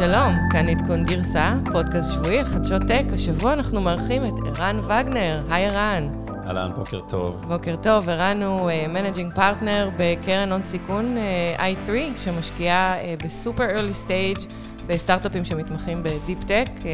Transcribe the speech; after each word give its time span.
שלום, 0.00 0.34
כאן 0.50 0.68
עדכון 0.68 1.04
גרסה, 1.04 1.54
פודקאסט 1.72 2.12
שבועי 2.12 2.38
על 2.38 2.48
חדשות 2.48 2.82
טק. 2.88 3.04
השבוע 3.14 3.52
אנחנו 3.52 3.80
מארחים 3.80 4.24
את 4.24 4.32
ערן 4.46 4.78
וגנר. 4.78 5.42
היי 5.50 5.66
ערן. 5.66 6.08
אהלן, 6.46 6.70
בוקר 6.76 7.00
טוב. 7.08 7.44
בוקר 7.48 7.76
טוב, 7.76 8.08
ערן 8.08 8.42
הוא 8.42 8.70
managing 8.88 9.32
אה, 9.32 9.36
partner 9.36 9.90
בקרן 9.96 10.52
הון 10.52 10.62
סיכון 10.62 11.16
אה, 11.16 11.60
i3, 11.60 11.90
שמשקיעה 12.16 12.94
אה, 13.00 13.24
ב 13.24 13.31
super 13.31 13.64
early 13.64 13.94
stage 13.94 14.38
בסטארט-אפים 14.86 15.44
שמתמחים 15.44 16.02
ב 16.02 16.10
deep 16.10 16.44
tech. 16.44 16.70
אה, 16.78 16.84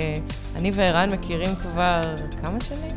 אני 0.57 0.71
וערן 0.75 1.11
מכירים 1.11 1.55
כבר 1.55 2.01
כמה 2.43 2.61
שנים? 2.61 2.97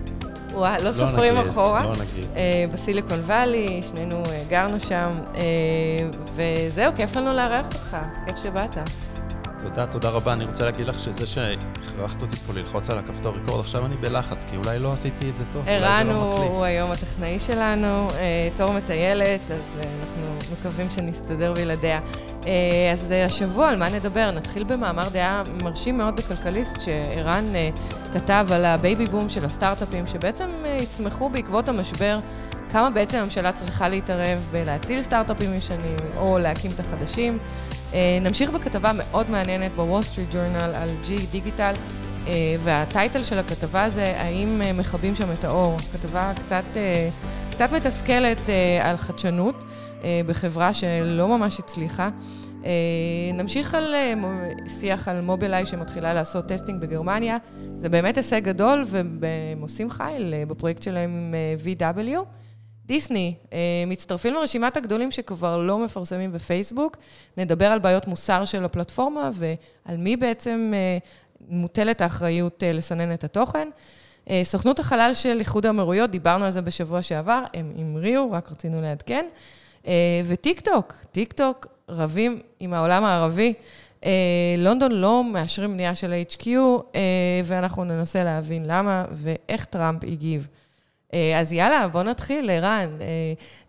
וואו, 0.51 0.83
לא 0.83 0.91
סופרים 0.91 1.33
לא 1.33 1.39
נגיד, 1.39 1.51
אחורה. 1.51 1.83
לא 1.83 1.91
נגיד. 1.91 2.27
אה, 2.33 2.73
בסיליקון 2.73 3.19
וואלי, 3.19 3.81
שנינו 3.83 4.23
אה, 4.23 4.29
גרנו 4.49 4.79
שם, 4.79 5.09
אה, 5.25 5.37
וזהו, 6.35 6.91
כיף 6.95 7.15
לנו 7.15 7.33
לארח 7.33 7.65
אותך, 7.65 7.97
כיף 8.27 8.37
שבאת. 8.37 8.77
תודה, 9.61 9.87
תודה 9.87 10.09
רבה. 10.09 10.33
אני 10.33 10.45
רוצה 10.45 10.63
להגיד 10.65 10.87
לך 10.87 10.99
שזה 10.99 11.27
שהכרחת 11.27 12.21
אותי 12.21 12.35
פה 12.35 12.53
ללחוץ 12.53 12.89
על 12.89 12.97
הכפתור 12.97 13.33
record, 13.33 13.59
עכשיו 13.59 13.85
אני 13.85 13.97
בלחץ, 13.97 14.45
כי 14.45 14.57
אולי 14.57 14.79
לא 14.79 14.93
עשיתי 14.93 15.29
את 15.29 15.37
זה 15.37 15.45
טוב, 15.45 15.67
אולי 15.67 15.79
זה 15.79 16.13
לא 16.13 16.33
מקליט. 16.33 16.51
הוא 16.51 16.63
היום 16.63 16.91
הטכנאי 16.91 17.39
שלנו, 17.39 18.09
אה, 18.11 18.49
תור 18.57 18.73
מטיילת, 18.73 19.51
אז 19.51 19.77
אה, 19.77 19.89
אנחנו 20.01 20.35
מקווים 20.59 20.89
שנסתדר 20.89 21.53
בלעדיה. 21.53 21.99
אה, 22.45 22.51
אז 22.93 23.13
השבוע, 23.25 23.69
על 23.69 23.75
מה 23.75 23.89
נדבר? 23.89 24.31
נתחיל 24.31 24.63
במאמר 24.63 25.09
דעה 25.09 25.43
מרשים 25.63 25.97
מאוד 25.97 26.15
בכלכליסט, 26.15 26.79
שערן 26.79 27.45
כתב 28.13 28.47
על 28.51 28.65
ה 28.65 28.73
baby 28.73 29.05
boom 29.05 29.29
של 29.29 29.45
הסטארט-אפים, 29.45 30.07
שבעצם 30.07 30.47
יצמחו 30.81 31.29
בעקבות 31.29 31.67
המשבר. 31.67 32.19
כמה 32.71 32.89
בעצם 32.89 33.17
הממשלה 33.17 33.51
צריכה 33.51 33.89
להתערב 33.89 34.39
בלהציל 34.51 35.01
סטארט-אפים 35.01 35.53
ישנים, 35.53 35.97
או 36.17 36.37
להקים 36.37 36.71
את 36.75 36.79
החדשים. 36.79 37.37
אה, 37.93 38.19
נמשיך 38.21 38.49
בכתבה 38.49 38.91
מאוד 38.95 39.29
מעניינת 39.29 39.71
בוול 39.71 40.03
סטריט 40.03 40.27
ג'ורנל 40.33 40.75
על 40.75 40.89
GE 41.07 41.17
Digital, 41.31 41.73
אה, 42.27 42.55
וה 42.63 42.80
title 42.80 43.23
של 43.23 43.39
הכתבה 43.39 43.89
זה 43.89 44.13
האם 44.17 44.61
אה, 44.61 44.73
מכבים 44.73 45.15
שם 45.15 45.31
את 45.31 45.43
האור. 45.43 45.77
כתבה 45.93 46.33
קצת, 46.43 46.63
קצת 47.51 47.71
מתסכלת 47.71 48.49
על 48.81 48.97
חדשנות 48.97 49.63
בחברה 50.27 50.73
שלא 50.73 51.27
ממש 51.27 51.59
הצליחה. 51.59 52.09
נמשיך 53.33 53.75
על 53.75 53.95
שיח 54.67 55.07
על 55.07 55.21
מובילאיי 55.21 55.65
שמתחילה 55.65 56.13
לעשות 56.13 56.45
testing 56.45 56.81
בגרמניה. 56.81 57.37
זה 57.77 57.89
באמת 57.89 58.17
הישג 58.17 58.43
גדול, 58.43 58.83
והם 58.87 59.61
עושים 59.61 59.89
חייל 59.89 60.33
בפרויקט 60.47 60.83
שלהם 60.83 61.33
עם 61.65 61.79
VW. 61.79 62.17
דיסני, 62.89 63.33
אה, 63.53 63.57
מצטרפים 63.87 64.33
לרשימת 64.33 64.77
הגדולים 64.77 65.11
שכבר 65.11 65.57
לא 65.57 65.77
מפרסמים 65.77 66.31
בפייסבוק. 66.31 66.97
נדבר 67.37 67.65
על 67.65 67.79
בעיות 67.79 68.07
מוסר 68.07 68.45
של 68.45 68.65
הפלטפורמה 68.65 69.29
ועל 69.33 69.97
מי 69.97 70.17
בעצם 70.17 70.71
אה, 70.75 70.97
מוטלת 71.49 72.01
האחריות 72.01 72.63
אה, 72.63 72.73
לסנן 72.73 73.13
את 73.13 73.23
התוכן. 73.23 73.69
סוכנות 74.43 74.79
החלל 74.79 75.11
של 75.13 75.39
איחוד 75.39 75.65
האמירויות, 75.65 76.09
דיברנו 76.09 76.45
על 76.45 76.51
זה 76.51 76.61
בשבוע 76.61 77.01
שעבר, 77.01 77.43
הם 77.53 77.73
המריאו, 77.77 78.31
רק 78.31 78.51
רצינו 78.51 78.81
לעדכן. 78.81 79.25
וטיק 80.25 80.59
טוק, 80.59 80.93
טיק 81.11 81.33
טוק 81.33 81.67
רבים 81.89 82.39
עם 82.59 82.73
העולם 82.73 83.03
הערבי. 83.03 83.53
לונדון 84.57 84.91
לא 84.91 85.23
מאשרים 85.23 85.73
בנייה 85.73 85.95
של 85.95 86.13
HQ, 86.29 86.47
ואנחנו 87.43 87.83
ננסה 87.83 88.23
להבין 88.23 88.63
למה 88.67 89.05
ואיך 89.11 89.65
טראמפ 89.65 90.03
הגיב. 90.03 90.47
אה, 91.13 91.39
אז 91.39 91.53
יאללה, 91.53 91.87
בואו 91.87 92.03
נתחיל, 92.03 92.49
ערן. 92.49 92.97
אה, 93.01 93.07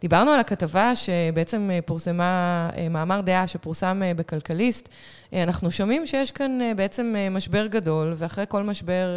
דיברנו 0.01 0.31
על 0.31 0.41
הכתבה 0.41 0.93
שבעצם 0.97 1.71
אה, 1.73 1.79
פורסמה, 1.85 2.71
מאמר 2.91 3.21
דעה 3.21 3.47
שפורסם 3.47 4.03
בכלכליסט. 4.17 4.89
אנחנו 5.33 5.71
שומעים 5.71 6.07
שיש 6.07 6.31
כאן 6.31 6.77
בעצם 6.77 7.15
משבר 7.31 7.67
גדול, 7.67 8.15
ואחרי 8.17 8.45
כל 8.49 8.63
משבר 8.63 9.09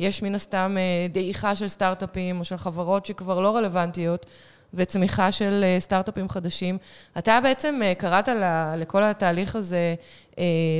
יש 0.00 0.22
מן 0.22 0.34
הסתם 0.34 0.76
דעיכה 1.12 1.54
של 1.54 1.68
סטארט-אפים 1.68 2.40
או 2.40 2.44
של 2.44 2.56
חברות 2.56 3.06
שכבר 3.06 3.40
לא 3.40 3.56
רלוונטיות. 3.56 4.26
וצמיחה 4.74 5.32
של 5.32 5.64
סטארט-אפים 5.78 6.28
חדשים. 6.28 6.78
אתה 7.18 7.38
בעצם 7.42 7.80
קראת 7.98 8.28
לכל 8.76 9.04
התהליך 9.04 9.56
הזה, 9.56 9.94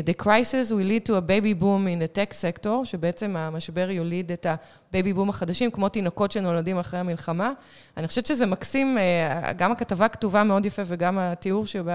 The 0.05 0.23
crisis 0.23 0.73
will 0.73 0.87
lead 0.87 1.05
to 1.05 1.15
a 1.17 1.21
baby 1.21 1.55
boom 1.63 1.87
in 1.87 1.99
the 2.03 2.17
tech 2.17 2.35
sector, 2.35 2.85
שבעצם 2.85 3.37
המשבר 3.37 3.91
יוליד 3.91 4.33
את 4.33 4.47
ה 4.47 4.60
baby 4.60 5.13
boom 5.13 5.29
החדשים, 5.29 5.71
כמו 5.71 5.89
תינוקות 5.89 6.33
שנולדים 6.33 6.79
אחרי 6.79 7.01
המלחמה. 7.01 7.53
אני 7.97 8.09
חושבת 8.09 8.27
שזה 8.27 8.47
מקסים, 8.47 8.99
אה, 8.99 9.53
גם 9.53 9.73
הכתבה 9.73 10.09
כתובה 10.09 10.45
מאוד 10.45 10.67
יפה 10.67 10.83
וגם 10.87 11.19
התיאור 11.19 11.67
שבו, 11.67 11.91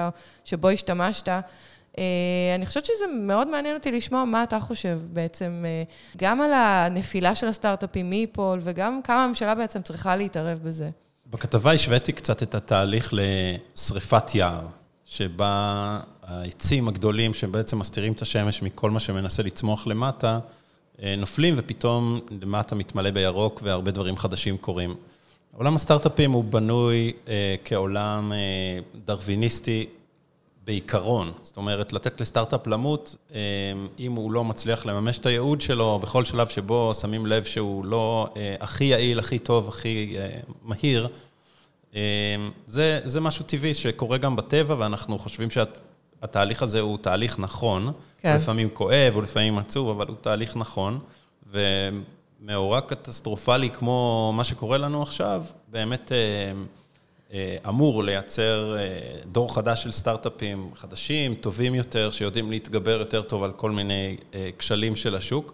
שבו 0.46 0.70
השתמשת. 0.70 1.28
אה, 1.98 2.04
אני 2.56 2.66
חושבת 2.66 2.86
שזה 2.86 3.06
מאוד 3.22 3.48
מעניין 3.48 3.76
אותי 3.76 3.92
לשמוע 3.92 4.26
מה 4.26 4.44
אתה 4.44 4.60
חושב 4.60 5.00
בעצם, 5.14 5.66
אה, 5.66 5.84
גם 6.18 6.42
על 6.42 6.54
הנפילה 6.54 7.36
של 7.36 7.48
הסטארט-אפים, 7.48 8.10
מי 8.10 8.16
ייפול, 8.16 8.60
וגם 8.62 9.02
כמה 9.04 9.24
הממשלה 9.24 9.56
בעצם 9.56 9.82
צריכה 9.82 10.16
להתערב 10.16 10.60
בזה. 10.64 10.90
בכתבה 11.28 11.74
השוויתי 11.74 12.12
קצת 12.12 12.44
את 12.44 12.56
התהליך 12.56 13.14
לשריפת 13.14 14.36
יער, 14.36 14.68
שבה 15.06 16.00
העצים 16.26 16.88
הגדולים 16.88 17.34
שבעצם 17.34 17.80
מסתירים 17.80 18.14
את 18.14 18.22
השמש 18.22 18.62
מכל 18.62 18.92
מה 18.92 19.00
שמנסה 19.00 19.44
לצמוח 19.44 19.88
למטה, 19.88 20.40
אה, 21.04 21.16
נופלים 21.18 21.54
ופתאום 21.58 22.20
למטה 22.42 22.76
מתמלא 22.76 23.12
בירוק 23.12 23.62
והרבה 23.64 23.92
דברים 23.92 24.18
חדשים 24.18 24.58
קורים. 24.58 24.96
עולם 25.58 25.76
הסטארט-אפים 25.76 26.32
הוא 26.32 26.44
בנוי 26.44 27.14
אה, 27.28 27.56
כעולם 27.66 28.34
אה, 28.34 28.80
דרוויניסטי 29.06 29.86
בעיקרון. 30.66 31.32
זאת 31.42 31.58
אומרת, 31.58 31.94
לתת 31.94 32.22
לסטארט-אפ 32.22 32.68
למות, 32.68 33.16
אה, 33.34 33.40
אם 34.00 34.12
הוא 34.12 34.32
לא 34.32 34.44
מצליח 34.44 34.86
לממש 34.86 35.18
את 35.18 35.26
הייעוד 35.26 35.62
שלו, 35.62 36.00
בכל 36.00 36.26
שלב 36.26 36.48
שבו 36.48 36.94
שמים 36.94 37.26
לב 37.26 37.44
שהוא 37.44 37.86
לא 37.86 38.28
אה, 38.38 38.56
הכי 38.60 38.84
יעיל, 38.84 39.20
הכי 39.20 39.40
טוב, 39.40 39.70
הכי 39.70 40.16
אה, 40.18 40.40
מהיר, 40.64 41.08
אה, 41.96 42.02
זה, 42.68 43.00
זה 43.04 43.22
משהו 43.22 43.46
טבעי 43.46 43.74
שקורה 43.74 44.18
גם 44.18 44.36
בטבע, 44.36 44.76
ואנחנו 44.80 45.20
חושבים 45.20 45.50
שהתהליך 46.26 46.64
הזה 46.64 46.80
הוא 46.80 46.98
תהליך 47.02 47.40
נכון. 47.40 47.92
כן. 48.18 48.30
הוא 48.30 48.38
לפעמים 48.38 48.70
כואב, 48.74 49.12
הוא 49.14 49.24
לפעמים 49.24 49.58
עצוב, 49.58 49.90
אבל 49.90 50.08
הוא 50.08 50.16
תהליך 50.22 50.58
נכון. 50.58 51.00
ומאורע 51.52 52.82
קטסטרופלי 52.82 53.70
כמו 53.70 54.32
מה 54.36 54.44
שקורה 54.44 54.78
לנו 54.78 55.02
עכשיו, 55.02 55.44
באמת 55.68 56.12
אה, 56.12 56.18
אה, 57.34 57.58
אמור 57.70 58.04
לייצר 58.04 58.78
אה, 58.78 58.84
דור 59.32 59.56
חדש 59.56 59.84
של 59.84 59.92
סטארט-אפים 59.92 60.72
חדשים, 60.76 61.36
טובים 61.36 61.76
יותר, 61.76 62.10
שיודעים 62.10 62.52
להתגבר 62.52 63.00
יותר 63.00 63.22
טוב 63.22 63.44
על 63.44 63.54
כל 63.54 63.72
מיני 63.72 64.18
אה, 64.34 64.50
כשלים 64.58 64.96
של 64.96 65.16
השוק. 65.16 65.54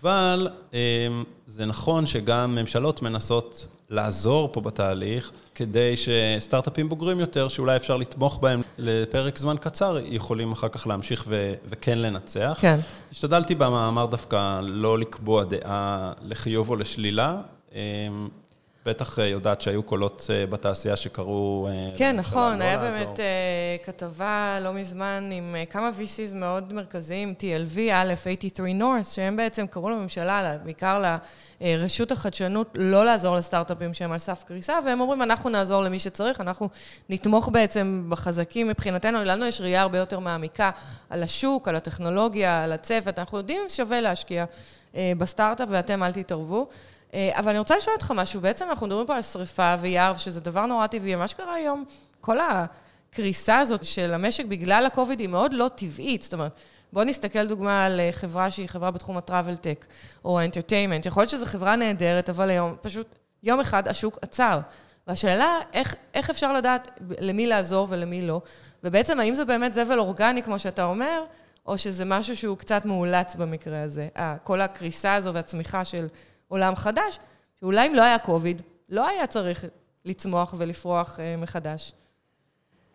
אבל 0.00 0.48
אה, 0.74 1.08
זה 1.46 1.66
נכון 1.66 2.06
שגם 2.06 2.54
ממשלות 2.54 3.02
מנסות 3.02 3.66
לעזור 3.90 4.52
פה 4.52 4.60
בתהליך, 4.60 5.30
כדי 5.54 5.94
שסטארט-אפים 5.96 6.88
בוגרים 6.88 7.20
יותר, 7.20 7.48
שאולי 7.48 7.76
אפשר 7.76 7.96
לתמוך 7.96 8.38
בהם 8.38 8.62
לפרק 8.78 9.38
זמן 9.38 9.56
קצר, 9.60 9.98
יכולים 10.04 10.52
אחר 10.52 10.68
כך 10.68 10.86
להמשיך 10.86 11.24
ו- 11.28 11.54
וכן 11.64 11.98
לנצח. 11.98 12.58
כן. 12.60 12.78
השתדלתי 13.12 13.54
במאמר 13.54 14.06
דווקא 14.06 14.60
לא 14.62 14.98
לקבוע 14.98 15.44
דעה 15.44 16.12
לחיוב 16.22 16.70
או 16.70 16.76
לשלילה. 16.76 17.40
בטח 18.86 19.18
אה, 19.18 19.24
יודעת 19.24 19.60
שהיו 19.60 19.82
קולות 19.82 20.26
אה, 20.30 20.46
בתעשייה 20.46 20.96
שקראו... 20.96 21.68
אה, 21.70 21.90
כן, 21.96 22.16
נכון, 22.16 22.62
היה 22.62 22.76
לעזור. 22.76 22.98
באמת 22.98 23.20
כתבה 23.82 24.58
לא 24.60 24.72
מזמן 24.72 25.30
עם 25.32 25.56
כמה 25.70 25.90
VCs 25.98 26.34
מאוד 26.34 26.72
מרכזיים, 26.72 27.34
TLV, 27.38 27.78
א', 27.92 28.14
83 28.16 28.70
North, 28.80 29.14
שהם 29.14 29.36
בעצם 29.36 29.66
קראו 29.66 29.90
לממשלה, 29.90 30.56
בעיקר 30.64 31.04
לרשות 31.60 32.12
החדשנות, 32.12 32.68
לא 32.74 33.04
לעזור 33.04 33.36
לסטארט-אפים 33.36 33.94
שהם 33.94 34.12
על 34.12 34.18
סף 34.18 34.44
קריסה, 34.44 34.78
והם 34.86 35.00
אומרים, 35.00 35.22
אנחנו 35.22 35.50
נעזור 35.50 35.82
למי 35.82 35.98
שצריך, 35.98 36.40
אנחנו 36.40 36.68
נתמוך 37.08 37.48
בעצם 37.48 38.06
בחזקים 38.08 38.68
מבחינתנו, 38.68 39.24
לנו 39.24 39.46
יש 39.46 39.60
ראייה 39.60 39.82
הרבה 39.82 39.98
יותר 39.98 40.18
מעמיקה 40.18 40.70
על 41.10 41.22
השוק, 41.22 41.68
על 41.68 41.76
הטכנולוגיה, 41.76 42.64
על 42.64 42.72
הצוות, 42.72 43.18
אנחנו 43.18 43.38
יודעים 43.38 43.62
ששווה 43.68 44.00
להשקיע 44.00 44.44
בסטארט-אפ, 44.94 45.68
ואתם 45.70 46.02
אל 46.02 46.12
תתערבו. 46.12 46.68
אה, 47.14 47.30
אבל 47.32 47.48
אני 47.48 47.58
רוצה 47.58 47.76
לשאול 47.76 47.94
אותך 47.94 48.12
משהו, 48.16 48.40
בעצם 48.40 48.68
אנחנו 48.70 48.86
מדברים 48.86 49.06
פה 49.06 49.14
על 49.14 49.22
שריפה 49.22 49.74
ויער, 49.80 50.16
שזה 50.16 50.40
דבר 50.40 50.66
נורא 50.66 50.86
טבעי, 50.86 51.16
מה 51.16 51.28
שקרה 51.28 51.54
היום, 51.54 51.84
כל 52.20 52.36
הקריסה 52.40 53.58
הזאת 53.58 53.84
של 53.84 54.14
המשק 54.14 54.44
בגלל 54.44 54.86
הקוביד 54.86 55.20
היא 55.20 55.28
מאוד 55.28 55.52
לא 55.52 55.70
טבעית, 55.74 56.22
זאת 56.22 56.34
אומרת, 56.34 56.52
בואו 56.92 57.04
נסתכל 57.04 57.46
דוגמה 57.46 57.84
על 57.84 58.00
אה, 58.00 58.08
חברה 58.12 58.50
שהיא 58.50 58.68
חברה 58.68 58.90
בתחום 58.90 59.16
הטראבל 59.16 59.56
טק, 59.56 59.84
או 60.24 60.40
האנטרטיימנט, 60.40 61.06
יכול 61.06 61.20
להיות 61.20 61.30
שזו 61.30 61.46
חברה 61.46 61.76
נהדרת, 61.76 62.30
אבל 62.30 62.50
היום 62.50 62.76
פשוט 62.82 63.14
יום 63.42 63.60
אחד 63.60 63.88
השוק 63.88 64.18
עצר. 64.22 64.60
והשאלה, 65.08 65.58
איך, 65.72 65.94
איך 66.14 66.30
אפשר 66.30 66.52
לדעת 66.52 67.00
למי 67.20 67.46
לעזור 67.46 67.86
ולמי 67.90 68.26
לא, 68.26 68.40
ובעצם 68.84 69.20
האם 69.20 69.34
זה 69.34 69.44
באמת 69.44 69.74
זבל 69.74 69.98
אורגני, 69.98 70.42
כמו 70.42 70.58
שאתה 70.58 70.84
אומר, 70.84 71.24
או 71.66 71.78
שזה 71.78 72.04
משהו 72.04 72.36
שהוא 72.36 72.58
קצת 72.58 72.84
מאולץ 72.84 73.34
במקרה 73.36 73.82
הזה, 73.82 74.08
ה- 74.16 74.38
כל 74.38 74.60
הקריסה 74.60 75.14
הזו 75.14 75.34
והצמיחה 75.34 75.84
של 75.84 76.06
עולם 76.48 76.76
חדש, 76.76 77.18
שאולי 77.60 77.86
אם 77.86 77.94
לא 77.94 78.02
היה 78.02 78.18
קוביד, 78.18 78.62
לא 78.88 79.08
היה 79.08 79.26
צריך 79.26 79.64
לצמוח 80.04 80.54
ולפרוח 80.58 81.20
אה, 81.20 81.36
מחדש. 81.36 81.92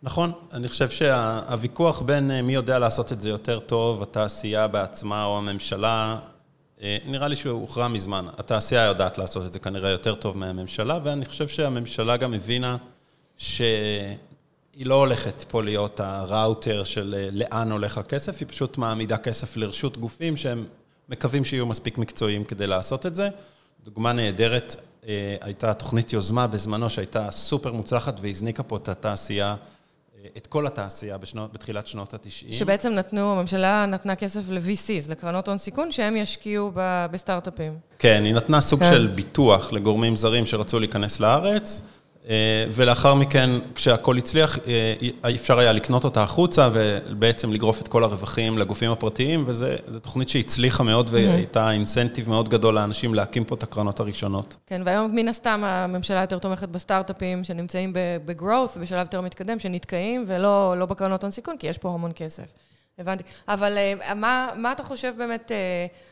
נכון, 0.03 0.31
אני 0.53 0.67
חושב 0.67 0.89
שהוויכוח 0.89 2.01
בין 2.01 2.41
מי 2.41 2.53
יודע 2.53 2.79
לעשות 2.79 3.11
את 3.11 3.21
זה 3.21 3.29
יותר 3.29 3.59
טוב, 3.59 4.01
התעשייה 4.01 4.67
בעצמה 4.67 5.25
או 5.25 5.37
הממשלה, 5.37 6.19
נראה 7.05 7.27
לי 7.27 7.35
שהוא 7.35 7.61
הוכרע 7.61 7.87
מזמן. 7.87 8.25
התעשייה 8.37 8.83
יודעת 8.83 9.17
לעשות 9.17 9.45
את 9.45 9.53
זה 9.53 9.59
כנראה 9.59 9.89
יותר 9.89 10.15
טוב 10.15 10.37
מהממשלה, 10.37 10.99
ואני 11.03 11.25
חושב 11.25 11.47
שהממשלה 11.47 12.17
גם 12.17 12.33
הבינה 12.33 12.77
שהיא 13.37 14.17
לא 14.85 14.95
הולכת 14.95 15.43
פה 15.47 15.63
להיות 15.63 15.99
הראוטר 15.99 16.83
של 16.83 17.29
לאן 17.31 17.71
הולך 17.71 17.97
הכסף, 17.97 18.39
היא 18.39 18.47
פשוט 18.47 18.77
מעמידה 18.77 19.17
כסף 19.17 19.57
לרשות 19.57 19.97
גופים 19.97 20.37
שהם 20.37 20.65
מקווים 21.09 21.45
שיהיו 21.45 21.65
מספיק 21.65 21.97
מקצועיים 21.97 22.43
כדי 22.43 22.67
לעשות 22.67 23.05
את 23.05 23.15
זה. 23.15 23.29
דוגמה 23.83 24.13
נהדרת, 24.13 24.75
הייתה 25.41 25.73
תוכנית 25.73 26.13
יוזמה 26.13 26.47
בזמנו 26.47 26.89
שהייתה 26.89 27.31
סופר 27.31 27.73
מוצלחת 27.73 28.19
והזניקה 28.21 28.63
פה 28.63 28.77
את 28.77 28.89
התעשייה. 28.89 29.55
את 30.37 30.47
כל 30.47 30.67
התעשייה 30.67 31.17
בשנות, 31.17 31.53
בתחילת 31.53 31.87
שנות 31.87 32.13
ה-90. 32.13 32.53
שבעצם 32.53 32.93
נתנו, 32.93 33.31
הממשלה 33.31 33.85
נתנה 33.85 34.15
כסף 34.15 34.41
ל-VCs, 34.49 35.11
לקרנות 35.11 35.47
הון 35.47 35.57
סיכון, 35.57 35.91
שהם 35.91 36.15
ישקיעו 36.17 36.71
בסטארט-אפים. 37.11 37.77
כן, 37.99 38.23
היא 38.25 38.33
נתנה 38.33 38.61
סוג 38.61 38.79
כן. 38.79 38.89
של 38.91 39.07
ביטוח 39.07 39.73
לגורמים 39.73 40.15
זרים 40.15 40.45
שרצו 40.45 40.79
להיכנס 40.79 41.19
לארץ. 41.19 41.81
אה, 42.29 42.65
ולאחר 42.71 43.15
מכן, 43.15 43.49
כשהכול 43.75 44.17
הצליח, 44.17 44.57
אה, 44.67 45.35
אפשר 45.35 45.59
היה 45.59 45.73
לקנות 45.73 46.03
אותה 46.03 46.23
החוצה 46.23 46.69
ובעצם 46.73 47.53
לגרוף 47.53 47.81
את 47.81 47.87
כל 47.87 48.03
הרווחים 48.03 48.57
לגופים 48.57 48.91
הפרטיים, 48.91 49.43
וזו 49.47 49.67
תוכנית 50.01 50.29
שהצליחה 50.29 50.83
מאוד 50.83 51.09
והייתה 51.13 51.71
אינסנטיב 51.71 52.29
מאוד 52.29 52.49
גדול 52.49 52.75
לאנשים 52.75 53.13
להקים 53.13 53.43
פה 53.43 53.55
את 53.55 53.63
הקרנות 53.63 53.99
הראשונות. 53.99 54.55
כן, 54.67 54.81
והיום 54.85 55.15
מן 55.15 55.27
הסתם 55.27 55.63
הממשלה 55.65 56.21
יותר 56.21 56.39
תומכת 56.39 56.69
בסטארט-אפים 56.69 57.43
שנמצאים 57.43 57.93
ב-growth, 58.25 58.79
בשלב 58.79 58.99
יותר 58.99 59.21
מתקדם, 59.21 59.59
שנתקעים, 59.59 60.25
ולא 60.27 60.75
לא 60.77 60.85
בקרנות 60.85 61.23
הון 61.23 61.31
סיכון, 61.31 61.57
כי 61.57 61.67
יש 61.67 61.77
פה 61.77 61.89
המון 61.89 62.11
כסף. 62.15 62.45
הבנתי. 62.99 63.23
אבל 63.47 63.77
אה, 63.77 64.13
מה, 64.13 64.49
מה 64.55 64.71
אתה 64.71 64.83
חושב 64.83 65.13
באמת 65.17 65.51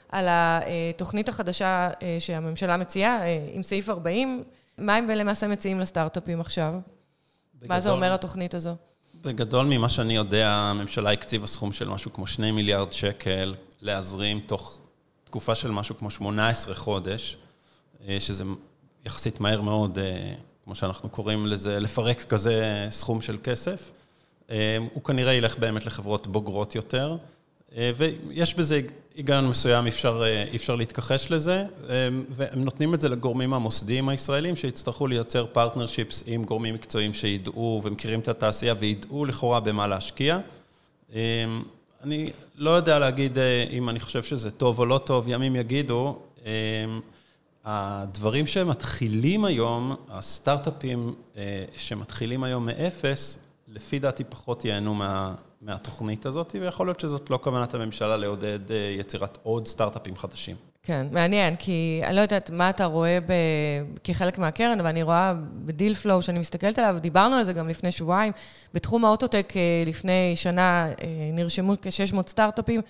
על 0.09 0.27
התוכנית 0.29 1.29
החדשה 1.29 1.89
שהממשלה 2.19 2.77
מציעה, 2.77 3.19
עם 3.53 3.63
סעיף 3.63 3.89
40? 3.89 4.43
מה 4.81 4.95
הם 4.95 5.09
למעשה 5.09 5.47
מציעים 5.47 5.79
לסטארט-אפים 5.79 6.41
עכשיו? 6.41 6.73
בגדול, 7.55 7.69
מה 7.69 7.79
זה 7.79 7.91
אומר 7.91 8.13
התוכנית 8.13 8.53
הזו? 8.53 8.75
בגדול, 9.21 9.65
ממה 9.65 9.89
שאני 9.89 10.15
יודע, 10.15 10.49
הממשלה 10.49 11.11
הקציבה 11.11 11.47
סכום 11.47 11.71
של 11.71 11.89
משהו 11.89 12.13
כמו 12.13 12.27
2 12.27 12.55
מיליארד 12.55 12.93
שקל 12.93 13.55
להזרים 13.81 14.39
תוך 14.39 14.79
תקופה 15.23 15.55
של 15.55 15.71
משהו 15.71 15.97
כמו 15.97 16.11
18 16.11 16.75
חודש, 16.75 17.37
אה, 18.07 18.17
שזה 18.19 18.43
יחסית 19.05 19.39
מהר 19.39 19.61
מאוד, 19.61 19.99
אה, 19.99 20.33
כמו 20.63 20.75
שאנחנו 20.75 21.09
קוראים 21.09 21.47
לזה, 21.47 21.79
לפרק 21.79 22.23
כזה 22.23 22.87
סכום 22.89 23.21
של 23.21 23.37
כסף. 23.43 23.91
אה, 24.49 24.77
הוא 24.93 25.03
כנראה 25.03 25.33
ילך 25.33 25.57
באמת 25.57 25.85
לחברות 25.85 26.27
בוגרות 26.27 26.75
יותר. 26.75 27.17
אה, 27.77 27.91
ויש 27.95 28.55
בזה 28.55 28.81
היגיון 29.15 29.47
מסוים, 29.47 29.87
אפשר, 29.87 30.23
אה, 30.23 30.45
אפשר 30.55 30.75
להתכחש 30.75 31.31
לזה, 31.31 31.63
אה, 31.89 32.09
והם 32.29 32.63
נותנים 32.63 32.93
את 32.93 33.01
זה 33.01 33.09
לגורמים 33.09 33.53
המוסדיים 33.53 34.09
הישראלים 34.09 34.55
שיצטרכו 34.55 35.07
לייצר 35.07 35.45
partnerships 35.45 36.23
עם 36.27 36.43
גורמים 36.43 36.75
מקצועיים 36.75 37.13
שידעו 37.13 37.81
ומכירים 37.83 38.19
את 38.19 38.27
התעשייה 38.27 38.73
וידעו 38.79 39.25
לכאורה 39.25 39.59
במה 39.59 39.87
להשקיע. 39.87 40.39
אני 42.03 42.29
לא 42.55 42.69
יודע 42.69 42.99
להגיד 42.99 43.37
אם 43.71 43.89
אני 43.89 43.99
חושב 43.99 44.23
שזה 44.23 44.51
טוב 44.51 44.79
או 44.79 44.85
לא 44.85 44.97
טוב, 44.97 45.25
ימים 45.27 45.55
יגידו. 45.55 46.19
הדברים 47.65 48.47
שמתחילים 48.47 49.45
היום, 49.45 49.95
הסטארט-אפים 50.09 51.13
שמתחילים 51.77 52.43
היום 52.43 52.65
מאפס, 52.65 53.37
לפי 53.67 53.99
דעתי 53.99 54.23
פחות 54.23 54.65
ייהנו 54.65 54.93
מה, 54.93 55.33
מהתוכנית 55.61 56.25
הזאת, 56.25 56.55
ויכול 56.61 56.87
להיות 56.87 56.99
שזאת 56.99 57.29
לא 57.29 57.39
כוונת 57.43 57.73
הממשלה 57.73 58.17
לעודד 58.17 58.71
אה, 58.71 58.95
יצירת 58.99 59.37
עוד 59.43 59.67
סטארט-אפים 59.67 60.15
חדשים. 60.15 60.55
כן, 60.83 61.07
מעניין, 61.11 61.55
כי 61.55 62.01
אני 62.03 62.15
לא 62.15 62.21
יודעת 62.21 62.49
מה 62.49 62.69
אתה 62.69 62.85
רואה 62.85 63.19
ב... 63.19 63.33
כחלק 64.03 64.37
מהקרן, 64.37 64.79
אבל 64.79 64.89
אני 64.89 65.03
רואה 65.03 65.33
בדיל 65.65 65.93
פלואו 65.93 66.21
שאני 66.21 66.39
מסתכלת 66.39 66.79
עליו, 66.79 66.95
דיברנו 67.01 67.35
על 67.35 67.43
זה 67.43 67.53
גם 67.53 67.69
לפני 67.69 67.91
שבועיים, 67.91 68.31
בתחום 68.73 69.05
האוטוטק 69.05 69.53
אה, 69.55 69.83
לפני 69.85 70.33
שנה 70.35 70.87
אה, 70.87 70.93
נרשמו 71.33 71.73
כ-600 71.81 72.27
סטארט-אפים 72.27 72.81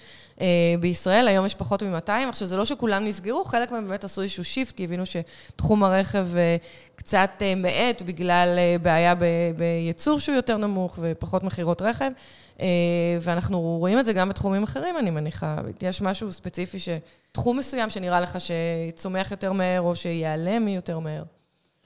בישראל, 0.79 1.27
היום 1.27 1.45
יש 1.45 1.55
פחות 1.55 1.83
מ-200, 1.83 2.11
עכשיו 2.29 2.47
זה 2.47 2.57
לא 2.57 2.65
שכולם 2.65 3.05
נסגרו, 3.05 3.45
חלק 3.45 3.71
מהם 3.71 3.87
באמת 3.87 4.03
עשו 4.03 4.21
איזשהו 4.21 4.43
shift, 4.43 4.75
כי 4.75 4.83
הבינו 4.83 5.03
שתחום 5.05 5.83
הרכב 5.83 6.27
קצת 6.95 7.41
מאט 7.57 8.01
בגלל 8.01 8.59
בעיה 8.81 9.15
בייצור 9.57 10.19
שהוא 10.19 10.35
יותר 10.35 10.57
נמוך 10.57 10.99
ופחות 11.01 11.43
מכירות 11.43 11.81
רכב. 11.81 12.11
אה, 12.61 12.67
ואנחנו 13.21 13.59
רואים 13.61 13.99
את 13.99 14.05
זה 14.05 14.13
גם 14.13 14.29
בתחומים 14.29 14.63
אחרים, 14.63 14.97
אני 14.97 15.09
מניחה. 15.09 15.57
יש 15.81 16.01
משהו 16.01 16.31
ספציפי, 16.31 16.79
ש... 16.79 16.89
תחום 17.31 17.59
מסוים 17.59 17.89
שנראה 17.89 18.21
לך 18.21 18.37
שצומח 18.39 19.31
יותר 19.31 19.51
מהר 19.51 19.81
או 19.81 19.95
שיעלם 19.95 20.67
יותר 20.67 20.99
מהר. 20.99 21.23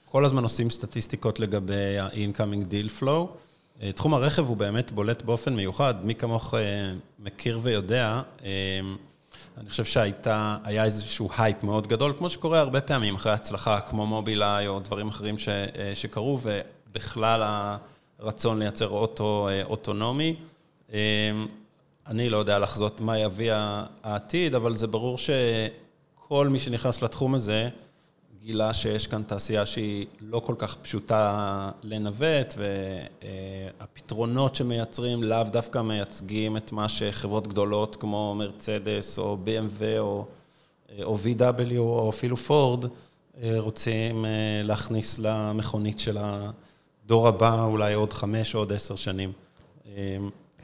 כל 0.06 0.26
הזמן 0.26 0.44
עושים 0.44 0.70
סטטיסטיקות 0.70 1.40
לגבי 1.40 2.00
ה-incoming 2.00 2.66
deal 2.66 3.02
flow. 3.02 3.28
אה, 3.82 3.92
תחום 3.92 4.14
הרכב 4.14 4.48
הוא 4.48 4.58
באמת 4.58 4.92
בולט 4.92 5.22
באופן 5.22 5.54
מיוחד. 5.54 5.94
מי 6.04 6.16
כמוך 6.16 6.54
אה, 6.54 6.60
מכיר 7.20 7.60
ויודע, 7.62 8.22
אני 9.58 9.70
חושב 9.70 9.86
שהיה 9.86 10.84
איזשהו 10.84 11.30
הייפ 11.38 11.64
מאוד 11.64 11.88
גדול, 11.88 12.14
כמו 12.18 12.30
שקורה 12.30 12.60
הרבה 12.60 12.82
פעמים 12.82 13.16
אחרי 13.16 13.32
הצלחה, 13.32 13.80
כמו 13.80 14.06
מובילאיי 14.06 14.68
או 14.68 14.80
דברים 14.80 15.08
אחרים 15.08 15.40
ש, 15.40 15.50
שקרו, 15.94 16.40
ובכלל 16.42 17.44
הרצון 18.20 18.60
לייצר 18.60 18.88
אוטו 18.88 19.50
אוטונומי. 19.64 20.36
אמ, 20.94 20.98
אני 22.08 22.30
לא 22.30 22.38
יודע 22.38 22.60
לחזות 22.60 23.02
מה 23.02 23.20
יביא 23.20 23.52
העתיד, 24.04 24.56
אבל 24.56 24.76
זה 24.76 24.88
ברור 24.88 25.18
שכל 25.18 26.48
מי 26.48 26.60
שנכנס 26.60 27.02
לתחום 27.02 27.36
הזה 27.36 27.70
גילה 28.40 28.74
שיש 28.74 29.08
כאן 29.08 29.24
תעשייה 29.24 29.66
שהיא 29.66 30.06
לא 30.22 30.40
כל 30.40 30.56
כך 30.58 30.76
פשוטה 30.76 31.72
לנווט, 31.84 32.54
והפתרונות 32.58 34.56
שמייצרים 34.56 35.24
לאו 35.24 35.44
דווקא 35.44 35.82
מייצגים 35.82 36.58
את 36.58 36.72
מה 36.72 36.90
שחברות 36.90 37.48
גדולות 37.48 37.96
כמו 37.96 38.36
מרצדס 38.38 39.20
או 39.20 39.38
BMW 39.46 40.00
או, 40.00 40.26
או 41.04 41.18
VW 41.18 41.78
או 41.78 42.10
אפילו 42.10 42.38
פורד 42.38 42.86
רוצים 43.44 44.26
להכניס 44.64 45.20
למכונית 45.20 46.00
של 46.00 46.18
הדור 46.20 47.28
הבא, 47.28 47.64
אולי 47.64 47.94
עוד 47.94 48.14
חמש 48.14 48.56
או 48.56 48.60
עוד 48.60 48.74
עשר 48.74 48.96
שנים. 48.96 49.32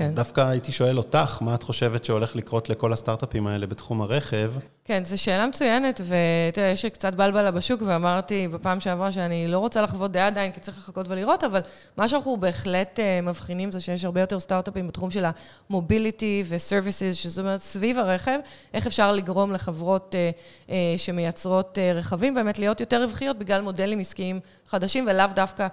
כן. 0.01 0.05
אז 0.05 0.11
דווקא 0.11 0.41
הייתי 0.41 0.71
שואל 0.71 0.97
אותך, 0.97 1.37
מה 1.41 1.55
את 1.55 1.63
חושבת 1.63 2.05
שהולך 2.05 2.35
לקרות 2.35 2.69
לכל 2.69 2.93
הסטארט-אפים 2.93 3.47
האלה 3.47 3.67
בתחום 3.67 4.01
הרכב? 4.01 4.51
כן, 4.91 5.03
זו 5.03 5.21
שאלה 5.21 5.47
מצוינת, 5.47 6.01
ותראה, 6.03 6.67
יש 6.67 6.85
קצת 6.85 7.13
בלבלה 7.13 7.51
בשוק, 7.51 7.81
ואמרתי 7.85 8.47
בפעם 8.47 8.79
שעברה 8.79 9.11
שאני 9.11 9.47
לא 9.47 9.59
רוצה 9.59 9.81
לחוות 9.81 10.11
דעה 10.11 10.27
עדיין, 10.27 10.51
כי 10.51 10.59
צריך 10.59 10.77
לחכות 10.77 11.05
ולראות, 11.09 11.43
אבל 11.43 11.59
מה 11.97 12.09
שאנחנו 12.09 12.37
בהחלט 12.37 12.99
uh, 12.99 13.25
מבחינים 13.25 13.71
זה 13.71 13.81
שיש 13.81 14.05
הרבה 14.05 14.21
יותר 14.21 14.39
סטארט-אפים 14.39 14.87
בתחום 14.87 15.11
של 15.11 15.25
המוביליטי 15.69 16.43
ו-services, 16.45 17.13
שזאת 17.13 17.45
אומרת, 17.45 17.59
סביב 17.59 17.97
הרכב, 17.97 18.39
איך 18.73 18.87
אפשר 18.87 19.11
לגרום 19.11 19.53
לחברות 19.53 20.15
uh, 20.15 20.69
uh, 20.69 20.71
שמייצרות 20.97 21.77
רכבים 21.95 22.33
באמת 22.33 22.59
להיות 22.59 22.79
יותר 22.79 23.01
רווחיות 23.01 23.37
בגלל 23.39 23.61
מודלים 23.61 23.99
עסקיים 23.99 24.39
חדשים, 24.67 25.05
ולאו 25.07 25.27
דווקא 25.35 25.67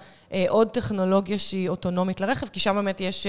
עוד 0.48 0.68
טכנולוגיה 0.68 1.38
שהיא 1.38 1.68
אוטונומית 1.68 2.20
לרכב, 2.20 2.46
כי 2.48 2.60
שם 2.60 2.74
באמת 2.74 3.00
יש 3.00 3.26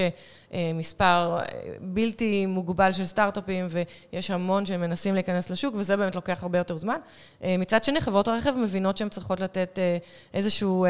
מספר 0.74 1.38
בלתי 1.80 2.46
מוגבל 2.46 2.92
של 2.92 3.04
סטארט-אפים, 3.04 3.66
ויש 3.70 4.30
המון 4.30 4.66
שמנסים 4.66 5.14
להיכנס 5.14 5.50
לשוק. 5.50 5.74
וזה 5.80 5.96
באמת 5.96 6.14
לוקח 6.14 6.42
הרבה 6.42 6.58
יותר 6.58 6.76
זמן. 6.76 6.98
אה, 7.44 7.56
מצד 7.58 7.84
שני, 7.84 8.00
חברות 8.00 8.28
הרכב 8.28 8.54
מבינות 8.56 8.96
שהן 8.96 9.08
צריכות 9.08 9.40
לתת 9.40 9.78
אה, 9.78 9.96
איזשהו 10.34 10.86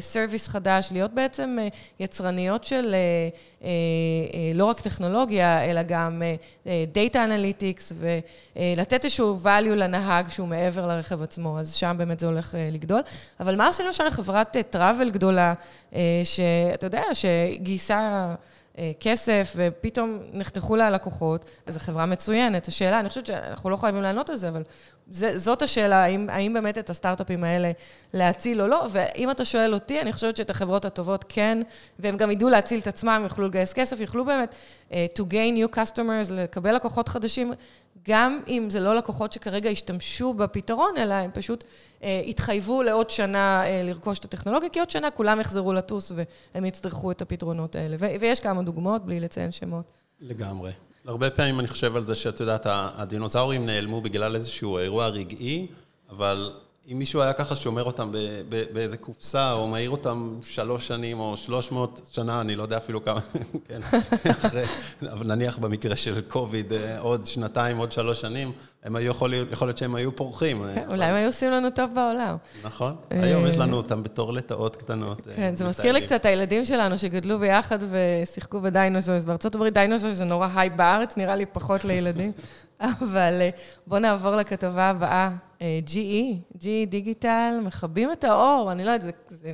סרוויס 0.00 0.48
אה, 0.48 0.52
חדש, 0.52 0.88
להיות 0.92 1.10
בעצם 1.10 1.58
יצרניות 2.00 2.64
של 2.64 2.94
לא 4.54 4.64
רק 4.64 4.80
טכנולוגיה, 4.80 5.64
אלא 5.64 5.82
גם 5.82 6.22
Data 6.94 7.14
Analytics, 7.14 7.92
ולתת 8.56 9.04
איזשהו 9.04 9.38
value 9.44 9.74
לנהג 9.74 10.28
שהוא 10.28 10.48
מעבר 10.48 10.86
לרכב 10.86 11.22
עצמו, 11.22 11.60
אז 11.60 11.74
שם 11.74 11.94
באמת 11.98 12.20
זה 12.20 12.26
הולך 12.26 12.54
לגדול. 12.72 13.00
אבל 13.40 13.56
מה 13.56 13.66
עושים 13.66 13.86
למשל 13.86 14.04
לחברת 14.04 14.56
travel 14.74 15.10
גדולה, 15.10 15.54
שאתה 16.24 16.86
יודע, 16.86 17.02
שגייסה... 17.12 18.34
אה, 18.78 18.92
כסף, 19.00 19.52
ופתאום 19.56 20.18
נחתכו 20.32 20.76
לה 20.76 20.86
הלקוחות, 20.86 21.44
אז 21.66 21.74
זו 21.74 21.80
חברה 21.80 22.06
מצוינת. 22.06 22.68
השאלה, 22.68 23.00
אני 23.00 23.08
חושבת 23.08 23.26
שאנחנו 23.26 23.70
לא 23.70 23.76
חייבים 23.76 24.02
לענות 24.02 24.30
על 24.30 24.36
זה, 24.36 24.48
אבל 24.48 24.62
זה, 25.10 25.38
זאת 25.38 25.62
השאלה, 25.62 26.04
האם, 26.04 26.30
האם 26.30 26.54
באמת 26.54 26.78
את 26.78 26.90
הסטארט-אפים 26.90 27.44
האלה 27.44 27.70
להציל 28.12 28.62
או 28.62 28.68
לא, 28.68 28.86
ואם 28.90 29.30
אתה 29.30 29.44
שואל 29.44 29.74
אותי, 29.74 30.00
אני 30.00 30.12
חושבת 30.12 30.36
שאת 30.36 30.50
החברות 30.50 30.84
הטובות 30.84 31.24
כן, 31.28 31.58
והם 31.98 32.16
גם 32.16 32.30
ידעו 32.30 32.48
להציל 32.48 32.80
את 32.80 32.86
עצמם, 32.86 33.20
יוכלו 33.24 33.46
לגייס 33.46 33.72
כסף, 33.72 34.00
יוכלו 34.00 34.24
באמת 34.24 34.54
uh, 34.90 34.94
to 35.18 35.22
gain 35.22 35.58
new 35.58 35.76
customers, 35.76 36.30
לקבל 36.32 36.74
לקוחות 36.74 37.08
חדשים, 37.08 37.52
גם 38.08 38.40
אם 38.48 38.70
זה 38.70 38.80
לא 38.80 38.94
לקוחות 38.94 39.32
שכרגע 39.32 39.70
השתמשו 39.70 40.34
בפתרון, 40.34 40.96
אלא 40.96 41.14
הם 41.14 41.30
פשוט 41.34 41.64
אה, 42.02 42.22
התחייבו 42.26 42.82
לעוד 42.82 43.10
שנה 43.10 43.62
אה, 43.66 43.82
לרכוש 43.84 44.18
את 44.18 44.24
הטכנולוגיה, 44.24 44.68
כי 44.68 44.80
עוד 44.80 44.90
שנה 44.90 45.10
כולם 45.10 45.40
יחזרו 45.40 45.72
לטוס 45.72 46.12
והם 46.54 46.64
יצטרכו 46.64 47.10
את 47.10 47.22
הפתרונות 47.22 47.76
האלה. 47.76 47.96
ו- 47.98 48.20
ויש 48.20 48.40
כמה 48.40 48.62
דוגמאות, 48.62 49.04
בלי 49.04 49.20
לציין 49.20 49.52
שמות. 49.52 49.92
לגמרי. 50.20 50.72
הרבה 51.06 51.30
פעמים 51.30 51.60
אני 51.60 51.68
חושב 51.68 51.96
על 51.96 52.04
זה 52.04 52.14
שאת 52.14 52.40
יודעת, 52.40 52.66
הדינוזאורים 52.70 53.66
נעלמו 53.66 54.00
בגלל 54.00 54.34
איזשהו 54.34 54.78
אירוע 54.78 55.08
רגעי, 55.08 55.66
אבל 56.10 56.52
אם 56.92 56.98
מישהו 56.98 57.22
היה 57.22 57.32
ככה 57.32 57.56
שומר 57.56 57.82
אותם 57.82 58.12
באיזה 58.72 58.96
קופסה, 58.96 59.52
או 59.52 59.68
מעיר 59.68 59.90
אותם 59.90 60.38
שלוש 60.42 60.88
שנים 60.88 61.20
או 61.20 61.36
שלוש 61.36 61.72
מאות 61.72 62.00
שנה, 62.12 62.40
אני 62.40 62.56
לא 62.56 62.62
יודע 62.62 62.76
אפילו 62.76 63.04
כמה, 63.04 63.20
כן, 63.68 63.80
אחרי, 64.30 64.64
אבל 65.12 65.26
נניח 65.26 65.58
במקרה 65.58 65.96
של 65.96 66.20
קוביד, 66.20 66.72
אה, 66.72 66.98
עוד 66.98 67.26
שנתיים, 67.26 67.76
עוד 67.76 67.92
שלוש 67.92 68.20
שנים, 68.20 68.52
הם 68.84 68.96
היו 68.96 69.10
יכול, 69.10 69.34
יכול 69.52 69.68
להיות 69.68 69.78
שהם 69.78 69.94
היו 69.94 70.16
פורחים. 70.16 70.64
כן, 70.74 70.84
אולי 70.88 71.04
הם 71.04 71.14
היו 71.14 71.26
עושים 71.26 71.50
לנו 71.50 71.70
טוב 71.70 71.90
בעולם. 71.94 72.36
נכון, 72.64 72.94
היום 73.10 73.46
יש 73.46 73.56
לנו 73.56 73.76
אותם 73.76 74.02
בתור 74.02 74.32
לטאות 74.32 74.76
קטנות. 74.76 75.28
אה, 75.28 75.34
כן, 75.36 75.56
זה 75.56 75.68
מזכיר 75.68 75.92
לי 75.92 76.00
קצת 76.00 76.12
את 76.12 76.24
הילדים 76.24 76.64
שלנו 76.64 76.98
שגדלו 76.98 77.38
ביחד 77.38 77.78
ושיחקו 77.90 78.60
ב-dinosaurs. 78.60 79.24
בארצות 79.24 79.54
הברית 79.54 79.74
dinosaurs 79.74 80.16
זה 80.16 80.24
נורא 80.24 80.48
הייפ 80.54 80.72
בארץ, 80.72 81.16
נראה 81.16 81.36
לי 81.36 81.46
פחות 81.46 81.84
לילדים. 81.84 82.32
אבל 83.02 83.38
אה, 83.40 83.50
בואו 83.86 84.00
נעבור 84.00 84.36
לכתבה 84.36 84.90
הבאה. 84.90 85.30
אה, 85.62 85.80
GE, 85.86 86.56
GE 86.58 86.66
Digital, 86.88 87.60
מכבים 87.64 88.12
את 88.12 88.24
האור, 88.24 88.72
אני 88.72 88.84
לא 88.84 88.90
יודעת, 88.90 89.12
זו 89.28 89.48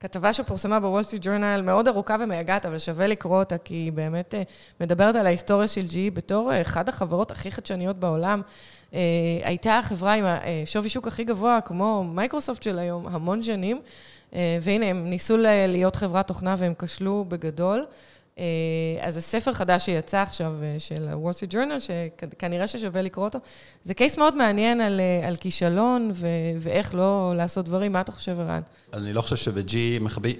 כתבה 0.00 0.32
שפורסמה 0.32 0.80
בוול 0.80 1.02
סטריט 1.02 1.22
ג'ורנל, 1.24 1.62
מאוד 1.64 1.88
ארוכה 1.88 2.16
ומייגעת, 2.20 2.66
אבל 2.66 2.78
שווה 2.78 3.06
לקרוא 3.06 3.38
אותה, 3.38 3.58
כי 3.58 3.74
היא 3.74 3.92
באמת 3.92 4.34
אה, 4.34 4.42
מדברת 4.80 5.14
על 5.14 5.26
ההיסטוריה 5.26 5.68
של 5.68 5.86
GE 5.90 6.14
בתור 6.14 6.60
אחת 6.60 6.88
החברות 6.88 7.30
הכי 7.30 7.50
חדשניות 7.50 7.96
בעולם. 7.96 8.42
הייתה 9.42 9.78
החברה 9.78 10.12
עם 10.12 10.24
השווי 10.26 10.88
שוק 10.88 11.08
הכי 11.08 11.24
גבוה, 11.24 11.60
כמו 11.64 12.04
מייקרוסופט 12.04 12.62
של 12.62 12.78
היום, 12.78 13.06
המון 13.08 13.42
שנים, 13.42 13.80
והנה, 14.32 14.86
הם 14.86 15.04
ניסו 15.10 15.36
להיות 15.68 15.96
חברת 15.96 16.28
תוכנה 16.28 16.54
והם 16.58 16.72
כשלו 16.78 17.24
בגדול. 17.28 17.86
אה, 18.38 18.44
אז 19.00 19.14
זה 19.14 19.20
ספר 19.20 19.52
חדש 19.52 19.84
שיצא 19.84 20.18
עכשיו 20.18 20.52
אה, 20.62 20.76
של 20.78 21.08
ה-Wall 21.08 21.34
Street 21.34 21.52
Journal, 21.52 21.80
שכנראה 21.80 22.66
ששווה 22.66 23.02
לקרוא 23.02 23.24
אותו. 23.24 23.38
זה 23.84 23.94
קייס 23.94 24.18
מאוד 24.18 24.36
מעניין 24.36 24.80
על, 24.80 25.00
אה, 25.00 25.28
על 25.28 25.36
כישלון 25.36 26.10
ו- 26.14 26.26
ואיך 26.58 26.94
לא 26.94 27.32
לעשות 27.36 27.64
דברים. 27.64 27.92
מה 27.92 28.00
אתה 28.00 28.12
חושב, 28.12 28.40
ערן? 28.40 28.60
אני 28.92 29.12
לא 29.12 29.22
חושב 29.22 29.36
שב-G 29.36 29.76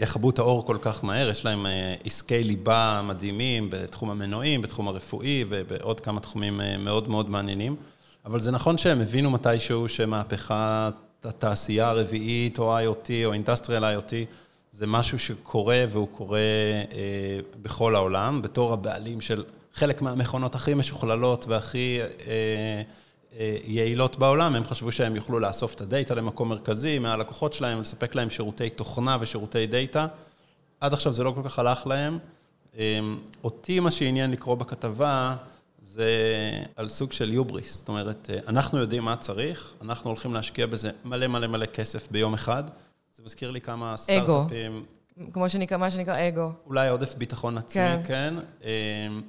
יכבו 0.00 0.30
את 0.30 0.38
האור 0.38 0.66
כל 0.66 0.78
כך 0.80 1.04
מהר, 1.04 1.28
יש 1.28 1.44
להם 1.44 1.66
עסקי 2.04 2.44
ליבה 2.44 3.00
מדהימים 3.04 3.70
בתחום 3.70 4.10
המנועים, 4.10 4.62
בתחום 4.62 4.88
הרפואי 4.88 5.44
ובעוד 5.48 6.00
כמה 6.00 6.20
תחומים 6.20 6.60
מאוד 6.78 7.08
מאוד 7.08 7.30
מעניינים. 7.30 7.76
אבל 8.26 8.40
זה 8.40 8.50
נכון 8.50 8.78
שהם 8.78 9.00
הבינו 9.00 9.30
מתישהו 9.30 9.88
שמהפכת 9.88 10.94
התעשייה 11.24 11.88
הרביעית, 11.88 12.58
או 12.58 12.78
IoT, 12.78 13.10
או 13.24 13.34
Industrial 13.34 13.82
IoT, 13.82 14.12
זה 14.72 14.86
משהו 14.86 15.18
שקורה, 15.18 15.84
והוא 15.88 16.08
קורה 16.08 16.38
אה, 16.38 17.40
בכל 17.62 17.94
העולם, 17.94 18.42
בתור 18.42 18.72
הבעלים 18.72 19.20
של 19.20 19.44
חלק 19.74 20.02
מהמכונות 20.02 20.54
הכי 20.54 20.74
משוכללות 20.74 21.46
והכי 21.48 22.00
אה, 22.00 22.82
אה, 23.38 23.56
יעילות 23.64 24.18
בעולם, 24.18 24.54
הם 24.54 24.64
חשבו 24.64 24.92
שהם 24.92 25.16
יוכלו 25.16 25.38
לאסוף 25.38 25.74
את 25.74 25.80
הדאטה 25.80 26.14
למקום 26.14 26.48
מרכזי 26.48 26.98
מהלקוחות 26.98 27.52
שלהם, 27.52 27.80
לספק 27.80 28.14
להם 28.14 28.30
שירותי 28.30 28.70
תוכנה 28.70 29.16
ושירותי 29.20 29.66
דאטה. 29.66 30.06
עד 30.80 30.92
עכשיו 30.92 31.12
זה 31.12 31.24
לא 31.24 31.30
כל 31.30 31.42
כך 31.44 31.58
הלך 31.58 31.86
להם. 31.86 32.18
אה, 32.78 33.00
אותי 33.44 33.80
מה 33.80 33.90
שעניין 33.90 34.30
לקרוא 34.30 34.54
בכתבה, 34.54 35.36
זה 35.82 36.10
על 36.76 36.88
סוג 36.88 37.12
של 37.12 37.32
יובריס. 37.32 37.78
זאת 37.78 37.88
אומרת, 37.88 38.30
אה, 38.32 38.38
אנחנו 38.48 38.78
יודעים 38.78 39.04
מה 39.04 39.16
צריך, 39.16 39.72
אנחנו 39.82 40.10
הולכים 40.10 40.34
להשקיע 40.34 40.66
בזה 40.66 40.90
מלא 41.04 41.26
מלא 41.26 41.46
מלא 41.46 41.66
כסף 41.66 42.10
ביום 42.10 42.34
אחד. 42.34 42.64
זה 43.16 43.22
מזכיר 43.24 43.50
לי 43.50 43.60
כמה 43.60 43.96
סטארט-אפים. 43.96 44.84
כמו 45.32 45.48
שנקרא, 45.48 45.76
מה 45.76 45.90
שנקרא 45.90 46.28
אגו. 46.28 46.50
אולי 46.66 46.88
עודף 46.88 47.14
ביטחון 47.14 47.58
עצמי, 47.58 47.82
כן. 47.82 48.00
כן. 48.06 48.34
אמ, 48.64 49.22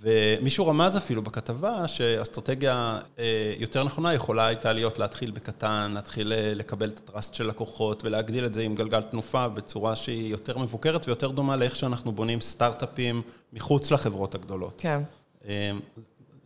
ומישהו 0.00 0.66
רמז 0.66 0.96
אפילו 0.96 1.22
בכתבה 1.22 1.88
שאסטרטגיה 1.88 2.98
אה, 3.18 3.54
יותר 3.58 3.84
נכונה 3.84 4.14
יכולה 4.14 4.46
הייתה 4.46 4.72
להיות 4.72 4.98
להתחיל 4.98 5.30
בקטן, 5.30 5.92
להתחיל 5.94 6.32
אה, 6.32 6.52
לקבל 6.54 6.88
את 6.88 6.98
הטראסט 6.98 7.34
של 7.34 7.46
לקוחות 7.48 8.04
ולהגדיל 8.04 8.46
את 8.46 8.54
זה 8.54 8.62
עם 8.62 8.74
גלגל 8.74 9.02
תנופה 9.02 9.48
בצורה 9.48 9.96
שהיא 9.96 10.30
יותר 10.30 10.58
מבוקרת 10.58 11.08
ויותר 11.08 11.30
דומה 11.30 11.56
לאיך 11.56 11.76
שאנחנו 11.76 12.12
בונים 12.12 12.40
סטארט-אפים 12.40 13.22
מחוץ 13.52 13.90
לחברות 13.90 14.34
הגדולות. 14.34 14.74
כן. 14.78 15.00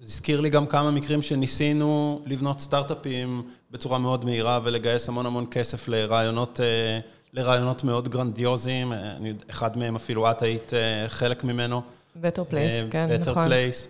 זה 0.03 0.09
הזכיר 0.09 0.41
לי 0.41 0.51
גם 0.51 0.67
כמה 0.67 0.91
מקרים 0.91 1.23
שניסינו 1.23 2.23
לבנות 2.27 2.61
סטארט-אפים 2.61 3.43
בצורה 3.71 3.99
מאוד 3.99 4.25
מהירה 4.25 4.61
ולגייס 4.63 5.09
המון 5.09 5.27
המון 5.27 5.47
כסף 5.51 5.89
לרעיונות, 5.89 6.61
אה, 6.61 6.99
לרעיונות 7.33 7.85
מאוד 7.85 8.09
גרנדיוזיים. 8.09 8.93
אה, 8.93 9.17
אחד 9.51 9.79
מהם 9.79 9.97
אפילו 9.97 10.31
את 10.31 10.43
היית 10.43 10.75
אה, 10.75 11.09
חלק 11.09 11.45
ממנו. 11.45 11.83
Better 12.23 12.53
Place, 12.53 12.91
כן, 12.91 13.09
Better 13.11 13.31
נכון. 13.31 13.49
Place. 13.49 13.89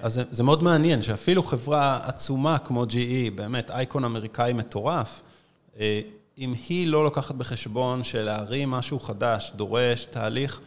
אז 0.00 0.14
זה, 0.14 0.22
זה 0.30 0.42
מאוד 0.42 0.62
מעניין 0.62 1.02
שאפילו 1.02 1.42
חברה 1.42 2.00
עצומה 2.02 2.58
כמו 2.58 2.84
GE, 2.84 3.30
באמת 3.34 3.70
אייקון 3.70 4.04
אמריקאי 4.04 4.52
מטורף, 4.52 5.22
אם 6.38 6.54
היא 6.68 6.86
לא 6.86 7.04
לוקחת 7.04 7.34
בחשבון 7.34 8.04
שלהרים 8.04 8.70
משהו 8.70 9.00
חדש 9.00 9.52
דורש 9.56 10.04
תהליך 10.04 10.60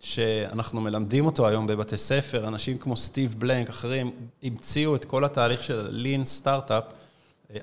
שאנחנו 0.00 0.80
מלמדים 0.80 1.26
אותו 1.26 1.48
היום 1.48 1.66
בבתי 1.66 1.96
ספר, 1.96 2.48
אנשים 2.48 2.78
כמו 2.78 2.96
סטיב 2.96 3.34
בלנק, 3.38 3.68
אחרים, 3.68 4.10
המציאו 4.42 4.96
את 4.96 5.04
כל 5.04 5.24
התהליך 5.24 5.62
של 5.64 5.88
לין 5.90 6.24
סטארט-אפ, 6.24 6.84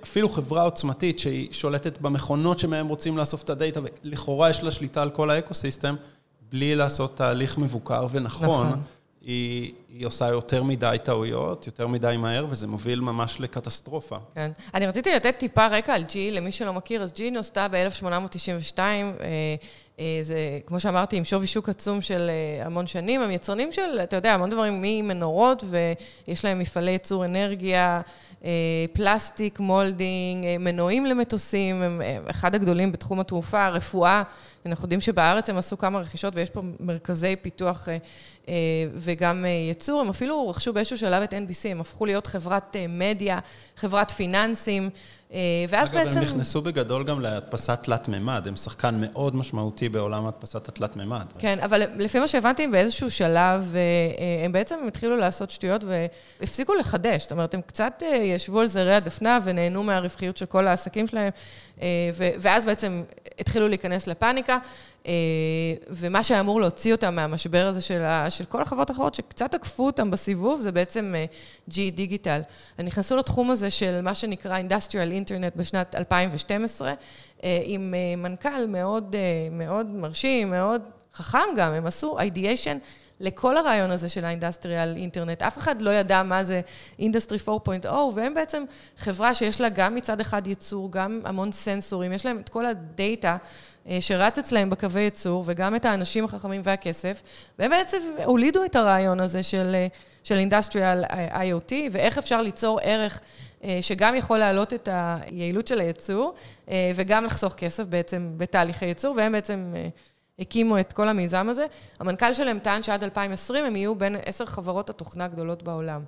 אפילו 0.03 0.29
חברה 0.29 0.63
עוצמתית 0.63 1.19
שהיא 1.19 1.47
שולטת 1.51 1.97
במכונות 2.01 2.59
שמהם 2.59 2.87
רוצים 2.87 3.17
לאסוף 3.17 3.43
את 3.43 3.49
הדאטה, 3.49 3.79
ולכאורה 4.03 4.49
יש 4.49 4.63
לה 4.63 4.71
שליטה 4.71 5.01
על 5.01 5.09
כל 5.09 5.29
האקוסיסטם, 5.29 5.95
בלי 6.51 6.75
לעשות 6.75 7.17
תהליך 7.17 7.57
מבוקר 7.57 8.07
ונכון. 8.11 8.67
נכון. 8.67 8.81
היא, 9.21 9.73
היא 9.93 10.07
עושה 10.07 10.27
יותר 10.27 10.63
מדי 10.63 10.97
טעויות, 11.03 11.67
יותר 11.67 11.87
מדי 11.87 12.15
מהר, 12.17 12.45
וזה 12.49 12.67
מוביל 12.67 12.99
ממש 12.99 13.39
לקטסטרופה. 13.39 14.17
כן. 14.35 14.51
אני 14.73 14.87
רציתי 14.87 15.15
לתת 15.15 15.35
טיפה 15.37 15.67
רקע 15.67 15.93
על 15.93 16.03
G, 16.09 16.15
למי 16.31 16.51
שלא 16.51 16.73
מכיר, 16.73 17.03
אז 17.03 17.11
G 17.11 17.21
נוסדה 17.31 17.67
ב-1892. 17.67 18.79
אה, 19.99 20.19
זה, 20.21 20.59
כמו 20.65 20.79
שאמרתי, 20.79 21.17
עם 21.17 21.25
שווי 21.25 21.47
שוק 21.47 21.69
עצום 21.69 22.01
של 22.01 22.29
אה, 22.29 22.65
המון 22.65 22.87
שנים. 22.87 23.21
הם 23.21 23.31
יצרנים 23.31 23.71
של, 23.71 23.99
אתה 24.03 24.15
יודע, 24.15 24.33
המון 24.33 24.49
דברים 24.49 24.81
ממנורות, 24.81 25.63
ויש 26.27 26.45
להם 26.45 26.59
מפעלי 26.59 26.91
ייצור 26.91 27.25
אנרגיה, 27.25 28.01
אה, 28.43 28.49
פלסטיק, 28.93 29.59
molding, 29.59 30.45
מנועים 30.59 31.05
למטוסים, 31.05 31.81
הם 31.81 32.01
אחד 32.29 32.55
הגדולים 32.55 32.91
בתחום 32.91 33.19
התעופה, 33.19 33.65
הרפואה. 33.65 34.23
אנחנו 34.65 34.83
יודעים 34.85 35.01
שבארץ 35.01 35.49
הם 35.49 35.57
עשו 35.57 35.77
כמה 35.77 35.99
רכישות 35.99 36.35
ויש 36.35 36.49
פה 36.49 36.61
מרכזי 36.79 37.35
פיתוח 37.35 37.87
וגם 38.95 39.45
ייצור. 39.79 40.01
הם 40.01 40.09
אפילו 40.09 40.49
רכשו 40.49 40.73
באיזשהו 40.73 40.97
שלב 40.97 41.23
את 41.23 41.33
NBC, 41.33 41.67
הם 41.69 41.81
הפכו 41.81 42.05
להיות 42.05 42.27
חברת 42.27 42.75
מדיה, 42.89 43.39
חברת 43.77 44.11
פיננסים. 44.11 44.89
אה, 45.33 45.65
ואז 45.69 45.91
אגב, 45.91 45.97
בעצם... 45.97 46.19
אגב, 46.19 46.27
הם 46.29 46.35
נכנסו 46.35 46.61
בגדול 46.61 47.03
גם 47.03 47.19
להדפסת 47.19 47.79
תלת-ממד, 47.83 48.47
הם 48.47 48.55
שחקן 48.55 48.95
מאוד 49.01 49.35
משמעותי 49.35 49.89
בעולם 49.89 50.25
הדפסת 50.25 50.67
התלת-ממד. 50.67 51.25
כן, 51.39 51.59
אבל 51.61 51.81
לפי 51.97 52.19
מה 52.19 52.27
שהבנתי, 52.27 52.67
באיזשהו 52.67 53.09
שלב, 53.09 53.75
אה, 53.75 53.79
אה, 53.79 54.45
הם 54.45 54.51
בעצם 54.51 54.79
התחילו 54.87 55.17
לעשות 55.17 55.49
שטויות 55.49 55.83
והפסיקו 55.83 56.73
לחדש. 56.73 57.21
זאת 57.21 57.31
אומרת, 57.31 57.53
הם 57.53 57.61
קצת 57.61 58.03
ישבו 58.21 58.59
על 58.59 58.65
זרי 58.65 58.95
הדפנה 58.95 59.39
ונהנו 59.43 59.83
מהרווחיות 59.83 60.37
של 60.37 60.45
כל 60.45 60.67
העסקים 60.67 61.07
שלהם, 61.07 61.29
ואז 62.39 62.65
בעצם 62.65 63.03
התחילו 63.39 63.67
להיכנס 63.67 64.07
לפאניקה. 64.07 64.57
ומה 65.89 66.23
שאמור 66.23 66.61
להוציא 66.61 66.91
אותם 66.91 67.15
מהמשבר 67.15 67.67
הזה 67.67 67.81
של, 67.81 68.01
ה, 68.03 68.29
של 68.29 68.45
כל 68.45 68.61
החברות 68.61 68.89
האחרות, 68.89 69.15
שקצת 69.15 69.53
עקפו 69.53 69.85
אותם 69.85 70.11
בסיבוב, 70.11 70.61
זה 70.61 70.71
בעצם 70.71 71.15
GE 71.69 71.73
Digital. 71.95 72.41
הם 72.77 72.85
נכנסו 72.85 73.17
לתחום 73.17 73.51
הזה 73.51 73.71
של 73.71 74.01
מה 74.01 74.15
שנקרא 74.15 74.59
Industrial 74.59 75.18
Internet 75.25 75.57
בשנת 75.57 75.95
2012, 75.95 76.93
אה, 77.43 77.61
עם 77.63 77.93
מנכ"ל 78.17 78.65
מאוד, 78.67 79.15
מאוד 79.51 79.87
מרשים, 79.87 80.49
מאוד 80.49 80.81
חכם 81.13 81.39
גם, 81.57 81.73
הם 81.73 81.85
עשו 81.85 82.19
ideation 82.19 82.77
לכל 83.19 83.57
הרעיון 83.57 83.91
הזה 83.91 84.09
של 84.09 84.25
האינדסטריאל 84.25 84.95
אינטרנט. 84.95 85.41
אף 85.41 85.57
אחד 85.57 85.81
לא 85.81 85.89
ידע 85.89 86.23
מה 86.23 86.43
זה 86.43 86.61
Industry 86.99 87.37
4.0, 87.47 87.87
והם 88.15 88.33
בעצם 88.33 88.63
חברה 88.97 89.35
שיש 89.35 89.61
לה 89.61 89.69
גם 89.69 89.95
מצד 89.95 90.21
אחד 90.21 90.47
ייצור, 90.47 90.91
גם 90.91 91.21
המון 91.25 91.51
סנסורים, 91.51 92.13
יש 92.13 92.25
להם 92.25 92.39
את 92.39 92.49
כל 92.49 92.65
הדאטה 92.65 93.37
אה, 93.87 93.97
שרץ 94.01 94.37
אצלהם 94.37 94.69
בקווי 94.69 95.01
ייצור, 95.01 95.43
וגם 95.47 95.75
את 95.75 95.85
האנשים 95.85 96.25
החכמים 96.25 96.61
והכסף, 96.63 97.21
והם 97.59 97.71
בעצם 97.71 97.97
הולידו 98.25 98.65
את 98.65 98.75
הרעיון 98.75 99.19
הזה 99.19 99.43
של, 99.43 99.75
אה, 99.75 99.87
של 100.29 100.35
industrial 100.35 101.03
IoT, 101.31 101.73
ואיך 101.91 102.17
אפשר 102.17 102.41
ליצור 102.41 102.79
ערך 102.83 103.19
אה, 103.63 103.79
שגם 103.81 104.15
יכול 104.15 104.37
להעלות 104.37 104.73
את 104.73 104.89
היעילות 104.91 105.67
של 105.67 105.79
הייצור, 105.79 106.33
וגם 106.95 107.25
לחסוך 107.25 107.53
כסף 107.53 107.85
בעצם 107.85 108.31
בתהליכי 108.37 108.85
ייצור, 108.85 109.15
והם 109.17 109.31
בעצם 109.31 109.73
הקימו 110.39 110.79
את 110.79 110.93
כל 110.93 111.09
המיזם 111.09 111.49
הזה. 111.49 111.65
המנכ"ל 111.99 112.33
שלהם 112.33 112.59
טען 112.59 112.83
שעד 112.83 113.03
2020 113.03 113.65
הם 113.65 113.75
יהיו 113.75 113.95
בין 113.95 114.15
עשר 114.25 114.45
חברות 114.45 114.89
התוכנה 114.89 115.25
הגדולות 115.25 115.63
בעולם. 115.63 116.01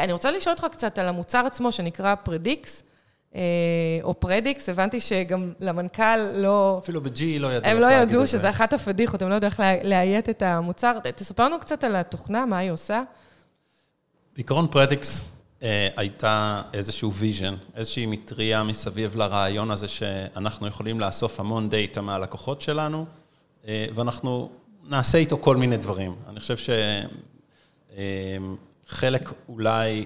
אני 0.00 0.12
רוצה 0.12 0.30
לשאול 0.30 0.54
אותך 0.54 0.66
קצת 0.72 0.98
על 0.98 1.08
המוצר 1.08 1.46
עצמו, 1.46 1.72
שנקרא 1.72 2.14
Predix. 2.14 2.82
או 4.02 4.20
Predix, 4.20 4.68
הבנתי 4.68 5.00
שגם 5.00 5.52
למנכ"ל 5.60 6.16
לא... 6.34 6.80
אפילו 6.82 7.00
ב-GE 7.00 7.20
לא 7.38 7.52
ידעו 7.52 7.70
הם 7.70 7.78
לא 7.78 7.86
ידעו 7.86 8.26
שזה 8.26 8.50
אחת 8.50 8.72
הפדיחות, 8.72 9.22
הם 9.22 9.28
לא 9.28 9.34
ידעו 9.34 9.50
איך 9.50 9.60
לאיית 9.84 10.28
את 10.28 10.42
המוצר. 10.42 10.98
תספר 11.14 11.44
לנו 11.44 11.60
קצת 11.60 11.84
על 11.84 11.96
התוכנה, 11.96 12.46
מה 12.46 12.58
היא 12.58 12.70
עושה. 12.70 13.02
בעיקרון 14.34 14.66
Predix 14.70 15.24
אה, 15.62 15.88
הייתה 15.96 16.62
איזשהו 16.72 17.12
vision, 17.12 17.54
איזושהי 17.74 18.06
מטריה 18.06 18.62
מסביב 18.62 19.16
לרעיון 19.16 19.70
הזה 19.70 19.88
שאנחנו 19.88 20.66
יכולים 20.66 21.00
לאסוף 21.00 21.40
המון 21.40 21.68
דאטה 21.68 22.00
מהלקוחות 22.00 22.60
שלנו, 22.60 23.06
אה, 23.68 23.86
ואנחנו 23.94 24.50
נעשה 24.88 25.18
איתו 25.18 25.38
כל 25.38 25.56
מיני 25.56 25.76
דברים. 25.76 26.16
אני 26.28 26.40
חושב 26.40 26.56
שחלק 28.86 29.28
אה, 29.28 29.32
אולי 29.48 30.04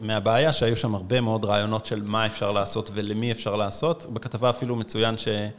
מהבעיה, 0.00 0.52
שהיו 0.52 0.76
שם 0.76 0.94
הרבה 0.94 1.20
מאוד 1.20 1.44
רעיונות 1.44 1.86
של 1.86 2.02
מה 2.06 2.26
אפשר 2.26 2.52
לעשות 2.52 2.90
ולמי 2.94 3.32
אפשר 3.32 3.56
לעשות. 3.56 4.06
בכתבה 4.12 4.50
אפילו 4.50 4.76
מצוין 4.76 5.18
שהם 5.18 5.50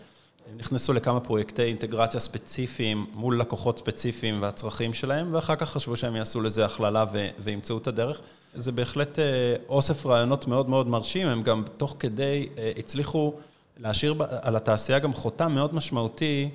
נכנסו 0.58 0.94
לכמה 0.94 1.20
פרויקטי 1.20 1.64
אינטגרציה 1.64 2.20
ספציפיים 2.20 3.06
מול 3.14 3.40
לקוחות 3.40 3.80
ספציפיים 3.80 4.42
והצרכים 4.42 4.94
שלהם, 4.94 5.34
ואחר 5.34 5.56
כך 5.56 5.70
חשבו 5.70 5.96
שהם 5.96 6.16
יעשו 6.16 6.42
לזה 6.42 6.66
הכללה 6.66 7.06
וימצאו 7.40 7.78
את 7.78 7.88
הדרך. 7.88 8.22
זה 8.56 8.72
בהחלט 8.72 9.20
אה, 9.20 9.56
אוסף 9.70 10.06
רעיונות 10.06 10.48
מאוד 10.48 10.70
מאוד 10.70 10.88
מרשים, 10.88 11.28
הם 11.28 11.42
גם 11.42 11.64
תוך 11.78 11.96
כדי 12.00 12.48
אה, 12.58 12.72
הצליחו 12.78 13.34
להשאיר 13.78 14.16
על 14.42 14.56
התעשייה 14.56 15.00
גם 15.00 15.14
חותם 15.14 15.54
מאוד 15.56 15.76
משמעותי 15.76 16.50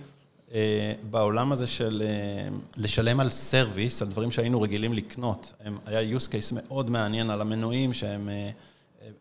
בעולם 1.10 1.52
הזה 1.52 1.66
של 1.66 2.02
לשלם 2.76 3.20
על 3.20 3.30
סרוויס, 3.30 4.02
על 4.02 4.08
דברים 4.08 4.30
שהיינו 4.30 4.60
רגילים 4.60 4.92
לקנות. 4.92 5.52
היה 5.86 6.16
use 6.16 6.22
case 6.28 6.54
מאוד 6.54 6.90
מעניין 6.90 7.30
על 7.30 7.40
המנועים 7.40 7.92
שהם 7.92 8.28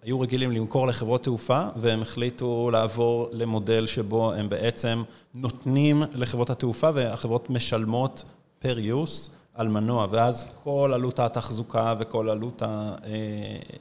היו 0.03 0.19
רגילים 0.19 0.51
למכור 0.51 0.87
לחברות 0.87 1.23
תעופה, 1.23 1.67
והם 1.75 2.01
החליטו 2.01 2.69
לעבור 2.71 3.29
למודל 3.31 3.87
שבו 3.87 4.33
הם 4.33 4.49
בעצם 4.49 5.03
נותנים 5.35 6.03
לחברות 6.13 6.49
התעופה, 6.49 6.89
והחברות 6.93 7.49
משלמות 7.49 8.23
per 8.63 8.77
use. 8.77 9.29
על 9.57 9.67
מנוע, 9.67 10.07
ואז 10.11 10.45
כל 10.63 10.91
עלות 10.93 11.19
התחזוקה 11.19 11.93
וכל 11.99 12.29
עלות 12.29 12.61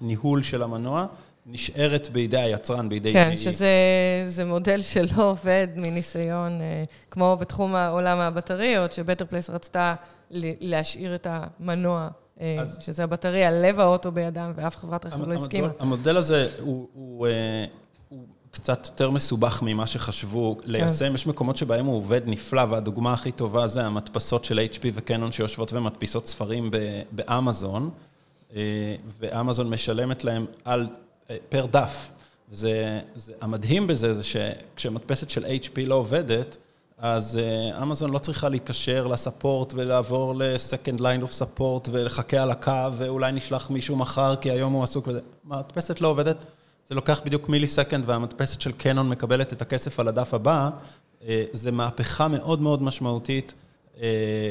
הניהול 0.00 0.42
של 0.42 0.62
המנוע 0.62 1.06
נשארת 1.48 2.08
בידי 2.12 2.38
היצרן, 2.38 2.88
בידי... 2.88 3.12
כן, 3.12 3.32
GE. 3.34 3.38
שזה 3.38 4.44
מודל 4.46 4.82
שלא 4.82 5.30
עובד 5.30 5.68
מניסיון, 5.76 6.60
אה, 6.60 6.84
כמו 7.10 7.36
בתחום 7.40 7.76
עולם 7.76 8.18
הבטריות, 8.18 8.92
ש 8.92 9.01
Better 9.01 9.26
Place 9.26 9.50
רצתה 9.50 9.94
להשאיר 10.30 11.14
את 11.14 11.26
המנוע, 11.30 12.08
אה, 12.40 12.56
אז, 12.60 12.78
שזה 12.80 13.04
הבטריה, 13.04 13.50
לב 13.50 13.80
האוטו 13.80 14.12
בידם, 14.12 14.52
ואף 14.56 14.76
חברת 14.76 15.06
רכב 15.06 15.28
לא 15.28 15.34
הסכימה. 15.34 15.68
המודל 15.78 16.16
הזה 16.16 16.48
הוא... 16.60 16.88
הוא, 16.92 17.26
אה, 17.26 17.64
הוא 18.08 18.24
קצת 18.50 18.86
יותר 18.86 19.10
מסובך 19.10 19.62
ממה 19.62 19.86
שחשבו 19.86 20.58
ליישם. 20.64 21.08
כן. 21.08 21.14
יש 21.14 21.26
מקומות 21.26 21.56
שבהם 21.56 21.86
הוא 21.86 21.96
עובד 21.96 22.20
נפלא, 22.26 22.62
והדוגמה 22.70 23.12
הכי 23.12 23.32
טובה 23.32 23.66
זה 23.66 23.86
המדפסות 23.86 24.44
של 24.44 24.66
HP 24.72 24.86
וקנון 24.94 25.32
שיושבות 25.32 25.72
ומדפיסות 25.72 26.26
ספרים 26.26 26.70
באמזון, 27.12 27.90
ואמזון 29.20 29.70
משלמת 29.70 30.24
להם 30.24 30.46
על, 30.64 30.88
פר 31.48 31.66
דף. 31.66 32.08
וזה, 32.50 33.00
זה, 33.14 33.32
המדהים 33.40 33.86
בזה 33.86 34.14
זה 34.14 34.22
שכשמדפסת 34.22 35.30
של 35.30 35.44
HP 35.44 35.80
לא 35.86 35.94
עובדת, 35.94 36.56
אז 36.98 37.38
אה, 37.38 37.82
אמזון 37.82 38.12
לא 38.12 38.18
צריכה 38.18 38.48
להיקשר 38.48 39.06
לספורט 39.06 39.74
ולעבור 39.76 40.34
ל-second 40.34 40.98
line 40.98 41.24
of 41.24 41.42
support 41.42 41.88
ולחכה 41.90 42.42
על 42.42 42.50
הקו 42.50 42.92
ואולי 42.96 43.32
נשלח 43.32 43.70
מישהו 43.70 43.96
מחר 43.96 44.36
כי 44.36 44.50
היום 44.50 44.72
הוא 44.72 44.82
עסוק 44.84 45.08
וזה. 45.08 45.20
מדפסת 45.44 46.00
לא 46.00 46.08
עובדת. 46.08 46.36
זה 46.88 46.94
לוקח 46.94 47.20
בדיוק 47.24 47.48
millisecond 47.48 48.04
והמדפסת 48.06 48.60
של 48.60 48.72
קנון 48.72 49.08
מקבלת 49.08 49.52
את 49.52 49.62
הכסף 49.62 50.00
על 50.00 50.08
הדף 50.08 50.34
הבא, 50.34 50.70
אה, 51.26 51.44
זה 51.52 51.72
מהפכה 51.72 52.28
מאוד 52.28 52.60
מאוד 52.60 52.82
משמעותית 52.82 53.54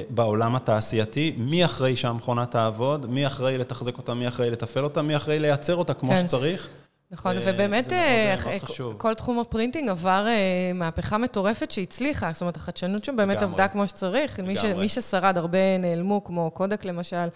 בעולם 0.09 0.55
התעשייתי. 0.55 1.33
מי 1.37 1.65
אחראי 1.65 1.95
שהמכונה 1.95 2.45
תעבוד, 2.45 3.05
מי 3.05 3.27
אחראי 3.27 3.57
לתחזק 3.57 3.97
אותה, 3.97 4.13
מי 4.13 4.27
אחראי 4.27 4.51
לתפעל 4.51 4.83
אותה, 4.83 5.01
מי 5.01 5.15
אחראי 5.15 5.39
לייצר 5.39 5.75
אותה 5.75 5.93
כמו 5.93 6.11
כן. 6.11 6.27
שצריך. 6.27 6.67
נכון, 7.11 7.35
ובאמת 7.41 7.93
כל 8.97 9.13
תחום 9.13 9.39
ה-printing 9.39 9.89
עבר 9.89 10.27
מהפכה 10.73 11.17
מטורפת 11.17 11.71
שהצליחה, 11.71 12.29
זאת 12.33 12.41
אומרת, 12.41 12.57
החדשנות 12.57 13.03
שם 13.03 13.15
באמת 13.15 13.41
עבדה 13.41 13.67
כמו 13.67 13.87
שצריך. 13.87 14.39
מי 14.77 14.89
ששרד, 14.89 15.37
הרבה 15.37 15.77
נעלמו, 15.79 16.23
כמו 16.23 16.51
קודק 16.51 16.85
למשל. 16.85 17.27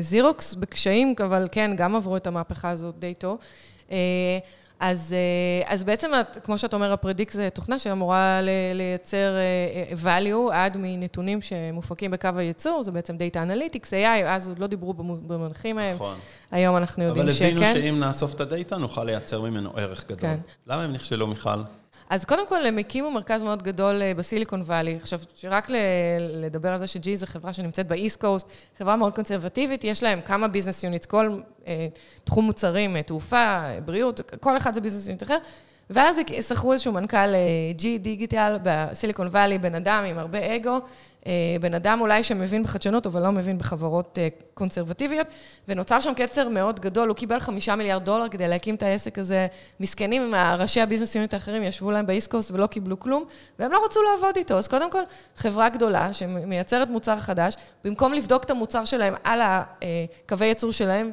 זירוקס 0.00 0.54
בקשיים, 0.54 1.14
אבל 1.24 1.48
כן, 1.52 1.70
גם 1.76 1.96
עברו 1.96 2.16
את 2.16 2.26
המהפכה 2.26 2.70
הזאת 2.70 2.98
די 2.98 3.14
טוב. 3.14 3.38
אה, 4.82 4.90
אז, 4.90 5.14
אה, 5.16 5.72
אז 5.72 5.84
בעצם, 5.84 6.10
כמו 6.44 6.58
שאת 6.58 6.74
אומר, 6.74 6.92
הפרדיקט 6.92 7.32
זה 7.32 7.48
תוכנה 7.54 7.78
שאמורה 7.78 8.40
לייצר 8.74 9.34
אה, 9.36 10.18
value 10.18 10.52
עד 10.52 10.76
מנתונים 10.76 11.42
שמופקים 11.42 12.10
בקו 12.10 12.28
הייצור, 12.36 12.82
זה 12.82 12.92
בעצם 12.92 13.16
Data 13.16 13.36
Analytics, 13.36 13.90
AI, 13.90 14.26
אז 14.26 14.48
עוד 14.48 14.58
לא 14.58 14.66
דיברו 14.66 14.94
במונחים 14.94 15.78
האלה. 15.78 15.94
נכון. 15.94 16.18
היום 16.50 16.76
אנחנו 16.76 17.04
יודעים 17.04 17.28
שכן. 17.28 17.56
אבל 17.56 17.66
הבינו 17.66 17.80
שאם 17.80 18.00
נאסוף 18.00 18.34
את 18.34 18.40
הדאטה, 18.40 18.76
נוכל 18.76 19.04
לייצר 19.04 19.40
ממנו 19.40 19.70
ערך 19.76 20.04
גדול. 20.04 20.20
כן. 20.20 20.38
למה 20.66 20.82
הם 20.82 20.92
נכשלו, 20.92 21.26
מיכל? 21.26 21.62
אז 22.10 22.24
קודם 22.24 22.46
כל, 22.48 22.66
הם 22.66 22.78
הקימו 22.78 23.10
מרכז 23.10 23.42
מאוד 23.42 23.62
גדול 23.62 24.02
אה, 24.02 24.14
בסיליקון 24.14 24.62
וואלי. 24.62 24.98
עכשיו, 25.02 25.20
שרק 25.34 25.66
לדבר 26.20 26.72
על 26.72 26.78
זה 26.78 26.86
ש-GE 26.86 27.16
זו 27.16 27.26
חברה 27.26 27.52
שנמצאת 27.52 27.86
ב-East 27.86 28.20
Coast, 28.20 28.48
חברה 28.78 28.96
מאוד 28.96 29.14
קונסרבטיבית, 29.14 29.84
יש 29.84 30.02
להם 30.02 30.20
כמה 30.20 30.48
business 30.48 30.84
units, 30.84 31.06
כל 31.06 31.40
אה, 31.66 31.88
תחום 32.24 32.44
מוצרים, 32.44 32.96
אה, 32.96 33.02
תעופה, 33.02 33.62
בריאות, 33.84 34.20
כל 34.40 34.56
אחד 34.56 34.74
זה 34.74 34.80
business 34.80 35.06
unit 35.06 35.22
אחר. 35.22 35.38
ואז 35.90 36.20
שכרו 36.40 36.72
איזשהו 36.72 36.92
מנכ"ל 36.92 37.34
GE 37.76 37.98
Digital 37.98 38.58
ב-Silicon 38.62 39.26
Valley, 39.26 39.58
בן 39.58 39.74
אדם 39.74 40.04
עם 40.08 40.18
הרבה 40.18 40.56
אגו, 40.56 40.70
אה, 40.70 40.78
בן 41.60 41.74
אדם 41.74 42.00
אולי 42.00 42.22
שמבין 42.22 42.62
בחדשנות, 42.62 43.06
אבל 43.06 43.22
לא 43.22 43.32
מבין 43.32 43.58
בחברות 43.58 44.18
אה, 44.18 44.28
קונסרבטיביות, 44.54 45.26
ונוצר 45.68 46.00
שם 46.00 46.14
קצר 46.14 46.48
מאוד 46.48 46.80
גדול, 46.80 47.08
הוא 47.08 47.16
קיבל 47.16 47.40
חמישה 47.40 47.76
מיליארד 47.76 48.04
דולר 48.04 48.28
כדי 48.28 48.48
להקים 48.48 48.74
את 48.74 48.82
העסק 48.82 49.18
הזה. 49.18 49.46
מסכנים, 49.80 50.34
ראשי 50.58 50.80
ה-business 50.80 51.14
unit 51.14 51.34
האחרים 51.34 51.62
ישבו 51.62 51.90
להם 51.90 52.06
ב-East 52.06 52.30
Coast 52.30 52.50
ולא 52.50 52.66
קיבלו 52.66 53.00
כלום, 53.00 53.24
והם 53.58 53.72
לא 53.72 53.84
רצו 53.84 54.00
לעבוד 54.02 54.36
איתו. 54.36 54.58
אז 54.58 54.68
קודם 54.68 54.90
כל, 54.90 55.02
חברה 55.36 55.68
גדולה 55.68 56.12
שמייצרת 56.12 56.88
מוצר 56.88 57.18
חדש, 57.18 57.54
במקום 57.84 58.12
לבדוק 58.12 58.44
את 58.44 58.50
המוצר 58.50 58.84
שלהם 58.84 59.14
על 59.24 59.40
הקווי 59.42 60.44
אה, 60.44 60.50
ייצור 60.50 60.72
שלהם, 60.72 61.10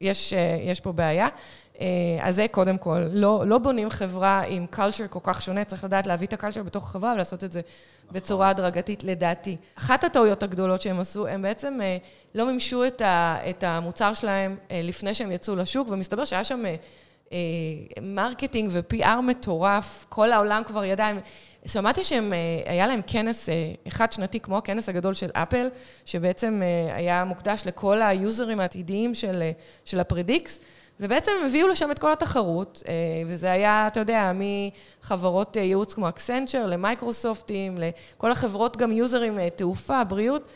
יש, 0.00 0.34
יש 0.64 0.80
פה 0.80 0.92
בעיה. 0.92 1.28
אז 2.22 2.34
זה 2.36 2.46
קודם 2.50 2.78
כל. 2.78 2.98
לא, 3.12 3.44
לא 3.46 3.58
בונים 3.58 3.90
חברה 3.90 4.42
עם 4.48 4.66
קלצ'ר 4.66 5.06
כל 5.10 5.20
כך 5.22 5.42
שונה, 5.42 5.64
צריך 5.64 5.84
לדעת 5.84 6.06
להביא 6.06 6.26
את 6.26 6.32
הקלצ'ר 6.32 6.62
בתוך 6.62 6.84
החברה 6.84 7.12
ולעשות 7.12 7.44
את 7.44 7.52
זה 7.52 7.60
בצורה 8.12 8.48
הדרגתית, 8.48 9.04
לדעתי. 9.04 9.56
אחת 9.78 10.04
הטעויות 10.04 10.42
הגדולות 10.42 10.82
שהם 10.82 11.00
עשו, 11.00 11.26
הם 11.26 11.42
בעצם 11.42 11.78
אה, 11.82 11.96
לא 12.34 12.46
מימשו 12.46 12.86
את, 12.86 13.00
ה, 13.00 13.38
את 13.50 13.64
המוצר 13.64 14.14
שלהם 14.14 14.56
אה, 14.70 14.80
לפני 14.82 15.14
שהם 15.14 15.32
יצאו 15.32 15.56
לשוק, 15.56 15.88
ומסתבר 15.90 16.24
שהיה 16.24 16.44
שם 16.44 16.62
אה, 17.32 17.38
marketing 18.02 18.70
ו-PR 18.72 19.20
מטורף, 19.22 20.06
כל 20.08 20.32
העולם 20.32 20.62
כבר 20.66 20.84
ידע, 20.84 21.10
שמעתי 21.66 22.04
שהיה 22.04 22.86
להם 22.86 23.00
כנס 23.06 23.48
אחד 23.88 24.12
שנתי, 24.12 24.40
כמו 24.40 24.58
הכנס 24.58 24.88
הגדול 24.88 25.14
של 25.14 25.30
אפל, 25.32 25.68
שבעצם 26.04 26.62
היה 26.92 27.24
מוקדש 27.24 27.62
לכל 27.66 28.02
היוזרים 28.02 28.60
העתידיים 28.60 29.14
של, 29.14 29.42
של 29.84 30.00
ה-Predix. 30.00 30.60
ובעצם 31.00 31.32
הביאו 31.46 31.68
לשם 31.68 31.90
את 31.90 31.98
כל 31.98 32.12
התחרות, 32.12 32.82
אה, 32.88 32.94
וזה 33.26 33.50
היה, 33.50 33.86
אתה 33.86 34.00
יודע, 34.00 34.32
מחברות 34.34 35.56
אה, 35.56 35.62
ייעוץ 35.62 35.94
כמו 35.94 36.08
אקסנצ'ר, 36.08 36.66
למייקרוסופטים, 36.66 37.78
לכל 37.78 38.32
החברות, 38.32 38.76
גם 38.76 38.92
יוזרים, 38.92 39.38
אה, 39.38 39.50
תעופה, 39.50 40.04
בריאות, 40.04 40.48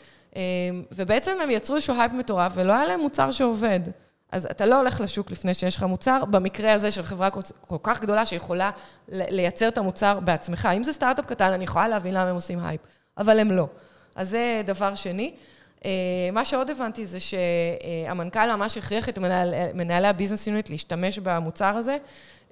ובעצם 0.91 1.37
הם 1.43 1.49
יצרו 1.49 1.75
איזשהו 1.75 1.95
הייפ 1.99 2.11
מטורף, 2.13 2.51
ולא 2.55 2.73
היה 2.73 2.85
להם 2.85 2.99
מוצר 2.99 3.31
שעובד. 3.31 3.79
אז 4.31 4.45
אתה 4.45 4.65
לא 4.65 4.77
הולך 4.79 5.01
לשוק 5.01 5.31
לפני 5.31 5.53
שיש 5.53 5.75
לך 5.75 5.83
מוצר, 5.83 6.25
במקרה 6.25 6.73
הזה 6.73 6.91
של 6.91 7.03
חברה 7.03 7.29
כל 7.61 7.77
כך 7.83 8.01
גדולה 8.01 8.25
שיכולה 8.25 8.71
לייצר 9.07 9.67
את 9.67 9.77
המוצר 9.77 10.19
בעצמך. 10.19 10.69
אם 10.77 10.83
זה 10.83 10.93
סטארט-אפ 10.93 11.25
קטן, 11.25 11.53
אני 11.53 11.63
יכולה 11.63 11.87
להבין 11.87 12.13
למה 12.13 12.29
הם 12.29 12.35
עושים 12.35 12.59
הייפ, 12.59 12.81
אבל 13.17 13.39
הם 13.39 13.51
לא. 13.51 13.67
אז 14.15 14.29
זה 14.29 14.61
דבר 14.65 14.95
שני. 14.95 15.33
אה, 15.85 15.91
מה 16.33 16.45
שעוד 16.45 16.69
הבנתי 16.69 17.05
זה 17.05 17.17
שהמנכ"ל 17.19 18.55
ממש 18.55 18.77
הכריח 18.77 19.09
את 19.09 19.17
מנהל, 19.17 19.53
מנהלי 19.73 20.07
ה-business 20.07 20.47
unit 20.47 20.69
להשתמש 20.69 21.19
במוצר 21.19 21.75
הזה, 21.75 21.97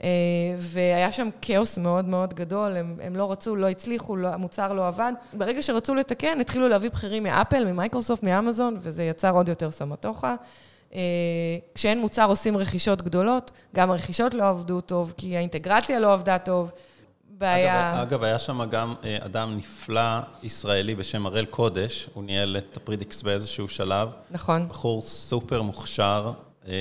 אה, 0.03 0.09
והיה 0.57 1.11
שם 1.11 1.29
כאוס 1.41 1.77
מאוד 1.77 2.05
מאוד 2.05 2.33
גדול, 2.33 2.77
הם, 2.77 2.95
הם 3.03 3.15
לא 3.15 3.31
רצו, 3.31 3.55
לא 3.55 3.69
הצליחו, 3.69 4.15
לא, 4.15 4.27
המוצר 4.27 4.73
לא 4.73 4.87
עבד. 4.87 5.13
ברגע 5.33 5.61
שרצו 5.61 5.95
לתקן, 5.95 6.39
התחילו 6.39 6.67
להביא 6.69 6.89
בכירים 6.89 7.23
מאפל, 7.23 7.71
ממייקרוסופט, 7.71 8.23
מאמזון, 8.23 8.77
וזה 8.79 9.03
יצר 9.03 9.31
עוד 9.31 9.49
יותר 9.49 9.71
סמטוחה. 9.71 10.35
אה, 10.93 10.99
כשאין 11.75 11.99
מוצר 11.99 12.25
עושים 12.29 12.57
רכישות 12.57 13.01
גדולות, 13.01 13.51
גם 13.75 13.91
הרכישות 13.91 14.33
לא 14.33 14.49
עבדו 14.49 14.81
טוב, 14.81 15.13
כי 15.17 15.37
האינטגרציה 15.37 15.99
לא 15.99 16.13
עבדה 16.13 16.37
טוב. 16.37 16.71
בעיה... 17.39 17.93
אגב, 17.93 18.07
אגב, 18.07 18.23
היה 18.23 18.39
שם 18.39 18.65
גם 18.65 18.93
אה, 19.03 19.17
אדם 19.21 19.57
נפלא 19.57 20.19
ישראלי 20.43 20.95
בשם 20.95 21.25
הראל 21.25 21.45
קודש, 21.45 22.09
הוא 22.13 22.23
ניהל 22.23 22.57
את 22.57 22.77
הפרידיקס 22.77 23.21
באיזשהו 23.21 23.67
שלב. 23.67 24.13
נכון. 24.31 24.67
בחור 24.69 25.01
סופר 25.01 25.61
מוכשר, 25.61 26.31
אה, 26.67 26.73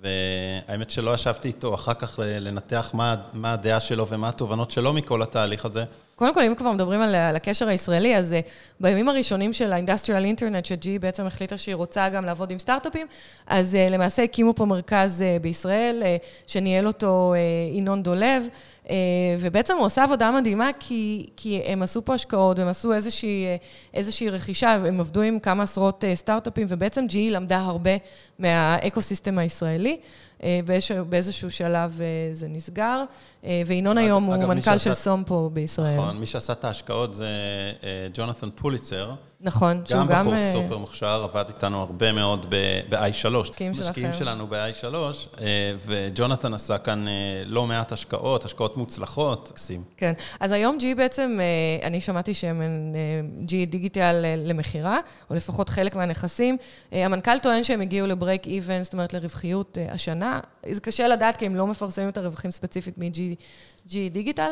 והאמת 0.00 0.90
שלא 0.90 1.14
ישבתי 1.14 1.48
איתו 1.48 1.74
אחר 1.74 1.94
כך 1.94 2.18
לנתח 2.22 2.90
מה, 2.94 3.16
מה 3.32 3.52
הדעה 3.52 3.80
שלו 3.80 4.08
ומה 4.08 4.28
התובנות 4.28 4.70
שלו 4.70 4.92
מכל 4.92 5.22
התהליך 5.22 5.64
הזה. 5.64 5.84
קודם 6.22 6.34
כל, 6.34 6.42
אם 6.42 6.54
כבר 6.54 6.72
מדברים 6.72 7.00
על, 7.00 7.14
על 7.14 7.36
הקשר 7.36 7.68
הישראלי, 7.68 8.16
אז 8.16 8.32
uh, 8.32 8.50
בימים 8.80 9.08
הראשונים 9.08 9.52
של 9.52 9.72
ה 9.72 9.77
industrial 9.77 10.24
internet, 10.24 10.64
ש-GE 10.64 10.98
בעצם 10.98 11.26
החליטה 11.26 11.58
שהיא 11.58 11.74
רוצה 11.74 12.08
גם 12.08 12.24
לעבוד 12.24 12.50
עם 12.50 12.58
סטארט-אפים, 12.58 13.06
אז 13.46 13.74
אה, 13.74 13.92
למעשה 13.92 14.22
הקימו 14.22 14.54
פה 14.54 14.64
מרכז 14.64 15.22
אה, 15.22 15.42
בישראל, 15.42 16.02
אה, 16.02 16.24
שניהל 16.46 16.86
אותו 16.86 17.34
אה, 17.34 17.76
ינון 17.76 18.02
דולב, 18.02 18.46
אה, 18.84 18.88
ובעצם 19.40 19.76
הוא 19.76 19.86
עושה 19.86 20.04
עבודה 20.04 20.30
מדהימה, 20.30 20.70
כי, 20.80 21.26
כי 21.36 21.62
הם 21.66 21.82
עשו 21.82 22.04
פה 22.04 22.14
השקעות, 22.14 22.58
הם 22.58 22.68
עשו 22.68 22.92
איזושהי, 22.92 23.46
איזושהי 23.94 24.28
רכישה, 24.28 24.72
הם 24.72 25.00
עבדו 25.00 25.20
עם 25.20 25.38
כמה 25.38 25.62
עשרות 25.62 26.04
אה, 26.04 26.16
סטארט-אפים, 26.16 26.66
ובעצם 26.70 27.06
GE 27.06 27.30
למדה 27.30 27.58
הרבה 27.58 27.96
מה 28.38 28.56
ecosystem 28.56 29.38
הישראלי. 29.38 29.96
באיזשהו 31.08 31.50
שלב 31.50 32.00
זה 32.32 32.48
נסגר, 32.48 33.04
וינון 33.66 33.98
היום 33.98 34.24
הוא 34.24 34.36
מנכ"ל 34.36 34.78
של 34.78 34.94
סום 34.94 35.24
פה 35.26 35.50
בישראל. 35.52 35.96
נכון, 35.96 36.18
מי 36.18 36.26
שעשה 36.26 36.52
את 36.52 36.64
ההשקעות 36.64 37.14
זה 37.14 37.28
ג'ונתן 38.14 38.50
פוליצר. 38.50 39.14
נכון, 39.42 39.82
שהוא 39.86 40.00
גם... 40.00 40.08
גם 40.08 40.26
בחור 40.26 40.52
סופר 40.52 40.78
מוכשר, 40.78 41.22
עבד 41.22 41.44
איתנו 41.48 41.80
הרבה 41.80 42.12
מאוד 42.12 42.46
ב-i3. 42.48 43.38
משקיעים 43.38 43.74
שלכם. 43.74 43.90
משקיעים 43.90 44.12
שלנו 44.12 44.46
ב-i3, 44.46 44.94
וג'ונתן 45.86 46.54
עשה 46.54 46.78
כאן 46.78 47.04
לא 47.46 47.66
מעט 47.66 47.92
השקעות, 47.92 48.44
השקעות 48.44 48.76
מוצלחות. 48.76 49.48
מקסים. 49.52 49.82
כן, 49.96 50.12
אז 50.40 50.52
היום 50.52 50.78
G 50.80 50.84
בעצם, 50.96 51.38
אני 51.82 52.00
שמעתי 52.00 52.34
שהם 52.34 52.62
G 53.46 53.70
דיגיטל 53.70 54.24
למכירה, 54.36 54.98
או 55.30 55.34
לפחות 55.34 55.68
חלק 55.68 55.96
מהנכסים. 55.96 56.56
המנכ"ל 56.92 57.38
טוען 57.38 57.64
שהם 57.64 57.80
הגיעו 57.80 58.06
לברייק 58.06 58.46
איבן, 58.46 58.82
זאת 58.82 58.92
אומרת 58.92 59.12
לרווחיות 59.12 59.78
השנה. 59.90 60.40
זה 60.70 60.80
קשה 60.80 61.08
לדעת, 61.08 61.36
כי 61.36 61.46
הם 61.46 61.56
לא 61.56 61.66
מפרסמים 61.66 62.08
את 62.08 62.16
הרווחים 62.16 62.50
ספציפית 62.50 62.98
מ-G 62.98 63.20
דיגיטל, 63.86 64.50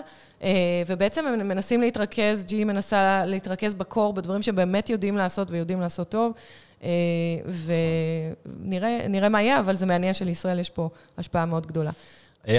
ובעצם 0.87 1.27
הם 1.27 1.49
מנסים 1.49 1.81
להתרכז, 1.81 2.45
G 2.49 2.55
מנסה 2.65 3.27
להתרכז 3.27 3.75
בקור, 3.75 4.13
בדברים 4.13 4.43
שבאמת 4.43 4.91
יודעים 4.91 5.17
לעשות 5.17 5.51
ויודעים 5.51 5.81
לעשות 5.81 6.09
טוב, 6.09 6.33
ונראה 8.47 9.29
מה 9.29 9.43
יהיה, 9.43 9.61
אבל 9.61 9.77
זה 9.77 9.87
מעניין 9.87 10.15
שלישראל 10.15 10.59
יש 10.59 10.71
פה 10.71 10.89
השפעה 11.19 11.47
מאוד 11.47 11.67
גדולה. 11.67 11.91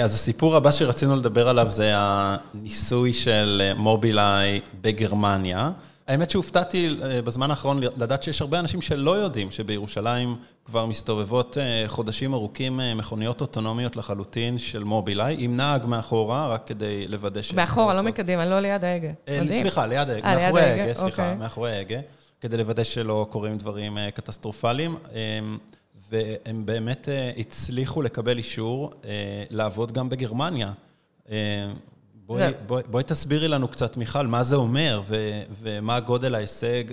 אז 0.02 0.14
הסיפור 0.14 0.56
הבא 0.56 0.70
שרצינו 0.70 1.16
לדבר 1.16 1.48
עליו 1.48 1.70
זה 1.70 1.92
הניסוי 1.94 3.12
של 3.12 3.72
מובילאיי 3.76 4.60
בגרמניה. 4.80 5.70
האמת 6.06 6.30
שהופתעתי 6.30 6.96
בזמן 7.24 7.50
האחרון 7.50 7.80
לדעת 7.96 8.22
שיש 8.22 8.40
הרבה 8.40 8.60
אנשים 8.60 8.82
שלא 8.82 9.10
יודעים 9.10 9.50
שבירושלים 9.50 10.36
כבר 10.64 10.86
מסתובבות 10.86 11.56
חודשים 11.86 12.34
ארוכים 12.34 12.80
מכוניות 12.96 13.40
אוטונומיות 13.40 13.96
לחלוטין 13.96 14.58
של 14.58 14.84
מובילאיי, 14.84 15.36
עם 15.38 15.56
נהג 15.56 15.86
מאחורה, 15.86 16.48
רק 16.48 16.66
כדי 16.66 17.08
לוודא 17.08 17.42
ש... 17.42 17.54
מאחורה, 17.54 17.94
לא 17.94 18.02
מקדימה, 18.02 18.46
לא 18.46 18.60
ליד 18.60 18.84
ההגה. 18.84 19.10
סליחה, 19.48 19.86
ליד 19.86 20.10
ההגה, 20.10 20.36
מאחורי 20.36 20.62
ההגה, 20.62 20.94
סליחה, 20.94 21.34
מאחורי 21.34 21.72
ההגה, 21.76 22.00
כדי 22.40 22.56
לוודא 22.56 22.84
שלא 22.84 23.26
קורים 23.30 23.58
דברים 23.58 23.98
קטסטרופליים. 24.14 24.96
והם 26.10 26.66
באמת 26.66 27.08
הצליחו 27.38 28.02
לקבל 28.02 28.38
אישור 28.38 28.90
לעבוד 29.50 29.92
גם 29.92 30.08
בגרמניה. 30.08 30.72
בואי, 32.38 32.52
בואי, 32.66 32.82
בואי 32.86 33.04
תסבירי 33.04 33.48
לנו 33.48 33.68
קצת, 33.68 33.96
מיכל, 33.96 34.26
מה 34.26 34.42
זה 34.42 34.56
אומר 34.56 35.02
ו, 35.06 35.16
ומה 35.62 36.00
גודל 36.00 36.34
ההישג, 36.34 36.84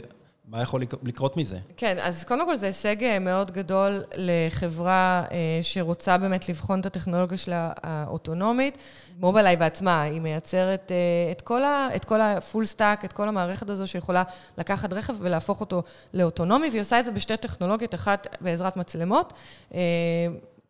מה 0.47 0.61
יכול 0.61 0.81
לקרות 1.03 1.37
מזה? 1.37 1.57
כן, 1.77 1.97
אז 2.01 2.23
קודם 2.23 2.45
כל 2.45 2.55
זה 2.55 2.67
הישג 2.67 2.95
מאוד 3.21 3.51
גדול 3.51 4.03
לחברה 4.15 5.23
שרוצה 5.61 6.17
באמת 6.17 6.49
לבחון 6.49 6.79
את 6.79 6.85
הטכנולוגיה 6.85 7.37
שלה 7.37 7.71
האוטונומית. 7.83 8.77
מובילאיי 9.19 9.55
בעצמה, 9.55 10.01
היא 10.01 10.21
מייצרת 10.21 10.91
את 11.31 11.41
כל, 11.41 11.63
ה, 11.63 11.89
את 11.95 12.05
כל 12.05 12.21
ה 12.21 12.30
full 12.30 12.65
stack, 12.65 13.05
את 13.05 13.13
כל 13.13 13.29
המערכת 13.29 13.69
הזו 13.69 13.87
שיכולה 13.87 14.23
לקחת 14.57 14.93
רכב 14.93 15.13
ולהפוך 15.19 15.61
אותו 15.61 15.83
לאוטונומי, 16.13 16.69
והיא 16.69 16.81
עושה 16.81 16.99
את 16.99 17.05
זה 17.05 17.11
בשתי 17.11 17.37
טכנולוגיות, 17.37 17.95
אחת 17.95 18.27
בעזרת 18.41 18.77
מצלמות. 18.77 19.33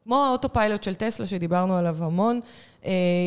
כמו 0.10 0.26
ה 0.26 0.54
autopilot 0.54 0.84
של 0.84 0.96
טסלה, 0.96 1.26
שדיברנו 1.26 1.78
עליו 1.78 1.98
המון, 2.00 2.40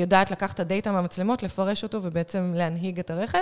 יודעת 0.01 0.31
לקחת 0.31 0.55
את 0.55 0.61
ה 0.61 0.67
data 0.67 0.93
מהמצלמות, 0.93 1.43
לפרש 1.43 1.83
אותו 1.83 2.01
ובעצם 2.03 2.53
להנהיג 2.55 2.99
את 2.99 3.11
הרכב. 3.11 3.39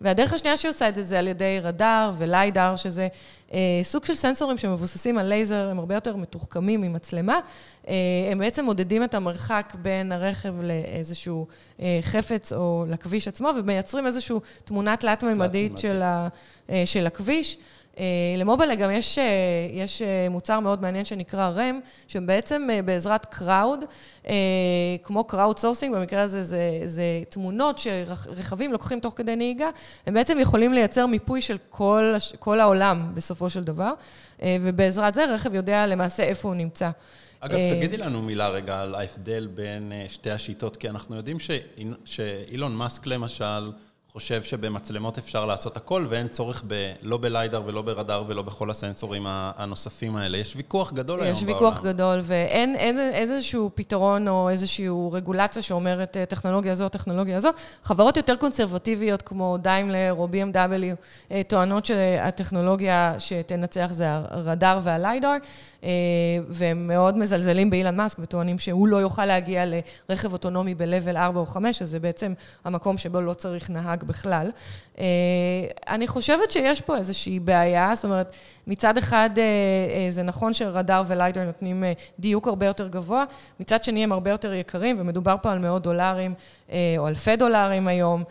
והדרך 0.00 0.32
השנייה 0.32 0.56
שהיא 0.56 0.70
עושה 0.70 0.88
את 0.88 0.94
זה, 0.94 1.02
זה 1.02 1.18
על 1.18 1.28
ידי 1.28 1.58
רדאר 1.62 2.12
וליידר, 2.18 2.76
שזה 2.76 3.08
סוג 3.82 4.04
של 4.04 4.14
סנסורים 4.14 4.58
שמבוססים 4.58 5.18
על 5.18 5.26
לייזר, 5.26 5.68
הם 5.70 5.78
הרבה 5.78 5.94
יותר 5.94 6.16
מתוחכמים 6.16 6.80
ממצלמה. 6.80 7.38
הם 8.32 8.38
בעצם 8.38 8.64
מודדים 8.64 9.04
את 9.04 9.14
המרחק 9.14 9.74
בין 9.82 10.12
הרכב 10.12 10.54
לאיזשהו 10.62 11.46
חפץ 12.02 12.52
או 12.52 12.84
לכביש 12.88 13.28
עצמו, 13.28 13.50
ומייצרים 13.56 14.06
איזושהי 14.06 14.36
תמונה 14.64 14.96
תלת-ממדית 14.96 15.78
של 16.84 17.06
הכביש. 17.06 17.56
למובילאיי 18.36 18.76
גם 18.76 18.90
יש, 18.90 19.18
יש 19.72 20.02
מוצר 20.30 20.60
מאוד 20.60 20.82
מעניין 20.82 21.04
שנקרא 21.04 21.48
רם, 21.48 21.80
שבעצם 22.08 22.68
בעזרת 22.84 23.24
קראוד, 23.24 23.84
כמו 25.02 25.24
crowd 25.24 25.58
sourcing, 25.58 25.94
במקרה 25.94 26.22
הזה 26.22 26.42
זה, 26.42 26.80
זה 26.84 27.22
תמונות 27.28 27.78
שרכבים 27.78 28.72
לוקחים 28.72 29.00
תוך 29.00 29.14
כדי 29.16 29.36
נהיגה, 29.36 29.70
הם 30.06 30.14
בעצם 30.14 30.38
יכולים 30.40 30.72
לייצר 30.72 31.06
מיפוי 31.06 31.40
של 31.40 31.56
כל, 31.70 32.14
כל 32.38 32.60
העולם 32.60 33.10
בסופו 33.14 33.50
של 33.50 33.64
דבר, 33.64 33.92
ובעזרת 34.42 35.14
זה 35.14 35.24
רכב 35.34 35.54
יודע 35.54 35.86
למעשה 35.86 36.22
איפה 36.22 36.48
הוא 36.48 36.56
נמצא. 36.56 36.90
אגב, 37.40 37.58
תגידי 37.70 37.96
לנו 37.96 38.22
מילה 38.22 38.48
רגע 38.48 38.80
על 38.80 38.94
ההבדל 38.94 39.48
בין 39.54 39.92
שתי 40.08 40.30
השיטות, 40.30 40.76
כי 40.76 40.88
אנחנו 40.88 41.16
יודעים 41.16 41.36
שאילון 42.04 42.76
מאסק 42.76 43.06
למשל, 43.06 43.70
חושב 44.18 44.42
שבמצלמות 44.42 45.18
אפשר 45.18 45.46
לעשות 45.46 45.76
הכל, 45.76 46.06
ואין 46.08 46.28
צורך 46.28 46.64
ב, 46.66 46.92
לא 47.02 47.16
ב 47.16 47.24
LiDAR 47.24 47.62
ולא 47.66 47.82
ברדאר 47.82 48.24
ולא 48.28 48.42
בכל 48.42 48.70
הסנסורים 48.70 49.26
הנוספים 49.28 50.16
האלה. 50.16 50.38
יש 50.38 50.56
ויכוח 50.56 50.92
גדול 50.92 51.20
היום 51.20 51.34
בעולם. 51.34 51.48
יש 51.48 51.54
ויכוח 51.54 51.82
גדול, 51.82 52.20
ואין 52.22 52.76
אין, 52.76 52.98
איזשהו 52.98 53.70
פתרון 53.74 54.28
או 54.28 54.48
איזושהי 54.48 54.88
רגולציה 55.12 55.62
שאומרת 55.62 56.16
טכנולוגיה 56.28 56.74
זו, 56.74 56.88
טכנולוגיה 56.88 57.40
זו. 57.40 57.48
חברות 57.82 58.16
יותר 58.16 58.36
קונסרבטיביות 58.36 59.22
כמו 59.22 59.56
דיימלר 59.62 60.14
או 60.14 60.28
BMW 60.32 61.34
טוענות 61.48 61.84
שהטכנולוגיה 61.84 63.14
שתנצח 63.18 63.88
זה 63.92 64.06
הרדאר 64.08 64.78
והליידר, 64.82 65.36
והם 66.48 66.86
מאוד 66.86 67.18
מזלזלים 67.18 67.70
באילן 67.70 67.96
מאסק 67.96 68.18
וטוענים 68.20 68.58
שהוא 68.58 68.88
לא 68.88 68.96
יוכל 68.96 69.26
להגיע 69.26 69.64
לרכב 70.08 70.32
אוטונומי 70.32 70.74
ב-level 70.74 71.16
4 71.16 71.40
או 71.40 71.46
5, 71.46 71.82
אז 71.82 71.90
זה 71.90 72.00
בעצם 72.00 72.32
המקום 72.64 72.98
שבו 72.98 73.20
לא 73.20 73.34
צריך 73.34 73.70
נהג 73.70 74.03
בכלל. 74.06 74.50
אני 75.88 76.08
חושבת 76.08 76.50
שיש 76.50 76.80
פה 76.80 76.96
איזושהי 76.96 77.40
בעיה, 77.40 77.94
זאת 77.94 78.04
אומרת, 78.04 78.32
מצד 78.66 78.98
אחד 78.98 79.30
זה 80.08 80.22
נכון 80.22 80.54
שרדאר 80.54 81.02
וליידר 81.06 81.44
נותנים 81.44 81.84
דיוק 82.18 82.48
הרבה 82.48 82.66
יותר 82.66 82.88
גבוה, 82.88 83.24
מצד 83.60 83.84
שני 83.84 84.04
הם 84.04 84.12
הרבה 84.12 84.30
יותר 84.30 84.54
יקרים, 84.54 84.96
ומדובר 84.98 85.36
פה 85.42 85.52
על 85.52 85.58
מאות 85.58 85.82
דולרים 85.82 86.34
או 86.98 87.08
אלפי 87.08 87.36
דולרים 87.36 87.88
היום, 87.88 88.24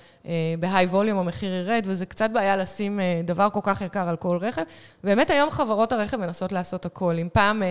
בהיי 0.60 0.86
ווליום 0.86 1.20
המחיר 1.20 1.54
ירד, 1.54 1.84
וזה 1.86 2.06
קצת 2.06 2.30
בעיה 2.30 2.58
לשים 2.58 3.00
דבר 3.24 3.50
כל 3.50 3.60
כך 3.64 3.82
יקר 3.82 4.10
על 4.10 4.16
כל 4.16 4.38
רכב. 4.42 4.62
באמת 5.04 5.30
היום 5.30 5.52
חברות 5.52 5.92
הרכב 5.92 6.18
מנסות 6.18 6.52
לעשות 6.52 6.86
הכל. 6.86 7.16
אם 7.22 7.28
פעם 7.34 7.64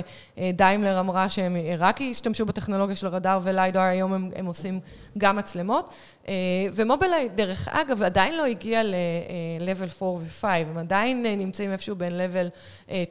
דיימלר 0.56 1.00
אמרה 1.00 1.28
שהם 1.28 1.56
רק 1.78 2.00
השתמשו 2.10 2.46
בטכנולוגיה 2.46 2.96
של 2.96 3.06
רדאר 3.06 3.40
וליידר, 3.42 3.80
היום 3.80 4.12
הם, 4.12 4.30
הם 4.36 4.46
עושים 4.46 4.80
גם 5.18 5.36
מצלמות. 5.36 5.94
ומובילאיי, 6.74 7.28
דרך 7.28 7.68
אגב, 7.68 8.02
עדיין 8.02 8.36
לא 8.36 8.44
הגיע 8.44 8.82
ל-level 8.82 10.02
4 10.02 10.12
ו-5, 10.12 10.44
הם 10.44 10.78
עדיין 10.78 11.22
נמצאים 11.22 11.72
איפשהו 11.72 11.96
בין 11.96 12.12
level 12.12 12.48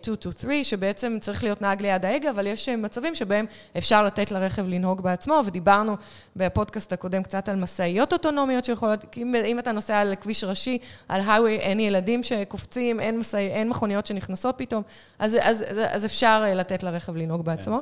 2 0.01 0.15
to 0.21 0.41
3, 0.41 0.69
שבעצם 0.69 1.17
צריך 1.21 1.43
להיות 1.43 1.61
נהג 1.61 1.81
ליד 1.81 2.05
ההגה, 2.05 2.29
אבל 2.29 2.47
יש 2.47 2.69
מצבים 2.69 3.15
שבהם 3.15 3.45
אפשר 3.77 4.03
לתת 4.03 4.31
לרכב 4.31 4.67
לנהוג 4.67 5.01
בעצמו, 5.01 5.41
ודיברנו 5.45 5.95
בפודקאסט 6.35 6.93
הקודם 6.93 7.23
קצת 7.23 7.49
על 7.51 7.57
משאיות 7.57 8.13
אוטונומיות 8.13 8.65
שיכולות, 8.65 9.17
אם 9.45 9.59
אתה 9.59 9.71
נוסע 9.71 9.99
על 9.99 10.15
כביש 10.15 10.43
ראשי, 10.43 10.77
על 11.09 11.21
היווי, 11.21 11.57
אין 11.57 11.79
ילדים 11.79 12.23
שקופצים, 12.23 12.99
אין, 12.99 13.19
משא, 13.19 13.37
אין 13.37 13.69
מכוניות 13.69 14.07
שנכנסות 14.07 14.55
פתאום, 14.57 14.83
אז, 15.19 15.37
אז, 15.41 15.65
אז 15.89 16.05
אפשר 16.05 16.43
לתת 16.55 16.83
לרכב 16.83 17.15
לנהוג 17.15 17.45
בעצמו. 17.45 17.81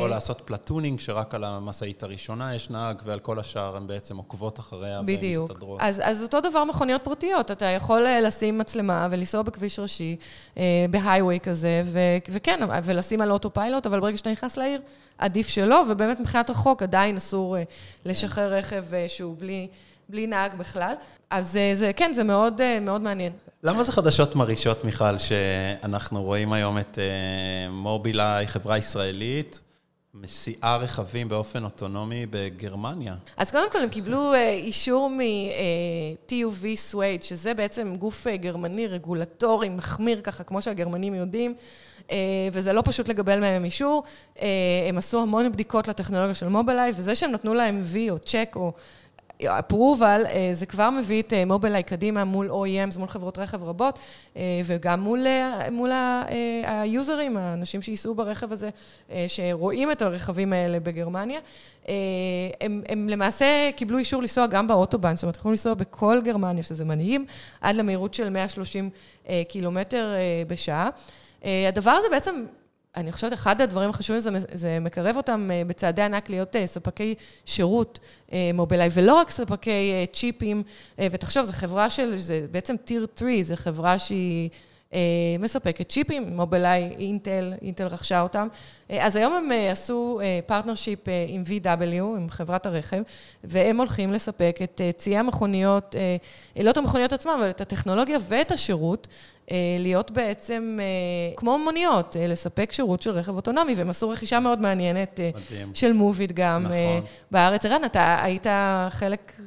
או 0.00 0.06
לעשות 0.08 0.40
platooning, 0.44 1.00
שרק 1.00 1.34
על 1.34 1.44
המשאית 1.44 2.02
הראשונה 2.02 2.54
יש 2.54 2.70
נהג, 2.70 2.96
ועל 3.04 3.18
כל 3.18 3.38
השאר 3.38 3.76
הן 3.76 3.86
בעצם 3.86 4.16
עוקבות 4.16 4.58
אחריה 4.58 5.02
בדיוק. 5.02 5.50
ומסתדרות. 5.50 5.80
אז, 5.82 6.02
אז 6.04 6.22
אותו 6.22 6.40
דבר 6.40 6.64
מכוניות 6.64 7.04
פרטיות, 7.04 7.50
אתה 7.50 7.64
יכול 7.64 8.06
לשים 8.22 8.58
מצלמה 8.58 9.08
ולנסוע 9.10 9.42
בכביש 9.42 9.78
ראשי, 9.78 10.16
בהיי-ווי 10.90 11.40
כזה, 11.40 11.82
ו, 11.84 11.98
וכן, 12.28 12.60
ולשים 12.84 13.20
על 13.20 13.32
אוטו 13.32 13.52
פיילוט, 13.52 13.86
אבל 13.86 14.00
ברגע 14.00 14.16
שאתה 14.16 14.30
נכנס 14.30 14.56
לעיר, 14.56 14.80
עדיף 15.18 15.48
שלא, 15.48 15.84
ובאמת 15.90 16.20
מבחינת 16.20 16.50
החוק 16.50 16.82
עדיין 16.82 17.16
אסור 17.16 17.56
לשחרר 18.04 18.54
רכב 18.54 18.84
שהוא 19.08 19.34
בלי... 19.38 19.68
בלי 20.08 20.26
נהג 20.26 20.54
בכלל. 20.54 20.94
אז 21.30 21.58
זה, 21.74 21.92
כן, 21.96 22.12
זה 22.12 22.24
מאוד, 22.24 22.60
מאוד 22.80 23.00
מעניין. 23.00 23.32
למה 23.62 23.82
זה 23.82 23.92
חדשות 23.92 24.36
מרעישות, 24.36 24.84
מיכל, 24.84 25.18
שאנחנו 25.18 26.22
רואים 26.22 26.52
היום 26.52 26.78
את 26.78 26.98
מובילאיי, 27.70 28.46
חברה 28.46 28.78
ישראלית, 28.78 29.60
מסיעה 30.14 30.76
רכבים 30.76 31.28
באופן 31.28 31.64
אוטונומי 31.64 32.26
בגרמניה? 32.30 33.14
אז 33.36 33.50
קודם 33.50 33.70
כל, 33.72 33.78
הם 33.78 33.88
קיבלו 33.88 34.34
אישור 34.34 35.10
מ-TUV 35.10 36.64
Suede, 36.92 37.22
שזה 37.22 37.54
בעצם 37.54 37.94
גוף 37.98 38.26
גרמני 38.26 38.86
רגולטורי, 38.86 39.68
מחמיר 39.68 40.20
ככה, 40.20 40.44
כמו 40.44 40.62
שהגרמנים 40.62 41.14
יודעים, 41.14 41.54
וזה 42.52 42.72
לא 42.72 42.82
פשוט 42.84 43.08
לקבל 43.08 43.40
מהם 43.40 43.64
אישור. 43.64 44.02
הם 44.88 44.98
עשו 44.98 45.22
המון 45.22 45.52
בדיקות 45.52 45.88
לטכנולוגיה 45.88 46.34
של 46.34 46.48
מובילאיי, 46.48 46.92
וזה 46.96 47.14
שהם 47.14 47.32
נתנו 47.32 47.54
להם 47.54 47.84
V 47.92 47.96
או 48.10 48.18
צ'ק 48.18 48.52
או... 48.56 48.72
approval, 49.42 50.20
זה 50.52 50.66
כבר 50.66 50.90
מביא 50.90 51.22
את 51.22 51.32
מובילאיי 51.46 51.82
קדימה 51.82 52.24
מול 52.24 52.50
OEMs, 52.50 52.98
מול 52.98 53.08
חברות 53.08 53.38
רכב 53.38 53.62
רבות, 53.62 53.98
וגם 54.64 55.00
מול, 55.00 55.26
מול 55.72 55.90
היוזרים, 56.64 57.36
האנשים 57.36 57.82
שייסעו 57.82 58.14
ברכב 58.14 58.52
הזה, 58.52 58.70
שרואים 59.28 59.92
את 59.92 60.02
הרכבים 60.02 60.52
האלה 60.52 60.80
בגרמניה. 60.80 61.40
הם, 62.60 62.82
הם 62.88 63.08
למעשה 63.08 63.70
קיבלו 63.76 63.98
אישור 63.98 64.20
לנסוע 64.22 64.46
גם 64.46 64.68
באוטובן, 64.68 65.16
זאת 65.16 65.22
אומרת, 65.22 65.36
יכולים 65.36 65.52
לנסוע 65.52 65.74
בכל 65.74 66.20
גרמניה, 66.24 66.62
שזה 66.62 66.84
מדהים, 66.84 67.26
עד 67.60 67.76
למהירות 67.76 68.14
של 68.14 68.28
130 68.28 68.90
קילומטר 69.48 70.14
בשעה. 70.48 70.90
הדבר 71.44 71.90
הזה 71.90 72.06
בעצם... 72.10 72.44
אני 72.98 73.12
חושבת, 73.12 73.32
אחד 73.32 73.60
הדברים 73.60 73.90
החשובים 73.90 74.20
זה, 74.20 74.30
זה 74.52 74.78
מקרב 74.80 75.16
אותם 75.16 75.50
בצעדי 75.66 76.02
ענק 76.02 76.30
להיות 76.30 76.56
ספקי 76.66 77.14
שירות 77.44 77.98
מובילאיי, 78.54 78.88
ולא 78.92 79.14
רק 79.14 79.30
ספקי 79.30 80.06
צ'יפים, 80.12 80.62
ותחשוב, 80.98 81.44
זו 81.44 81.52
חברה 81.52 81.90
של, 81.90 82.18
זה 82.18 82.46
בעצם 82.50 82.76
טיר 82.76 83.06
3, 83.18 83.40
זו 83.40 83.56
חברה 83.56 83.98
שהיא 83.98 84.50
מספקת 85.38 85.88
צ'יפים, 85.88 86.36
מובילאיי, 86.36 86.94
אינטל, 86.98 87.54
אינטל 87.62 87.86
רכשה 87.86 88.20
אותם. 88.20 88.48
אז 88.88 89.16
היום 89.16 89.32
הם 89.32 89.50
עשו 89.70 90.20
partnership 90.46 90.98
עם 91.28 91.42
VW, 91.46 92.02
עם 92.02 92.30
חברת 92.30 92.66
הרכב, 92.66 93.02
והם 93.44 93.76
הולכים 93.76 94.12
לספק 94.12 94.58
את 94.62 94.80
ציי 94.96 95.16
המכוניות, 95.18 95.94
לא 96.62 96.70
את 96.70 96.76
המכוניות 96.76 97.12
עצמן, 97.12 97.32
אבל 97.38 97.50
את 97.50 97.60
הטכנולוגיה 97.60 98.18
ואת 98.28 98.52
השירות, 98.52 99.08
להיות 99.78 100.10
בעצם 100.10 100.78
כמו 101.36 101.58
מוניות, 101.58 102.16
לספק 102.28 102.72
שירות 102.72 103.02
של 103.02 103.10
רכב 103.10 103.34
אוטונומי, 103.36 103.74
והם 103.74 103.90
עשו 103.90 104.08
רכישה 104.08 104.40
מאוד 104.40 104.60
מעניינת 104.60 105.20
מדהים. 105.20 105.74
של 105.74 105.92
מוביט 105.92 106.32
גם 106.34 106.62
נכון. 106.62 107.04
בארץ. 107.30 107.66
ערן, 107.66 107.84
אתה 107.84 108.18
היית 108.22 108.46
חלק 108.90 109.40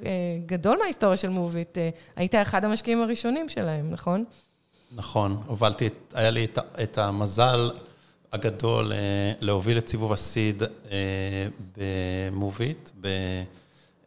גדול 0.46 0.78
מההיסטוריה 0.80 1.18
של 1.18 1.30
מוביט, 1.30 1.78
היית 2.16 2.36
אחד 2.36 2.66
המשקיעים 2.66 3.02
הראשונים 3.02 3.50
שלהם, 3.50 3.92
נכון? 3.92 4.24
נכון, 4.96 5.44
הובלתי, 5.46 5.90
היה 6.14 6.30
לי 6.30 6.46
את, 6.46 6.60
את 6.84 6.98
המזל 6.98 7.72
הגדול 8.34 8.92
להוביל 9.40 9.78
את 9.78 9.88
סיבוב 9.88 10.14
הסיד 10.14 10.64
במוביט 11.78 12.90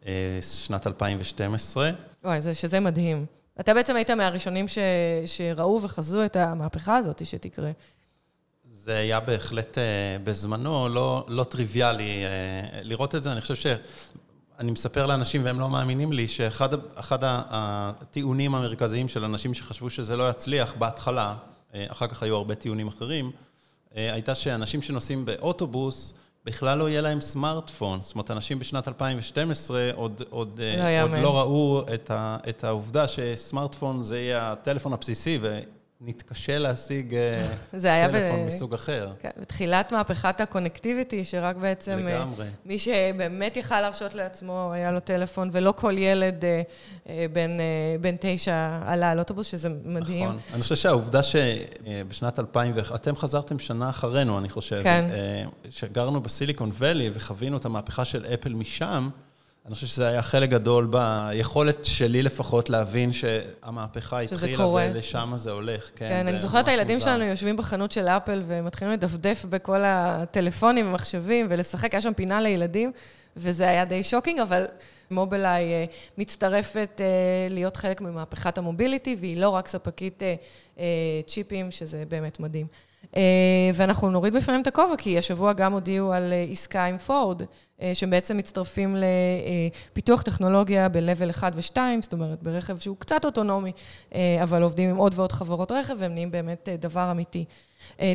בשנת 0.03 0.87
2012. 0.87 1.91
וואי, 2.23 2.41
זה, 2.41 2.53
שזה 2.53 2.79
מדהים. 2.79 3.25
אתה 3.59 3.73
בעצם 3.73 3.95
היית 3.95 4.09
מהראשונים 4.11 4.67
ש, 4.67 4.77
שראו 5.25 5.81
וחזו 5.81 6.25
את 6.25 6.35
המהפכה 6.35 6.97
הזאת 6.97 7.25
שתקרה. 7.25 7.71
זה 8.69 8.97
היה 8.97 9.19
בהחלט 9.19 9.77
בזמנו 10.23 10.89
לא, 10.89 11.25
לא 11.27 11.43
טריוויאלי 11.43 12.25
לראות 12.83 13.15
את 13.15 13.23
זה. 13.23 13.31
אני 13.31 13.41
חושב 13.41 13.55
ש... 13.55 13.65
אני 14.59 14.71
מספר 14.71 15.05
לאנשים 15.05 15.45
והם 15.45 15.59
לא 15.59 15.69
מאמינים 15.69 16.13
לי, 16.13 16.27
שאחד 16.27 17.19
הטיעונים 17.23 18.55
המרכזיים 18.55 19.07
של 19.07 19.23
אנשים 19.23 19.53
שחשבו 19.53 19.89
שזה 19.89 20.15
לא 20.15 20.29
יצליח 20.29 20.73
בהתחלה, 20.73 21.35
אחר 21.75 22.07
כך 22.07 22.23
היו 22.23 22.35
הרבה 22.35 22.55
טיעונים 22.55 22.87
אחרים, 22.87 23.31
הייתה 23.95 24.35
שאנשים 24.35 24.81
שנוסעים 24.81 25.25
באוטובוס, 25.25 26.13
בכלל 26.45 26.77
לא 26.77 26.89
יהיה 26.89 27.01
להם 27.01 27.21
סמארטפון. 27.21 27.99
זאת 28.01 28.15
אומרת, 28.15 28.31
אנשים 28.31 28.59
בשנת 28.59 28.87
2012 28.87 29.89
עוד, 29.95 30.21
עוד, 30.29 30.61
לא, 30.77 31.03
עוד 31.03 31.23
לא 31.23 31.39
ראו 31.39 31.81
את, 31.93 32.11
ה, 32.11 32.37
את 32.49 32.63
העובדה 32.63 33.07
שסמארטפון 33.07 34.03
זה 34.03 34.19
יהיה 34.19 34.51
הטלפון 34.51 34.93
הבסיסי. 34.93 35.39
נתקשה 36.05 36.57
להשיג 36.59 37.15
טלפון 37.71 38.43
ב... 38.43 38.47
מסוג 38.47 38.73
אחר. 38.73 39.11
כן, 39.19 39.29
בתחילת 39.37 39.91
מהפכת 39.91 40.41
הקונקטיביטי, 40.41 41.25
שרק 41.25 41.55
בעצם... 41.55 41.97
לגמרי. 41.97 42.47
מי 42.65 42.79
שבאמת 42.79 43.57
יכל 43.57 43.81
להרשות 43.81 44.15
לעצמו, 44.15 44.71
היה 44.73 44.91
לו 44.91 44.99
טלפון, 44.99 45.49
ולא 45.51 45.73
כל 45.77 45.97
ילד 45.97 46.43
בן, 47.05 47.57
בן 48.01 48.15
תשע 48.19 48.79
עלה 48.85 49.11
על 49.11 49.19
אוטובוס, 49.19 49.47
שזה 49.47 49.69
מדהים. 49.85 50.25
נכון. 50.25 50.39
אני 50.53 50.61
חושב 50.61 50.75
שהעובדה 50.75 51.23
שבשנת 51.23 52.39
2000, 52.39 52.73
אתם 52.95 53.15
חזרתם 53.15 53.59
שנה 53.59 53.89
אחרינו, 53.89 54.39
אני 54.39 54.49
חושב, 54.49 54.83
כן. 54.83 55.05
שגרנו 55.69 56.21
בסיליקון 56.21 56.69
וואלי 56.69 57.09
וחווינו 57.13 57.57
את 57.57 57.65
המהפכה 57.65 58.05
של 58.05 58.25
אפל 58.33 58.53
משם, 58.53 59.09
אני 59.65 59.73
חושב 59.75 59.87
שזה 59.87 60.07
היה 60.07 60.21
חלק 60.21 60.49
גדול 60.49 60.91
ביכולת 60.91 61.85
שלי 61.85 62.23
לפחות 62.23 62.69
להבין 62.69 63.13
שהמהפכה 63.13 64.19
התחילה 64.19 64.67
ולשם 64.67 65.31
זה 65.35 65.51
הולך. 65.51 65.91
כן, 65.95 66.09
כן 66.09 66.27
אני 66.27 66.39
זוכרת 66.39 66.63
את 66.63 66.67
הילדים 66.67 66.99
שלנו 66.99 67.23
יושבים 67.23 67.57
בחנות 67.57 67.91
של 67.91 68.07
אפל 68.07 68.43
ומתחילים 68.47 68.93
לדפדף 68.93 69.45
בכל 69.49 69.81
הטלפונים 69.85 70.87
ומחשבים 70.87 71.47
ולשחק, 71.49 71.93
היה 71.93 72.01
שם 72.01 72.13
פינה 72.13 72.41
לילדים, 72.41 72.91
וזה 73.37 73.69
היה 73.69 73.85
די 73.85 74.03
shocking, 74.03 74.39
אבל 74.39 74.65
מובילאיי 75.11 75.87
מצטרפת 76.17 77.01
להיות 77.49 77.77
חלק 77.77 78.01
ממהפכת 78.01 78.57
ה 78.57 78.63
mobility, 78.63 79.15
והיא 79.19 79.37
לא 79.37 79.49
רק 79.49 79.67
ספקית 79.67 80.23
צ'יפים, 81.27 81.71
שזה 81.71 82.03
באמת 82.09 82.39
מדהים. 82.39 82.67
ואנחנו 83.73 84.09
נוריד 84.09 84.33
בפניהם 84.33 84.61
את 84.61 84.67
הכובע, 84.67 84.97
כי 84.97 85.17
השבוע 85.17 85.53
גם 85.53 85.73
הודיעו 85.73 86.13
על 86.13 86.33
עסקה 86.51 86.85
עם 86.85 86.97
פורד, 86.97 87.41
שבעצם 87.93 88.37
מצטרפים 88.37 88.95
לפיתוח 89.91 90.21
טכנולוגיה 90.21 90.89
ב-level 90.89 91.29
1 91.29 91.53
ו-2, 91.55 91.77
זאת 92.01 92.13
אומרת, 92.13 92.43
ברכב 92.43 92.77
שהוא 92.77 92.97
קצת 92.99 93.25
אוטונומי, 93.25 93.71
אבל 94.43 94.63
עובדים 94.63 94.89
עם 94.89 94.95
עוד 94.95 95.13
ועוד 95.15 95.31
חברות 95.31 95.71
רכב, 95.71 95.95
והם 95.97 96.13
נהיים 96.13 96.31
באמת 96.31 96.69
דבר 96.79 97.11
אמיתי. 97.11 97.45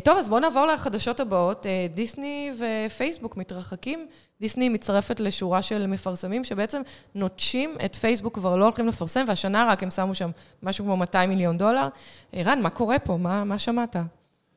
טוב, 0.03 0.17
אז 0.17 0.29
בואו 0.29 0.39
נעבור 0.39 0.65
לחדשות 0.65 1.19
הבאות. 1.19 1.65
דיסני 1.93 2.51
ופייסבוק 2.59 3.37
מתרחקים. 3.37 4.07
דיסני 4.41 4.69
מצטרפת 4.69 5.19
לשורה 5.19 5.61
של 5.61 5.87
מפרסמים 5.87 6.43
שבעצם 6.43 6.81
נוטשים 7.15 7.75
את 7.85 7.95
פייסבוק, 7.95 8.35
כבר 8.35 8.55
לא 8.55 8.65
הולכים 8.65 8.87
לפרסם, 8.87 9.25
והשנה 9.27 9.67
רק 9.69 9.83
הם 9.83 9.89
שמו 9.89 10.15
שם 10.15 10.29
משהו 10.63 10.85
כמו 10.85 10.97
200 10.97 11.29
מיליון 11.29 11.57
דולר. 11.57 11.87
רן, 12.35 12.59
מה 12.61 12.69
קורה 12.69 12.99
פה? 12.99 13.17
מה, 13.17 13.43
מה 13.43 13.59
שמעת? 13.59 13.95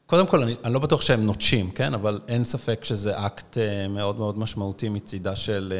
קודם 0.06 0.26
כל, 0.26 0.42
אני, 0.42 0.54
אני 0.64 0.74
לא 0.74 0.78
בטוח 0.78 1.00
שהם 1.00 1.26
נוטשים, 1.26 1.70
כן? 1.70 1.94
אבל 1.94 2.20
אין 2.28 2.44
ספק 2.44 2.84
שזה 2.84 3.26
אקט 3.26 3.58
מאוד 3.88 4.18
מאוד 4.18 4.38
משמעותי 4.38 4.88
מצידה 4.88 5.36
של, 5.36 5.72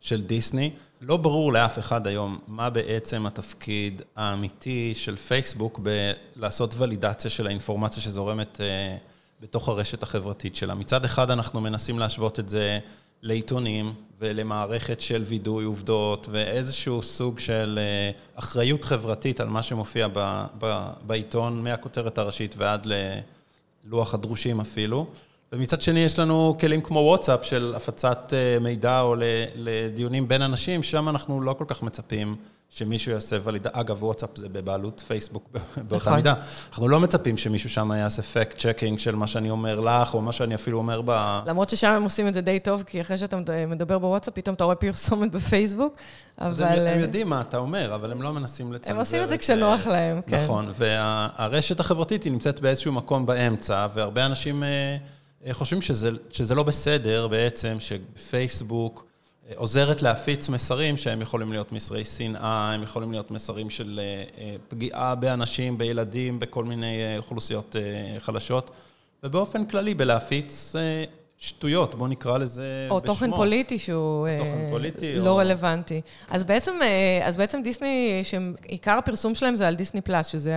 של 0.00 0.22
דיסני. 0.22 0.70
לא 1.00 1.16
ברור 1.16 1.52
לאף 1.52 1.78
אחד 1.78 2.06
היום 2.06 2.38
מה 2.46 2.70
בעצם 2.70 3.26
התפקיד 3.26 4.02
האמיתי 4.16 4.92
של 4.96 5.16
פייסבוק 5.16 5.80
בלעשות 6.36 6.74
ולידציה 6.78 7.30
של 7.30 7.46
האינפורמציה 7.46 8.02
שזורמת 8.02 8.60
בתוך 9.40 9.68
הרשת 9.68 10.02
החברתית 10.02 10.56
שלה. 10.56 10.74
מצד 10.74 11.04
אחד 11.04 11.30
אנחנו 11.30 11.60
מנסים 11.60 11.98
להשוות 11.98 12.40
את 12.40 12.48
זה 12.48 12.78
לעיתונים 13.22 13.92
ולמערכת 14.18 15.00
של 15.00 15.22
וידוי 15.26 15.64
עובדות 15.64 16.26
ואיזשהו 16.30 17.02
סוג 17.02 17.38
של 17.38 17.78
אחריות 18.34 18.84
חברתית 18.84 19.40
על 19.40 19.48
מה 19.48 19.62
שמופיע 19.62 20.08
ב, 20.12 20.44
ב, 20.58 20.88
בעיתון, 21.02 21.62
מהכותרת 21.62 22.18
הראשית 22.18 22.54
ועד 22.58 22.86
ללוח 23.88 24.14
הדרושים 24.14 24.60
אפילו. 24.60 25.06
ומצד 25.52 25.82
שני 25.82 26.00
יש 26.00 26.18
לנו 26.18 26.56
כלים 26.60 26.80
כמו 26.80 26.98
וואטסאפ 26.98 27.44
של 27.44 27.72
הפצת 27.76 28.32
מידע 28.60 29.00
או 29.00 29.14
לדיונים 29.54 30.28
בין 30.28 30.42
אנשים, 30.42 30.82
שם 30.82 31.08
אנחנו 31.08 31.40
לא 31.40 31.52
כל 31.52 31.64
כך 31.68 31.82
מצפים 31.82 32.36
שמישהו 32.70 33.12
יעשה 33.12 33.36
ולידציה, 33.44 33.70
אגב, 33.72 34.02
וואטסאפ 34.02 34.30
זה 34.36 34.48
בבעלות 34.48 35.02
פייסבוק 35.06 35.48
באותה 35.88 36.16
מידה. 36.16 36.34
אנחנו 36.70 36.88
לא 36.88 37.00
מצפים 37.00 37.36
שמישהו 37.36 37.70
שם 37.70 37.92
יעשה 37.96 38.22
fact 38.22 38.58
checking 38.58 38.98
של 38.98 39.14
מה 39.14 39.26
שאני 39.26 39.50
אומר 39.50 39.80
לך, 39.80 40.14
או 40.14 40.20
מה 40.20 40.32
שאני 40.32 40.54
אפילו 40.54 40.78
אומר 40.78 41.02
ב... 41.04 41.40
למרות 41.46 41.70
ששם 41.70 41.90
הם 41.90 42.02
עושים 42.02 42.28
את 42.28 42.34
זה 42.34 42.40
די 42.40 42.60
טוב, 42.60 42.82
כי 42.82 43.00
אחרי 43.00 43.18
שאתה 43.18 43.36
מדבר 43.68 43.98
בוואטסאפ, 43.98 44.34
פתאום 44.34 44.54
אתה 44.54 44.64
רואה 44.64 44.76
פרסומת 44.76 45.30
בפייסבוק, 45.30 45.96
אבל... 46.38 46.86
הם 46.88 47.00
יודעים 47.00 47.28
מה 47.28 47.40
אתה 47.40 47.58
אומר, 47.58 47.94
אבל 47.94 48.12
הם 48.12 48.22
לא 48.22 48.32
מנסים 48.32 48.72
לצנזר. 48.72 48.92
הם 48.92 48.98
עושים 48.98 49.22
את 49.22 49.28
זה 49.28 49.38
כשנוח 49.38 49.86
להם, 49.86 50.20
כן. 50.26 50.44
נכון, 50.44 50.72
והרשת 50.74 51.80
החברתית 51.80 52.22
היא 52.22 52.32
נמצאת 52.32 52.60
באיזשהו 52.60 52.92
מקום 52.92 53.26
באמצע, 53.26 53.86
והרבה 53.94 54.26
אנשים... 54.26 54.62
חושבים 55.52 55.82
שזה, 55.82 56.10
שזה 56.30 56.54
לא 56.54 56.62
בסדר 56.62 57.28
בעצם 57.28 57.76
שפייסבוק 57.80 59.07
עוזרת 59.56 60.02
להפיץ 60.02 60.48
מסרים 60.48 60.96
שהם 60.96 61.22
יכולים 61.22 61.52
להיות 61.52 61.72
מסרי 61.72 62.04
שנאה, 62.04 62.72
הם 62.74 62.82
יכולים 62.82 63.12
להיות 63.12 63.30
מסרים 63.30 63.70
של 63.70 64.00
פגיעה 64.68 65.14
באנשים, 65.14 65.78
בילדים, 65.78 66.38
בכל 66.38 66.64
מיני 66.64 67.18
אוכלוסיות 67.18 67.76
חלשות, 68.18 68.70
ובאופן 69.22 69.64
כללי 69.64 69.94
בלהפיץ 69.94 70.76
שטויות, 71.38 71.94
בואו 71.94 72.08
נקרא 72.08 72.38
לזה 72.38 72.86
או 72.90 72.96
בשמו. 72.96 73.10
או 73.10 73.14
תוכן 73.14 73.30
פוליטי 73.36 73.78
שהוא 73.78 74.28
תוכן 74.38 74.66
פוליטי, 74.70 75.14
לא 75.14 75.30
או... 75.30 75.36
רלוונטי. 75.36 76.00
אז 76.30 76.44
בעצם, 76.44 76.72
אז 77.24 77.36
בעצם 77.36 77.62
דיסני, 77.62 78.22
שעיקר 78.24 78.98
הפרסום 78.98 79.34
שלהם 79.34 79.56
זה 79.56 79.68
על 79.68 79.74
דיסני 79.74 80.00
פלאס, 80.00 80.26
שזה 80.26 80.54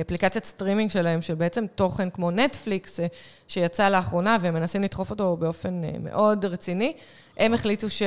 אפליקציית 0.00 0.44
סטרימינג 0.44 0.90
שלהם, 0.90 1.22
של 1.22 1.34
בעצם 1.34 1.66
תוכן 1.74 2.10
כמו 2.10 2.30
נטפליקס, 2.30 3.00
שיצא 3.48 3.88
לאחרונה, 3.88 4.36
והם 4.40 4.54
מנסים 4.54 4.82
לדחוף 4.82 5.10
אותו 5.10 5.36
באופן 5.36 5.82
מאוד 6.00 6.44
רציני. 6.44 6.96
הם 7.36 7.54
החליטו 7.54 7.90
ש... 7.90 8.02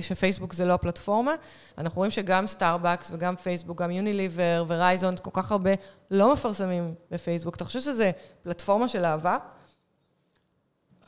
שפייסבוק 0.00 0.52
זה 0.52 0.64
לא 0.64 0.72
הפלטפורמה. 0.72 1.34
אנחנו 1.78 1.98
רואים 1.98 2.10
שגם 2.10 2.46
סטארבקס 2.46 3.10
וגם 3.14 3.36
פייסבוק, 3.36 3.82
גם 3.82 3.90
יוניליבר 3.90 4.64
Verizon, 4.68 5.14
כל 5.22 5.30
כך 5.32 5.52
הרבה 5.52 5.70
לא 6.10 6.32
מפרסמים 6.32 6.94
בפייסבוק. 7.10 7.56
אתה 7.56 7.64
חושב 7.64 7.80
שזה 7.80 8.10
פלטפורמה 8.42 8.88
של 8.88 9.04
אהבה? 9.04 9.38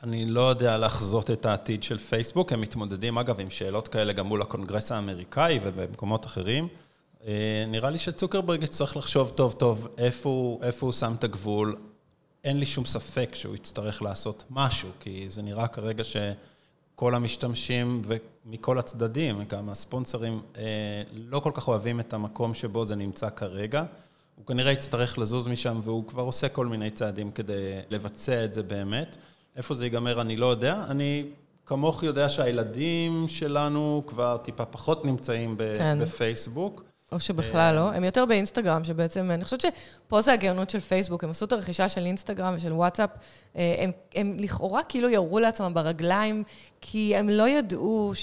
אני 0.03 0.25
לא 0.25 0.49
יודע 0.49 0.77
לחזות 0.77 1.31
את 1.31 1.45
העתיד 1.45 1.83
של 1.83 1.97
פייסבוק, 1.97 2.53
הם 2.53 2.61
מתמודדים 2.61 3.17
אגב 3.17 3.39
עם 3.39 3.49
שאלות 3.49 3.87
כאלה 3.87 4.13
גם 4.13 4.27
מול 4.27 4.41
הקונגרס 4.41 4.91
האמריקאי 4.91 5.59
ובמקומות 5.63 6.25
אחרים. 6.25 6.67
אה, 7.27 7.65
נראה 7.67 7.89
לי 7.89 7.97
שצוקרברג 7.97 8.63
יצטרך 8.63 8.97
לחשוב 8.97 9.29
טוב 9.29 9.51
טוב 9.51 9.87
איפה 9.97 10.29
הוא, 10.29 10.63
איפה 10.63 10.85
הוא 10.85 10.93
שם 10.93 11.13
את 11.19 11.23
הגבול. 11.23 11.75
אין 12.43 12.59
לי 12.59 12.65
שום 12.65 12.85
ספק 12.85 13.29
שהוא 13.33 13.55
יצטרך 13.55 14.01
לעשות 14.01 14.43
משהו, 14.49 14.89
כי 14.99 15.25
זה 15.29 15.41
נראה 15.41 15.67
כרגע 15.67 16.03
שכל 16.03 17.15
המשתמשים 17.15 18.01
ומכל 18.05 18.79
הצדדים, 18.79 19.43
גם 19.43 19.69
הספונסרים, 19.69 20.41
אה, 20.57 20.63
לא 21.13 21.39
כל 21.39 21.51
כך 21.53 21.67
אוהבים 21.67 21.99
את 21.99 22.13
המקום 22.13 22.53
שבו 22.53 22.85
זה 22.85 22.95
נמצא 22.95 23.29
כרגע. 23.29 23.83
הוא 24.35 24.45
כנראה 24.45 24.71
יצטרך 24.71 25.17
לזוז 25.17 25.47
משם, 25.47 25.79
והוא 25.83 26.07
כבר 26.07 26.23
עושה 26.23 26.49
כל 26.49 26.65
מיני 26.65 26.89
צעדים 26.89 27.31
כדי 27.31 27.79
לבצע 27.89 28.45
את 28.45 28.53
זה 28.53 28.63
באמת. 28.63 29.17
איפה 29.55 29.73
זה 29.73 29.85
ייגמר 29.85 30.21
אני 30.21 30.35
לא 30.35 30.45
יודע. 30.45 30.85
אני 30.89 31.25
כמוך 31.65 32.03
יודע 32.03 32.29
שהילדים 32.29 33.25
שלנו 33.27 34.03
כבר 34.07 34.37
טיפה 34.37 34.65
פחות 34.65 35.05
נמצאים 35.05 35.57
כן. 35.77 35.97
בפייסבוק. 36.01 36.92
או 37.13 37.19
שבכלל 37.19 37.75
לא, 37.75 37.91
הם 37.93 38.03
יותר 38.03 38.25
באינסטגרם, 38.25 38.83
שבעצם, 38.83 39.31
אני 39.31 39.43
חושבת 39.43 39.61
שפה 39.61 40.21
זה 40.21 40.33
הגאונות 40.33 40.69
של 40.69 40.79
פייסבוק, 40.79 41.23
הם 41.23 41.29
עשו 41.29 41.45
את 41.45 41.51
הרכישה 41.51 41.89
של 41.89 42.05
אינסטגרם 42.05 42.53
ושל 42.57 42.73
וואטסאפ, 42.73 43.09
אה, 43.55 43.75
הם, 43.77 43.91
הם 44.15 44.37
לכאורה 44.39 44.83
כאילו 44.83 45.09
ירו 45.09 45.39
לעצמם 45.39 45.73
ברגליים, 45.73 46.43
כי 46.81 47.15
הם 47.15 47.29
לא 47.29 47.49
ידעו 47.49 48.13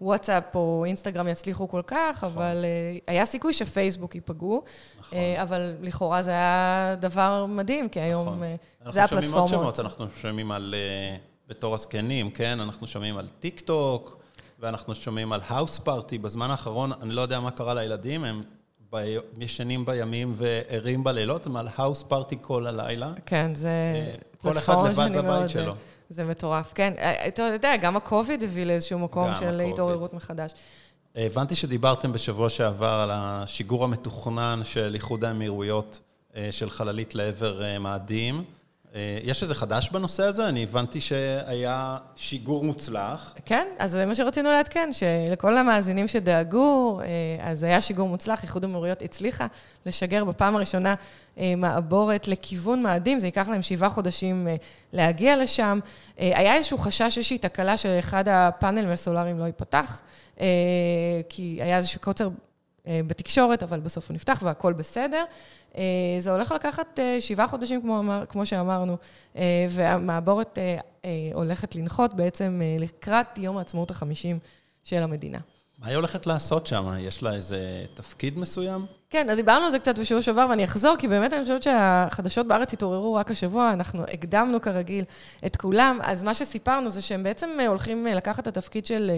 שוואטסאפ 0.00 0.44
או 0.54 0.84
אינסטגרם 0.84 1.28
יצליחו 1.28 1.68
כל 1.68 1.82
כך, 1.86 2.24
נכון. 2.24 2.28
אבל 2.28 2.64
אה, 2.64 2.98
היה 3.06 3.26
סיכוי 3.26 3.52
שפייסבוק 3.52 4.14
ייפגעו, 4.14 4.62
נכון. 5.00 5.18
אה, 5.18 5.42
אבל 5.42 5.74
לכאורה 5.82 6.22
זה 6.22 6.30
היה 6.30 6.96
דבר 7.00 7.46
מדהים, 7.46 7.88
כי 7.88 8.00
היום 8.00 8.26
נכון. 8.26 8.92
זה 8.92 9.04
הפלטפורמות. 9.04 9.24
אנחנו 9.34 9.48
שומעים 9.48 9.64
עוד 9.66 9.74
שמות, 9.74 9.80
אנחנו 9.80 10.06
שומעים 10.16 10.52
על, 10.52 10.74
בתור 11.48 11.74
הזקנים, 11.74 12.30
כן? 12.30 12.60
אנחנו 12.60 12.86
שומעים 12.86 13.18
על 13.18 13.28
טיק 13.40 13.60
טוק. 13.60 14.23
ואנחנו 14.58 14.94
שומעים 14.94 15.32
על 15.32 15.40
האוס 15.46 15.78
פארטי. 15.78 16.18
בזמן 16.18 16.50
האחרון, 16.50 16.90
אני 17.02 17.12
לא 17.12 17.22
יודע 17.22 17.40
מה 17.40 17.50
קרה 17.50 17.74
לילדים, 17.74 18.24
הם 18.24 18.42
ב... 18.92 19.18
ישנים 19.38 19.84
בימים 19.84 20.34
וערים 20.36 21.04
בלילות, 21.04 21.46
הם 21.46 21.56
על 21.56 21.68
האוס 21.76 22.02
פארטי 22.02 22.36
כל 22.40 22.66
הלילה. 22.66 23.12
כן, 23.26 23.54
זה 23.54 23.68
אה, 23.68 24.14
כל 24.38 24.58
אחד 24.58 24.74
לבד 24.86 25.08
בבית 25.12 25.24
מאוד, 25.24 25.48
שלו. 25.48 25.74
זה 26.10 26.24
מטורף, 26.24 26.72
כן. 26.74 26.92
אה, 26.98 27.28
אתה 27.28 27.42
יודע, 27.42 27.76
גם 27.76 27.96
הקוביד 27.96 28.42
הביא 28.42 28.64
לאיזשהו 28.64 28.98
מקום 28.98 29.30
של 29.38 29.60
התעוררות 29.60 30.14
מחדש. 30.14 30.52
הבנתי 31.16 31.54
שדיברתם 31.54 32.12
בשבוע 32.12 32.48
שעבר 32.48 32.94
על 32.94 33.10
השיגור 33.12 33.84
המתוכנן 33.84 34.60
של 34.64 34.94
איחוד 34.94 35.24
האמירויות 35.24 36.00
אה, 36.36 36.48
של 36.50 36.70
חללית 36.70 37.14
לעבר 37.14 37.78
מאדים. 37.80 38.44
אה, 38.94 39.18
יש 39.22 39.42
איזה 39.42 39.54
חדש 39.54 39.90
בנושא 39.90 40.22
הזה? 40.22 40.48
אני 40.48 40.62
הבנתי 40.62 41.00
שהיה 41.00 41.96
שיגור 42.16 42.64
מוצלח. 42.64 43.34
כן, 43.44 43.66
אז 43.78 43.90
זה 43.90 44.06
מה 44.06 44.14
שרצינו 44.14 44.50
לעדכן, 44.50 44.90
שלכל 44.92 45.56
המאזינים 45.56 46.08
שדאגו, 46.08 47.00
אה, 47.00 47.06
אז 47.50 47.62
היה 47.62 47.80
שיגור 47.80 48.08
מוצלח, 48.08 48.42
איחוד 48.42 48.64
המוריות 48.64 49.02
הצליחה 49.02 49.46
לשגר 49.86 50.24
בפעם 50.24 50.56
הראשונה 50.56 50.94
אה, 51.38 51.54
מעבורת 51.56 52.28
לכיוון 52.28 52.82
מאדים, 52.82 53.18
זה 53.18 53.26
ייקח 53.26 53.48
להם 53.48 53.62
שבעה 53.62 53.90
חודשים 53.90 54.48
להגיע 54.92 55.36
לשם. 55.36 55.78
היה 56.18 56.54
איזשהו 56.54 56.78
חשש, 56.78 57.18
איזושהי 57.18 57.38
תקלה 57.38 57.76
שאחד 57.76 58.28
הפאנלים 58.28 58.90
הסולאריים 58.90 59.38
לא 59.38 59.44
ייפתח, 59.44 60.00
כי 61.28 61.58
היה 61.60 61.76
איזשהו 61.76 62.00
קוצר 62.00 62.28
בתקשורת, 62.86 63.62
אבל 63.62 63.80
בסוף 63.80 64.08
הוא 64.08 64.14
נפתח 64.14 64.40
והכל 64.42 64.72
בסדר. 64.72 65.24
אה, 65.76 65.82
זה 66.18 66.32
הולך 66.32 66.52
לקחת 66.52 66.98
אה, 66.98 67.20
שבעה 67.20 67.48
חודשים, 67.48 67.82
כמו, 67.82 67.98
אמר, 67.98 68.24
כמו 68.28 68.46
שאמרנו, 68.46 68.96
אה, 69.36 69.66
והמעבורת 69.70 70.58
הולכת 71.34 71.74
לנחות 71.74 72.14
בעצם 72.14 72.60
לקראת 72.78 73.38
יום 73.38 73.56
העצמאות 73.56 73.90
החמישים 73.90 74.38
של 74.84 75.02
המדינה. 75.02 75.38
מה 75.78 75.86
היא 75.86 75.96
הולכת 75.96 76.26
לעשות 76.26 76.66
שם? 76.66 76.90
יש 77.00 77.22
לה 77.22 77.34
איזה 77.34 77.84
תפקיד 77.94 78.38
מסוים? 78.38 78.86
כן, 79.14 79.30
אז 79.30 79.36
דיברנו 79.36 79.64
על 79.64 79.70
זה 79.70 79.78
קצת 79.78 79.98
בשבוע 79.98 80.22
שעבר, 80.22 80.46
ואני 80.50 80.64
אחזור, 80.64 80.96
כי 80.96 81.08
באמת 81.08 81.32
אני 81.32 81.42
חושבת 81.42 81.62
שהחדשות 81.62 82.46
בארץ 82.46 82.72
התעוררו 82.72 83.14
רק 83.14 83.30
השבוע, 83.30 83.72
אנחנו 83.72 84.02
הקדמנו 84.12 84.60
כרגיל 84.60 85.04
את 85.46 85.56
כולם. 85.56 85.98
אז 86.02 86.24
מה 86.24 86.34
שסיפרנו 86.34 86.90
זה 86.90 87.02
שהם 87.02 87.22
בעצם 87.22 87.48
הולכים 87.68 88.06
לקחת 88.06 88.48
את 88.48 88.56
התפקיד 88.56 88.86
של 88.86 89.10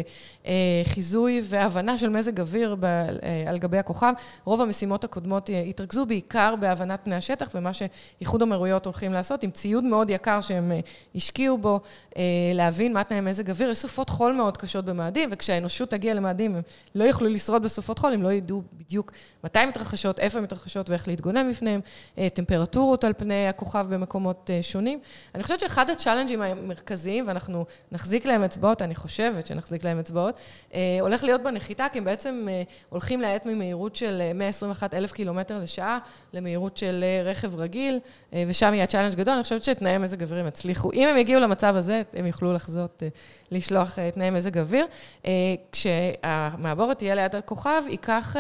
אה, 0.47 0.53
חיזוי 0.85 1.41
והבנה 1.45 1.99
של 1.99 2.09
מזג 2.09 2.41
אוויר 2.41 2.77
אה, 2.83 3.45
על 3.49 3.59
גבי 3.59 3.79
הכוכב. 3.79 4.13
רוב 4.45 4.61
המשימות 4.61 5.05
הקודמות 5.05 5.51
אה, 5.51 5.61
התרכזו 5.61 6.07
בעיקר 6.07 6.55
בהבנת 6.61 7.01
פני 7.05 7.15
השטח, 7.15 7.51
ומה 7.55 7.71
שאיחוד 7.73 8.43
האמירויות 8.43 8.87
הולכים 8.87 9.13
לעשות, 9.13 9.43
עם 9.43 9.51
ציוד 9.51 9.85
מאוד 9.85 10.11
יקר 10.11 10.41
שהם 10.41 10.73
השקיעו 11.15 11.59
בו, 11.59 11.81
להבין 12.55 12.93
מה 12.93 13.05
תנאי 13.05 13.21
מזג 13.21 13.51
אוויר. 13.51 13.71
יש 13.71 13.79
סופות 13.79 14.11
חול 14.11 14.33
מאוד 14.33 14.57
קשות 14.57 14.85
במאדים, 14.85 15.29
וכשהאנושות 15.33 15.91
תגיע 15.91 16.15
למאדים, 16.15 16.55
הם 16.55 16.63
לא 16.95 17.05
יוכלו 17.05 17.29
לשרוד 17.29 17.63
בסופות 17.63 17.99
חול, 17.99 18.15
הם 18.15 18.23
לא 18.23 18.33
ידעו 18.33 18.63
בדיוק 18.73 19.13
מתי 19.45 19.67
מתרחשים. 19.67 19.86
מתרחשות, 19.87 20.21
איפה 20.21 20.39
הן 20.39 20.45
מתרחשות 20.45 20.91
ואיך 20.91 21.09
להתגונן 21.09 21.51
בפניהן, 21.51 21.81
אה, 22.19 22.29
טמפרטורות 22.29 23.05
על 23.05 23.13
פני 23.13 23.49
הכוכב 23.49 23.87
במקומות 23.91 24.51
אה, 24.53 24.63
שונים. 24.63 24.99
אני 25.35 25.43
חושבת 25.43 25.61
שאחד 25.61 25.91
ה 25.91 25.95
challenge-ים 25.95 26.43
המרכזיים, 26.43 27.29
ואנחנו 27.29 27.65
נחזיק 27.93 28.27
להם 28.27 28.45
אצבעות, 28.45 28.83
אני 28.83 28.95
חושבת 28.95 29.47
שנחזיק 29.47 29.85
להם 29.85 29.99
אצבעות, 29.99 30.35
אה, 30.75 30.99
הולך 31.01 31.25
להיות 31.25 31.43
בנחיתה, 31.43 31.87
כי 31.93 31.99
הם 31.99 32.05
בעצם 32.05 32.47
הולכים 32.89 33.21
להאט 33.21 33.47
ממהירות 33.47 33.97
של 33.97 34.23
121 34.35 34.95
אלף 34.95 35.13
קילומטר 35.13 35.59
לשעה 35.59 35.99
למהירות 36.33 36.77
של 36.77 37.05
רכב 37.25 37.55
רגיל, 37.57 37.99
ושם 38.33 38.75
יהיה 38.75 38.87
challenge 38.87 39.15
גדול. 39.15 39.35
אני 39.35 39.43
חושבת 39.43 39.63
שתנאי 39.63 39.99
מזג 39.99 40.23
אוויר 40.23 40.41
הם 40.41 40.47
יצליחו. 40.47 40.93
אם 40.93 41.09
הם 41.09 41.17
יגיעו 41.17 41.41
למצב 41.41 41.77
הזה, 41.77 42.03
הם 42.15 42.27
יוכלו 42.27 42.53
לחזות, 42.53 43.03
לשלוח 43.51 43.99
תנאי 44.15 44.31
מזג 44.31 44.59
אוויר. 44.59 44.87
כשהמעבורת 45.73 46.99
תהיה 46.99 47.15
ליד 47.15 47.37
הכוכב, 47.37 47.83
ייקח 47.89 48.37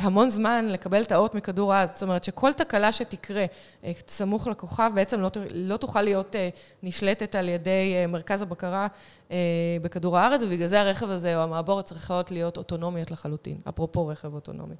המון. 0.00 0.28
זמן 0.36 0.68
לקבל 0.68 1.02
את 1.02 1.12
האות 1.12 1.34
מכדור 1.34 1.74
הארץ. 1.74 1.92
זאת 1.92 2.02
אומרת 2.02 2.24
שכל 2.24 2.52
תקלה 2.52 2.92
שתקרה 2.92 3.44
אה, 3.84 3.92
סמוך 4.08 4.46
לכוכב 4.46 4.90
בעצם 4.94 5.20
לא, 5.20 5.30
לא 5.54 5.76
תוכל 5.76 6.02
להיות 6.02 6.36
אה, 6.36 6.48
נשלטת 6.82 7.34
על 7.34 7.48
ידי 7.48 7.94
אה, 7.96 8.06
מרכז 8.06 8.42
הבקרה 8.42 8.86
בכדור 9.82 10.18
הארץ, 10.18 10.42
ובגלל 10.42 10.66
זה 10.66 10.80
הרכב 10.80 11.10
הזה 11.10 11.36
או 11.36 11.42
המעבורת 11.42 11.84
צריכות 11.84 12.30
להיות 12.30 12.56
אוטונומיות 12.56 13.10
לחלוטין, 13.10 13.60
אפרופו 13.68 14.06
רכב 14.06 14.34
אוטונומי. 14.34 14.74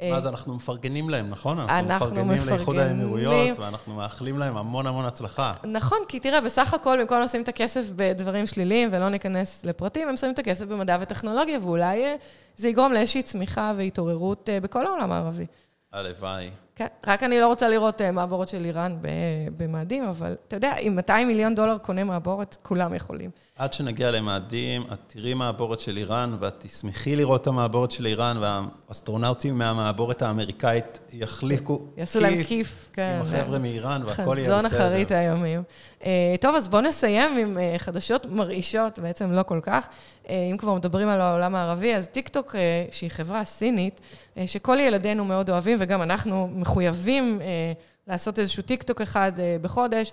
אז 0.00 0.08
מה, 0.10 0.16
אז 0.16 0.26
אנחנו 0.26 0.54
מפרגנים 0.54 1.10
להם, 1.10 1.30
נכון? 1.30 1.58
אנחנו 1.58 1.96
מפרגנים 1.96 2.38
לאיחוד 2.46 2.78
האמירויות, 2.78 3.58
ואנחנו 3.58 3.94
מאחלים 3.94 4.38
להם 4.38 4.56
המון 4.56 4.86
המון 4.86 5.04
הצלחה. 5.04 5.52
נכון, 5.64 5.98
כי 6.08 6.20
תראה, 6.20 6.40
בסך 6.40 6.74
הכל, 6.74 6.98
במקום 7.00 7.20
לשים 7.20 7.42
את 7.42 7.48
הכסף 7.48 7.86
בדברים 7.96 8.46
שליליים 8.46 8.88
ולא 8.92 9.08
ניכנס 9.08 9.64
לפרטים, 9.64 10.08
הם 10.08 10.16
שמים 10.16 10.32
את 10.32 10.38
הכסף 10.38 10.64
במדע 10.64 10.96
וטכנולוגיה, 11.00 11.58
ואולי 11.62 12.02
זה 12.56 12.68
יגרום 12.68 12.92
לאיזושהי 12.92 13.22
צמיחה 13.22 13.72
והתעוררות 13.76 14.48
בכל 14.62 14.86
העולם 14.86 15.12
הערבי. 15.12 15.46
הלוואי. 15.92 16.50
כן, 16.76 16.86
רק 17.06 17.22
אני 17.22 17.40
לא 17.40 17.46
רוצה 17.46 17.68
לראות 17.68 18.00
אה, 18.00 18.10
מעבורת 18.12 18.48
של 18.48 18.64
איראן 18.64 18.96
במאדים, 19.56 20.04
אבל 20.04 20.36
אתה 20.48 20.56
יודע, 20.56 20.76
אם 20.76 20.96
200 20.96 21.28
מיליון 21.28 21.54
דולר 21.54 21.78
קונה 21.78 22.04
מעבורת, 22.04 22.56
כולם 22.62 22.94
יכולים. 22.94 23.30
עד 23.62 23.72
שנגיע 23.72 24.10
למאדים, 24.10 24.82
את 24.92 24.98
תראי 25.06 25.34
מעבורת 25.34 25.80
של 25.80 25.96
איראן, 25.96 26.36
ואת 26.40 26.54
תשמחי 26.58 27.16
לראות 27.16 27.42
את 27.42 27.46
המעבורת 27.46 27.90
של 27.90 28.06
איראן, 28.06 28.36
והאסטרונאוטים 28.40 29.58
מהמעבורת 29.58 30.22
האמריקאית 30.22 30.98
יחליקו 31.12 31.78
כיף. 31.78 31.98
יעשו 31.98 32.20
להם 32.20 32.42
כיף, 32.42 32.90
כן. 32.92 33.18
עם 33.20 33.26
החבר'ה 33.26 33.58
מאיראן, 33.58 34.02
והכל 34.06 34.38
יהיה 34.38 34.56
בסדר. 34.56 34.68
חזון 34.68 34.80
אחרית 34.80 35.10
היומים. 35.10 35.62
אה, 36.04 36.34
טוב, 36.40 36.54
אז 36.54 36.68
בואו 36.68 36.82
נסיים 36.82 37.38
עם 37.38 37.58
אה, 37.58 37.74
חדשות 37.78 38.26
מרעישות, 38.26 38.98
בעצם 38.98 39.32
לא 39.32 39.42
כל 39.42 39.60
כך. 39.62 39.88
אם 40.28 40.56
כבר 40.58 40.74
מדברים 40.74 41.08
על 41.08 41.20
העולם 41.20 41.54
הערבי, 41.54 41.94
אז 41.94 42.08
טיקטוק, 42.08 42.54
שהיא 42.90 43.10
חברה 43.10 43.44
סינית, 43.44 44.00
שכל 44.46 44.78
ילדינו 44.80 45.24
מאוד 45.24 45.50
אוהבים, 45.50 45.78
וגם 45.80 46.02
אנחנו 46.02 46.50
מחויבים 46.54 47.40
לעשות 48.06 48.38
איזשהו 48.38 48.62
טיקטוק 48.62 49.00
אחד 49.00 49.32
בחודש. 49.62 50.12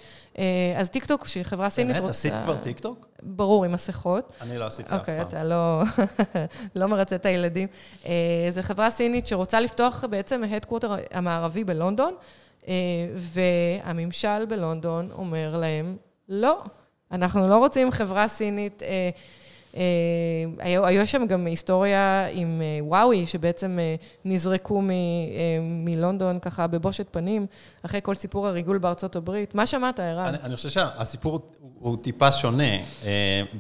אז 0.78 0.90
טיקטוק, 0.90 1.28
שהיא 1.28 1.44
חברה 1.44 1.70
סינית 1.70 1.96
רוצה... 1.96 2.02
באמת? 2.04 2.16
עשית 2.16 2.34
כבר 2.44 2.58
טיקטוק? 2.58 3.08
ברור, 3.24 3.66
עם 3.66 3.72
מסכות. 3.72 4.34
אני 4.42 4.58
לא 4.58 4.66
עשיתי 4.66 4.96
אף 4.96 5.00
אוקיי, 5.00 5.18
פעם. 5.20 5.28
אתה 5.28 5.44
לא, 5.44 5.82
לא 6.76 6.88
מרצה 6.88 7.16
את 7.16 7.26
הילדים. 7.26 7.68
זו 8.50 8.62
חברה 8.62 8.90
סינית 8.90 9.28
שרוצה 9.28 9.60
לפתוח 9.60 10.04
בעצם 10.10 10.44
ה 10.44 10.48
headquarter 10.48 10.96
המערבי 11.12 11.64
בלונדון, 11.64 12.14
והממשל 13.16 14.46
בלונדון 14.46 15.10
אומר 15.12 15.58
להם, 15.58 15.98
לא, 16.30 16.64
אנחנו 17.12 17.50
לא 17.50 17.58
רוצים 17.58 17.92
חברה 17.92 18.28
סינית. 18.28 18.84
היו 20.60 21.08
שם 21.08 21.26
גם 21.28 21.46
היסטוריה 21.46 22.28
עם 22.32 22.62
וואוי, 22.82 23.26
שבעצם 23.26 23.80
נזרקו 24.26 24.82
מלונדון 25.62 26.40
ככה 26.40 26.68
בבושת 26.68 27.08
פנים, 27.12 27.46
אחרי 27.86 28.00
כל 28.04 28.16
סיפור 28.16 28.48
הריגול 28.48 28.78
בארצות 28.78 29.16
הברית. 29.16 29.56
מה 29.56 29.66
שמעת, 29.66 30.00
ערן? 30.00 30.36
אני 30.44 30.56
חושב 30.56 30.70
שהסיפור 30.70 31.40
הוא 31.80 31.98
טיפה 32.02 32.32
שונה. 32.32 32.74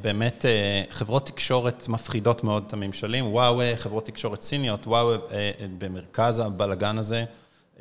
באמת, 0.01 0.45
חברות 0.89 1.25
תקשורת 1.25 1.87
מפחידות 1.87 2.43
מאוד 2.43 2.63
את 2.67 2.73
הממשלים. 2.73 3.33
וואוי, 3.33 3.77
חברות 3.77 4.05
תקשורת 4.05 4.41
סיניות, 4.41 4.87
וואוי 4.87 5.17
במרכז 5.77 6.39
הבלגן 6.39 6.97
הזה, 6.97 7.23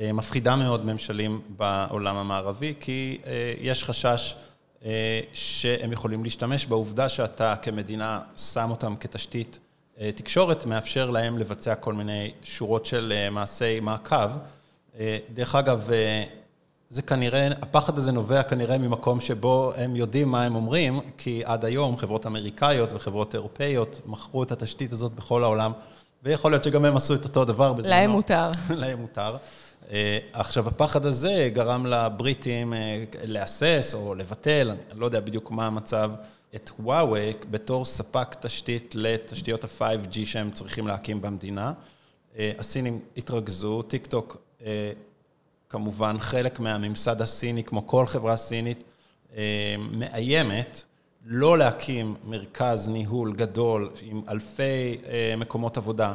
מפחידה 0.01 0.57
מאוד 0.57 0.87
ממשלים 0.87 1.41
בעולם 1.49 2.17
המערבי, 2.17 2.75
כי 2.81 3.19
יש 3.61 3.85
חשש... 3.85 4.35
שהם 5.33 5.93
יכולים 5.93 6.25
להשתמש 6.25 6.67
בעובדה 6.67 7.09
שאתה 7.09 7.57
כמדינה 7.57 8.21
שם 8.37 8.71
אותם 8.71 8.97
כתשתית 8.97 9.59
תקשורת, 10.15 10.67
מאפשר 10.67 11.11
להם 11.11 11.39
לבצע 11.39 11.75
כל 11.75 11.95
מיני 11.95 12.33
שורות 12.43 12.87
של 12.87 13.13
מעשי 13.31 13.81
מעקב. 13.81 14.31
דרך 15.35 15.55
אגב, 15.55 15.91
זה 16.91 17.03
כנראה, 17.03 17.49
הפחד 17.63 17.99
הזה 17.99 18.13
נובע 18.13 18.43
כנראה 18.43 18.79
ממקום 18.79 19.21
שבו 19.21 19.73
הם 19.77 19.97
יודעים 19.97 20.29
מה 20.29 20.45
הם 20.45 20.55
אומרים, 20.55 21.01
כי 21.19 21.43
עד 21.45 21.65
היום 21.65 21.97
חברות 21.97 22.27
אמריקאיות 22.27 22.93
וחברות 22.93 23.35
אירופאיות 23.35 24.01
מכרו 24.07 24.43
את 24.43 24.53
התשתית 24.53 24.93
הזאת 24.93 25.13
בכל 25.13 25.43
העולם, 25.43 25.73
ויכול 26.23 26.53
להיות 26.53 26.65
שגם 26.65 26.85
הם 26.85 26.97
עשו 26.97 27.15
את 27.15 27.25
אותו 27.25 27.45
דבר 27.45 27.73
בזמנו. 27.73 27.91
להם 27.95 28.11
מותר. 28.11 28.51
להם 28.71 28.99
מותר. 28.99 29.37
עכשיו, 30.33 30.69
הפחד 30.69 31.07
הזה 31.07 31.51
גרם 31.53 31.87
לבריטים 31.87 32.75
להסס 33.25 33.95
או 33.95 34.15
לבטל, 34.15 34.71
אני 34.91 35.01
לא 35.01 35.07
יודע 35.07 35.21
בדיוק 35.21 35.51
מה 35.51 35.67
המצב, 35.67 36.11
את 36.55 36.71
וואוי 36.81 37.33
בתור 37.51 37.85
ספק 37.85 38.37
תשתית 38.41 38.95
לתשתיות 38.95 39.65
ה-5G 39.65 40.19
שהם 40.25 40.51
צריכים 40.51 40.87
להקים 40.87 41.21
במדינה. 41.21 41.73
הסינים 42.39 43.01
התרכזו, 43.17 43.83
טיק 43.83 44.07
טוק 44.07 44.37
כמובן 45.69 46.17
חלק 46.19 46.61
מהממסד 46.61 47.23
הסיני, 47.23 47.65
כמו 47.65 47.87
כל 47.87 48.07
חברה 48.07 48.37
סינית, 48.37 48.85
מאיימת 49.79 50.85
לא 51.25 51.59
להקים 51.59 52.15
מרכז 52.25 52.89
ניהול 52.89 53.33
גדול 53.33 53.91
עם 54.03 54.23
אלפי 54.29 54.99
מקומות 55.37 55.77
עבודה 55.77 56.15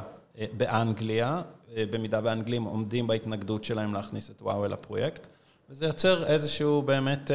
באנגליה, 0.57 1.41
במידה 1.75 2.19
והאנגלים 2.23 2.63
עומדים 2.63 3.07
בהתנגדות 3.07 3.63
שלהם 3.63 3.93
להכניס 3.93 4.29
את 4.29 4.41
וואו 4.41 4.65
אל 4.65 4.73
הפרויקט. 4.73 5.27
וזה 5.69 5.85
יוצר 5.85 6.25
איזשהו 6.25 6.81
באמת 6.81 7.31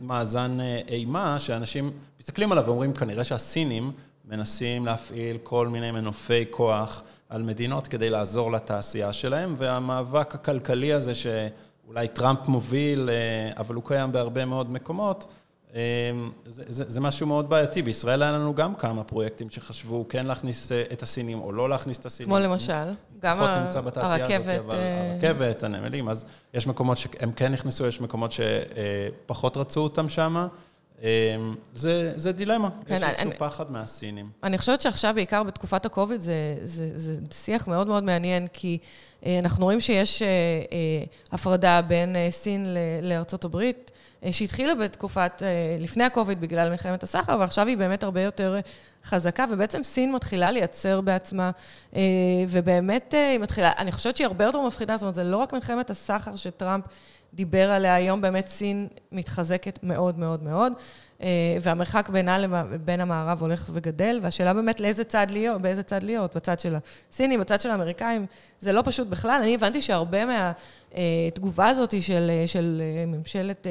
מאזן 0.00 0.58
אימה, 0.88 1.38
שאנשים 1.38 1.92
מסתכלים 2.20 2.52
עליו 2.52 2.64
ואומרים, 2.66 2.92
כנראה 2.92 3.24
שהסינים 3.24 3.92
מנסים 4.24 4.86
להפעיל 4.86 5.38
כל 5.42 5.68
מיני 5.68 5.90
מנופי 5.90 6.44
כוח 6.50 7.02
על 7.28 7.42
מדינות 7.42 7.88
כדי 7.88 8.10
לעזור 8.10 8.52
לתעשייה 8.52 9.12
שלהם, 9.12 9.54
והמאבק 9.58 10.34
הכלכלי 10.34 10.92
הזה 10.92 11.12
שאולי 11.14 12.08
טראמפ 12.08 12.48
מוביל, 12.48 13.10
אבל 13.56 13.74
הוא 13.74 13.84
קיים 13.84 14.12
בהרבה 14.12 14.44
מאוד 14.44 14.70
מקומות, 14.70 15.26
זה, 16.46 16.62
זה, 16.66 16.84
זה 16.88 17.00
משהו 17.00 17.26
מאוד 17.26 17.50
בעייתי. 17.50 17.82
בישראל 17.82 18.22
היה 18.22 18.32
לנו 18.32 18.54
גם 18.54 18.74
כמה 18.74 19.04
פרויקטים 19.04 19.50
שחשבו 19.50 20.04
כן 20.08 20.26
להכניס 20.26 20.72
את 20.92 21.02
הסינים 21.02 21.40
או 21.40 21.52
לא 21.52 21.68
להכניס 21.68 21.98
את 21.98 22.06
הסינים. 22.06 22.28
כמו 22.28 22.38
למשל, 22.38 22.92
גם 23.20 23.40
הרכבת, 23.40 23.96
הזאת, 23.96 24.74
הרכבת, 25.14 25.62
הנמלים, 25.62 26.08
אז 26.08 26.24
יש 26.54 26.66
מקומות 26.66 26.98
שהם 26.98 27.32
כן 27.32 27.52
נכנסו, 27.52 27.86
יש 27.86 28.00
מקומות 28.00 28.32
שפחות 28.32 29.56
רצו 29.56 29.80
אותם 29.80 30.08
שם. 30.08 30.46
זה, 31.74 32.12
זה 32.16 32.32
דילמה, 32.32 32.68
כן, 32.86 32.94
יש 32.94 33.02
איזשהו 33.02 33.30
פחד 33.38 33.70
מהסינים. 33.70 34.30
אני 34.42 34.58
חושבת 34.58 34.80
שעכשיו, 34.80 35.12
בעיקר 35.14 35.42
בתקופת 35.42 35.86
הקוביד, 35.86 36.20
זה, 36.20 36.56
זה, 36.64 36.98
זה 36.98 37.20
שיח 37.32 37.68
מאוד 37.68 37.86
מאוד 37.86 38.04
מעניין, 38.04 38.46
כי 38.52 38.78
אנחנו 39.26 39.64
רואים 39.64 39.80
שיש 39.80 40.22
הפרדה 41.32 41.82
בין 41.82 42.16
סין 42.30 42.66
לארצות 43.02 43.44
הברית. 43.44 43.90
שהתחילה 44.30 44.74
בתקופת, 44.74 45.42
לפני 45.80 46.04
הקוביד 46.04 46.40
בגלל 46.40 46.70
מלחמת 46.70 47.02
הסחר, 47.02 47.36
ועכשיו 47.40 47.66
היא 47.66 47.76
באמת 47.76 48.04
הרבה 48.04 48.22
יותר 48.22 48.56
חזקה, 49.04 49.44
ובעצם 49.50 49.82
סין 49.82 50.12
מתחילה 50.12 50.50
לייצר 50.50 51.00
בעצמה, 51.00 51.50
ובאמת 52.48 53.14
היא 53.30 53.38
מתחילה, 53.38 53.72
אני 53.78 53.92
חושבת 53.92 54.16
שהיא 54.16 54.26
הרבה 54.26 54.44
יותר 54.44 54.60
מפחידה, 54.60 54.96
זאת 54.96 55.02
אומרת, 55.02 55.14
זה 55.14 55.24
לא 55.24 55.36
רק 55.36 55.52
מלחמת 55.52 55.90
הסחר 55.90 56.36
שטראמפ 56.36 56.84
דיבר 57.34 57.70
עליה, 57.70 57.94
היום 57.94 58.20
באמת 58.20 58.46
סין 58.46 58.88
מתחזקת 59.12 59.78
מאוד 59.82 60.18
מאוד 60.18 60.42
מאוד, 60.42 60.72
והמרחק 61.60 62.08
בינה 62.08 62.38
לבין 62.38 63.00
המערב 63.00 63.42
הולך 63.42 63.70
וגדל, 63.72 64.18
והשאלה 64.22 64.54
באמת 64.54 64.80
לאיזה 64.80 65.04
צד 65.04 65.26
להיות, 65.30 65.62
באיזה 65.62 65.82
צד 65.82 66.02
להיות, 66.02 66.36
בצד 66.36 66.58
של 66.58 66.76
הסינים, 67.12 67.40
בצד 67.40 67.60
של 67.60 67.70
האמריקאים, 67.70 68.26
זה 68.60 68.72
לא 68.72 68.82
פשוט 68.84 69.08
בכלל. 69.08 69.40
אני 69.42 69.54
הבנתי 69.54 69.82
שהרבה 69.82 70.18
מהתגובה 70.26 71.68
הזאת 71.68 72.02
של, 72.02 72.30
של 72.46 72.82
ממשלת 73.06 73.66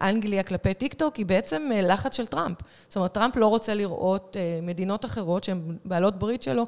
אנגליה 0.00 0.42
כלפי 0.42 0.74
טיקטוק, 0.74 1.16
היא 1.16 1.26
בעצם 1.26 1.70
לחץ 1.82 2.16
של 2.16 2.26
טראמפ. 2.26 2.58
זאת 2.88 2.96
אומרת, 2.96 3.12
טראמפ 3.12 3.36
לא 3.36 3.46
רוצה 3.46 3.74
לראות 3.74 4.36
מדינות 4.62 5.04
אחרות 5.04 5.44
שהן 5.44 5.76
בעלות 5.84 6.18
ברית 6.18 6.42
שלו, 6.42 6.66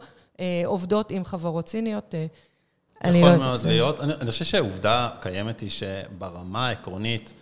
עובדות 0.65 1.11
עם 1.11 1.25
חברות 1.25 1.69
סיניות. 1.69 2.15
יכול 3.05 3.37
מאוד 3.37 3.61
להיות. 3.67 4.01
אני 4.01 4.31
חושב 4.31 4.45
שהעובדה 4.45 5.09
קיימת 5.21 5.61
היא 5.61 5.71
שברמה 5.71 6.69
העקרונית, 6.69 7.33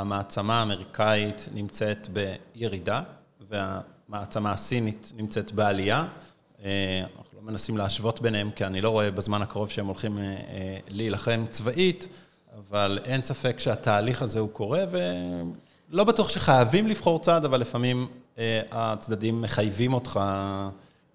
המעצמה 0.00 0.60
האמריקאית 0.60 1.48
נמצאת 1.54 2.08
בירידה, 2.08 3.02
והמעצמה 3.50 4.52
הסינית 4.52 5.12
נמצאת 5.16 5.52
בעלייה. 5.52 6.04
אנחנו 6.58 7.36
לא 7.36 7.42
מנסים 7.42 7.76
להשוות 7.76 8.20
ביניהם, 8.20 8.50
כי 8.50 8.64
אני 8.64 8.80
לא 8.80 8.90
רואה 8.90 9.10
בזמן 9.10 9.42
הקרוב 9.42 9.70
שהם 9.70 9.86
הולכים 9.86 10.18
להילחם 10.88 11.44
צבאית, 11.50 12.08
אבל 12.58 12.98
אין 13.04 13.22
ספק 13.22 13.58
שהתהליך 13.58 14.22
הזה 14.22 14.40
הוא 14.40 14.50
קורה, 14.50 14.84
ולא 15.90 16.04
בטוח 16.04 16.28
שחייבים 16.28 16.88
לבחור 16.88 17.20
צעד, 17.20 17.44
אבל 17.44 17.60
לפעמים 17.60 18.06
הצדדים 18.70 19.42
מחייבים 19.42 19.92
אותך 19.92 20.20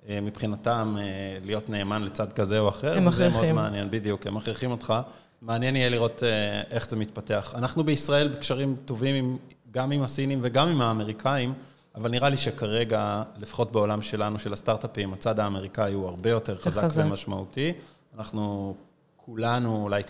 מבחינתם 0.09 0.97
להיות 1.43 1.69
נאמן 1.69 2.03
לצד 2.03 2.33
כזה 2.33 2.59
או 2.59 2.69
אחר. 2.69 2.97
הם 2.97 3.05
מכריחים. 3.05 3.31
זה 3.31 3.37
מאוד 3.39 3.51
מעניין, 3.51 3.91
בדיוק, 3.91 4.27
הם 4.27 4.35
מכריחים 4.35 4.71
אותך. 4.71 4.93
מעניין 5.41 5.75
יהיה 5.75 5.89
לראות 5.89 6.23
איך 6.71 6.89
זה 6.89 6.95
מתפתח. 6.95 7.53
אנחנו 7.57 7.83
בישראל 7.83 8.27
בקשרים 8.27 8.75
טובים 8.85 9.37
גם 9.71 9.91
עם 9.91 10.03
הסינים 10.03 10.39
וגם 10.41 10.67
עם 10.67 10.81
האמריקאים, 10.81 11.53
אבל 11.95 12.11
נראה 12.11 12.29
לי 12.29 12.37
שכרגע, 12.37 13.23
לפחות 13.37 13.71
בעולם 13.71 14.01
שלנו, 14.01 14.39
של 14.39 14.53
הסטארט-אפים, 14.53 15.13
הצד 15.13 15.39
האמריקאי 15.39 15.93
הוא 15.93 16.07
הרבה 16.07 16.29
יותר 16.29 16.57
חזק 16.57 16.87
ומשמעותי. 16.95 17.73
אנחנו 18.17 18.75
כולנו, 19.17 19.83
אולי 19.83 20.01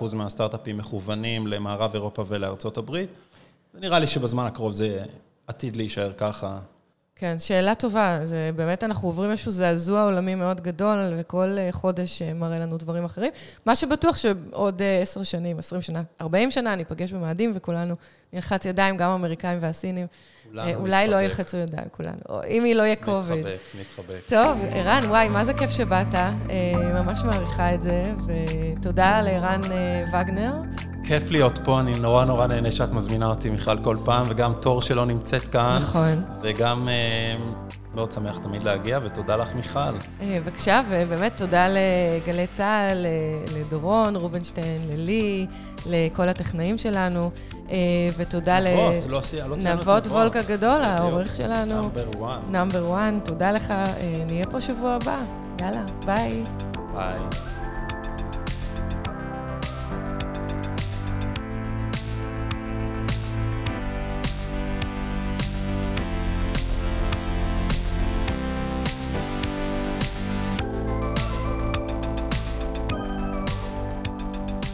99% 0.00 0.14
מהסטארט-אפים 0.14 0.78
מכוונים 0.78 1.46
למערב 1.46 1.90
אירופה 1.94 2.24
ולארצות 2.28 2.78
הברית, 2.78 3.08
ונראה 3.74 3.98
לי 3.98 4.06
שבזמן 4.06 4.46
הקרוב 4.46 4.72
זה 4.72 5.04
עתיד 5.46 5.76
להישאר 5.76 6.12
ככה. 6.12 6.58
כן, 7.16 7.36
שאלה 7.38 7.74
טובה. 7.74 8.20
זה 8.24 8.50
באמת, 8.56 8.84
אנחנו 8.84 9.08
עוברים 9.08 9.30
איזשהו 9.30 9.50
זעזוע 9.50 10.04
עולמי 10.04 10.34
מאוד 10.34 10.60
גדול, 10.60 11.14
וכל 11.18 11.56
חודש 11.70 12.22
מראה 12.22 12.58
לנו 12.58 12.78
דברים 12.78 13.04
אחרים. 13.04 13.32
מה 13.66 13.76
שבטוח 13.76 14.16
שעוד 14.16 14.82
עשר 15.02 15.22
שנים, 15.22 15.58
עשרים 15.58 15.82
שנה, 15.82 16.02
ארבעים 16.20 16.50
שנה, 16.50 16.72
אני 16.72 16.82
אפגש 16.82 17.12
במאדים, 17.12 17.52
וכולנו 17.54 17.94
נלחץ 18.32 18.66
ידיים, 18.66 18.96
גם 18.96 19.10
האמריקאים 19.10 19.58
והסינים. 19.62 20.06
אולי 20.76 21.08
לא 21.08 21.22
ילחצו 21.22 21.56
ידיים, 21.56 21.84
כולנו. 21.90 22.18
או 22.28 22.40
אם 22.48 22.64
היא 22.64 22.74
לא 22.74 22.82
יהיה 22.82 22.96
קוביד. 22.96 23.38
מתחבק, 23.38 23.58
מתחבק. 23.80 24.20
טוב, 24.28 24.58
ערן, 24.72 25.02
וואי, 25.08 25.28
מה 25.28 25.44
זה 25.44 25.54
כיף 25.54 25.70
שבאת. 25.70 26.14
ממש 26.94 27.20
מעריכה 27.24 27.74
את 27.74 27.82
זה, 27.82 28.12
ותודה 28.26 29.20
לערן 29.22 29.60
וגנר. 30.12 30.52
כיף 31.04 31.30
להיות 31.30 31.58
פה, 31.64 31.80
אני 31.80 31.98
נורא 31.98 32.24
נורא 32.24 32.46
נהנה 32.46 32.72
שאת 32.72 32.92
מזמינה 32.92 33.26
אותי, 33.26 33.50
מיכל, 33.50 33.84
כל 33.84 33.96
פעם, 34.04 34.26
וגם 34.28 34.52
תור 34.60 34.82
שלא 34.82 35.06
נמצאת 35.06 35.42
כאן. 35.42 35.78
נכון. 35.82 36.14
וגם 36.42 36.88
מאוד 37.94 38.12
שמח 38.12 38.38
תמיד 38.38 38.62
להגיע, 38.62 38.98
ותודה 39.04 39.36
לך, 39.36 39.54
מיכל. 39.54 39.78
בבקשה, 40.22 40.80
ובאמת 40.88 41.36
תודה 41.36 41.66
לגלי 41.68 42.46
צה"ל, 42.46 43.06
לדורון, 43.58 44.16
רובינשטיין, 44.16 44.82
ללי, 44.92 45.46
לכל 45.86 46.28
הטכנאים 46.28 46.78
שלנו, 46.78 47.30
ותודה 48.16 48.60
לנבות 48.60 50.06
וולק 50.06 50.36
הגדול, 50.36 50.80
העורך 50.82 51.36
שלנו. 51.36 51.74
number 51.82 52.26
1. 52.26 52.44
number 52.50 52.94
1, 52.96 53.12
תודה 53.24 53.52
לך, 53.52 53.74
נהיה 54.26 54.46
פה 54.46 54.60
שבוע 54.60 54.92
הבא. 54.92 55.18
יאללה, 55.60 55.82
ביי. 56.06 56.42
ביי. 56.94 57.18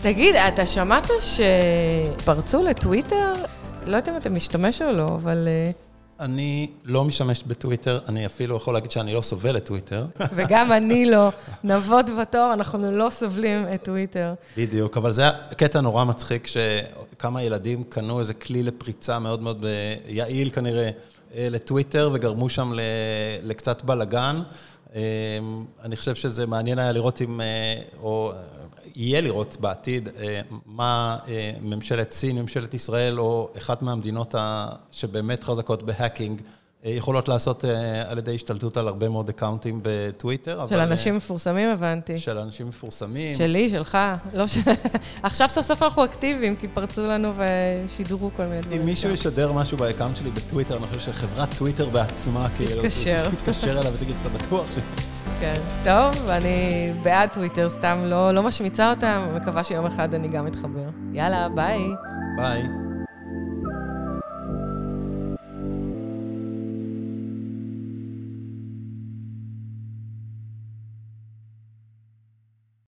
תגיד, 0.03 0.34
אתה 0.36 0.66
שמעת 0.66 1.11
שפרצו 1.20 2.62
לטוויטר? 2.62 3.32
לא 3.86 3.96
יודעת 3.96 4.09
אם 4.09 4.16
אתה 4.16 4.30
משתמש 4.30 4.82
או 4.82 4.92
לא, 4.92 5.05
אבל... 5.05 5.48
אה, 5.48 5.70
אני 6.20 6.70
לא 6.84 7.05
משתמש 7.05 7.42
בטוויטר, 7.46 7.98
אני 8.09 8.26
אפילו 8.26 8.57
יכול 8.57 8.74
להגיד 8.74 8.90
שאני 8.90 9.14
לא 9.14 9.20
סובל 9.20 9.57
את 9.57 9.66
טוויטר. 9.66 10.07
וגם 10.34 10.72
אני 10.78 11.05
לא. 11.05 11.28
נבות 11.64 12.07
בתור, 12.20 12.51
אנחנו 12.53 12.92
לא 12.92 13.11
סובלים 13.11 13.66
את 13.74 13.84
טוויטר. 13.84 14.34
בדיוק, 14.57 14.96
אבל 14.96 15.12
זה 15.12 15.22
היה 15.22 15.32
קטע 15.57 15.80
נורא 15.80 16.05
מצחיק, 16.05 16.46
שכמה 16.46 17.42
ילדים 17.42 17.84
קנו 17.84 18.20
איזה 18.20 18.34
כלי 18.34 18.62
לפריצה 18.62 19.18
מאוד 19.18 19.42
מאוד 19.42 19.64
יעיל 20.09 20.51
כנראה 20.51 20.90
אה, 21.34 21.48
לטוויטר, 21.51 22.11
וגרמו 22.12 22.48
שם 22.48 22.72
לקצת 23.42 23.82
בלאגן. 23.82 24.42
אה, 24.94 25.01
אני 25.84 25.96
חושב 25.96 26.14
שזה 26.14 26.46
מעניין 26.46 26.78
היה 26.78 26.92
לראות 26.92 27.22
אם, 27.22 27.40
או 28.03 28.32
יהיה 29.01 29.20
לראות 29.20 29.57
בעתיד 29.61 30.09
אה, 30.18 30.40
מה 30.66 31.16
אה, 31.28 31.53
ממשלת 31.62 32.12
סין, 32.12 32.38
ממשלת 32.38 32.74
ישראל, 32.74 33.20
או 33.20 33.48
אחת 33.59 33.82
מהמדינות 33.82 34.34
שבאמת 34.92 35.44
חזקות 35.44 35.82
ב 35.83 35.89
hacking, 35.89 36.41
אה, 36.84 36.90
יכולות 36.90 37.28
לעשות 37.28 37.64
על 38.09 38.18
ידי 38.18 38.34
השתלטות 38.34 38.76
על 38.76 38.88
הרבה 38.88 39.09
מאוד 39.09 39.28
אקאונטים 39.28 39.80
בטוויטר. 39.82 40.66
של 40.66 40.74
אבל... 40.74 40.92
אנשים 40.92 41.16
מפורסמים, 41.16 41.68
הבנתי. 41.68 42.18
של 42.18 42.38
אנשים 42.38 42.68
מפורסמים. 42.68 43.34
שלי, 43.34 43.70
שלך. 43.70 43.98
לא 44.32 44.46
ש... 44.46 44.59
עכשיו 45.22 45.48
סוף 45.48 45.66
סוף 45.66 45.82
אנחנו 45.82 46.05
אקטיביים, 46.05 46.57
כי 46.57 46.68
פרצו 46.68 47.07
לנו 47.07 47.32
ושידרו 47.36 48.30
כל 48.36 48.44
מיני 48.44 48.61
דברים. 48.61 48.80
אם 48.80 48.86
מישהו 48.86 49.11
ישדר 49.11 49.53
משהו 49.53 49.78
ב 49.78 49.83
account 49.83 50.16
שלי 50.16 50.30
בטוויטר, 50.30 50.76
אני 50.76 50.86
חושב 50.86 51.01
שחברת 51.01 51.48
טוויטר 51.59 51.88
בעצמה, 51.88 52.48
כאילו... 52.57 52.82
תתקשר. 52.82 53.30
תתקשר 53.30 53.80
אליו 53.80 53.92
ותגיד, 53.94 54.16
אתה 54.22 54.28
בטוח 54.28 54.72
ש... 54.72 54.76
כן. 55.41 55.55
טוב, 55.84 56.24
ואני 56.26 56.93
בעד 57.03 57.28
טוויטר, 57.28 57.68
סתם 57.68 57.99
לא, 58.05 58.32
לא 58.32 58.43
משמיצה 58.43 58.91
אותם, 58.91 59.22
מקווה 59.34 59.64
שיום 59.64 59.86
אחד 59.86 60.14
אני 60.14 60.28
גם 60.28 60.47
אתחבר. 60.47 60.88
יאללה, 61.12 61.49
ביי. 61.49 61.78
ביי. 62.36 62.89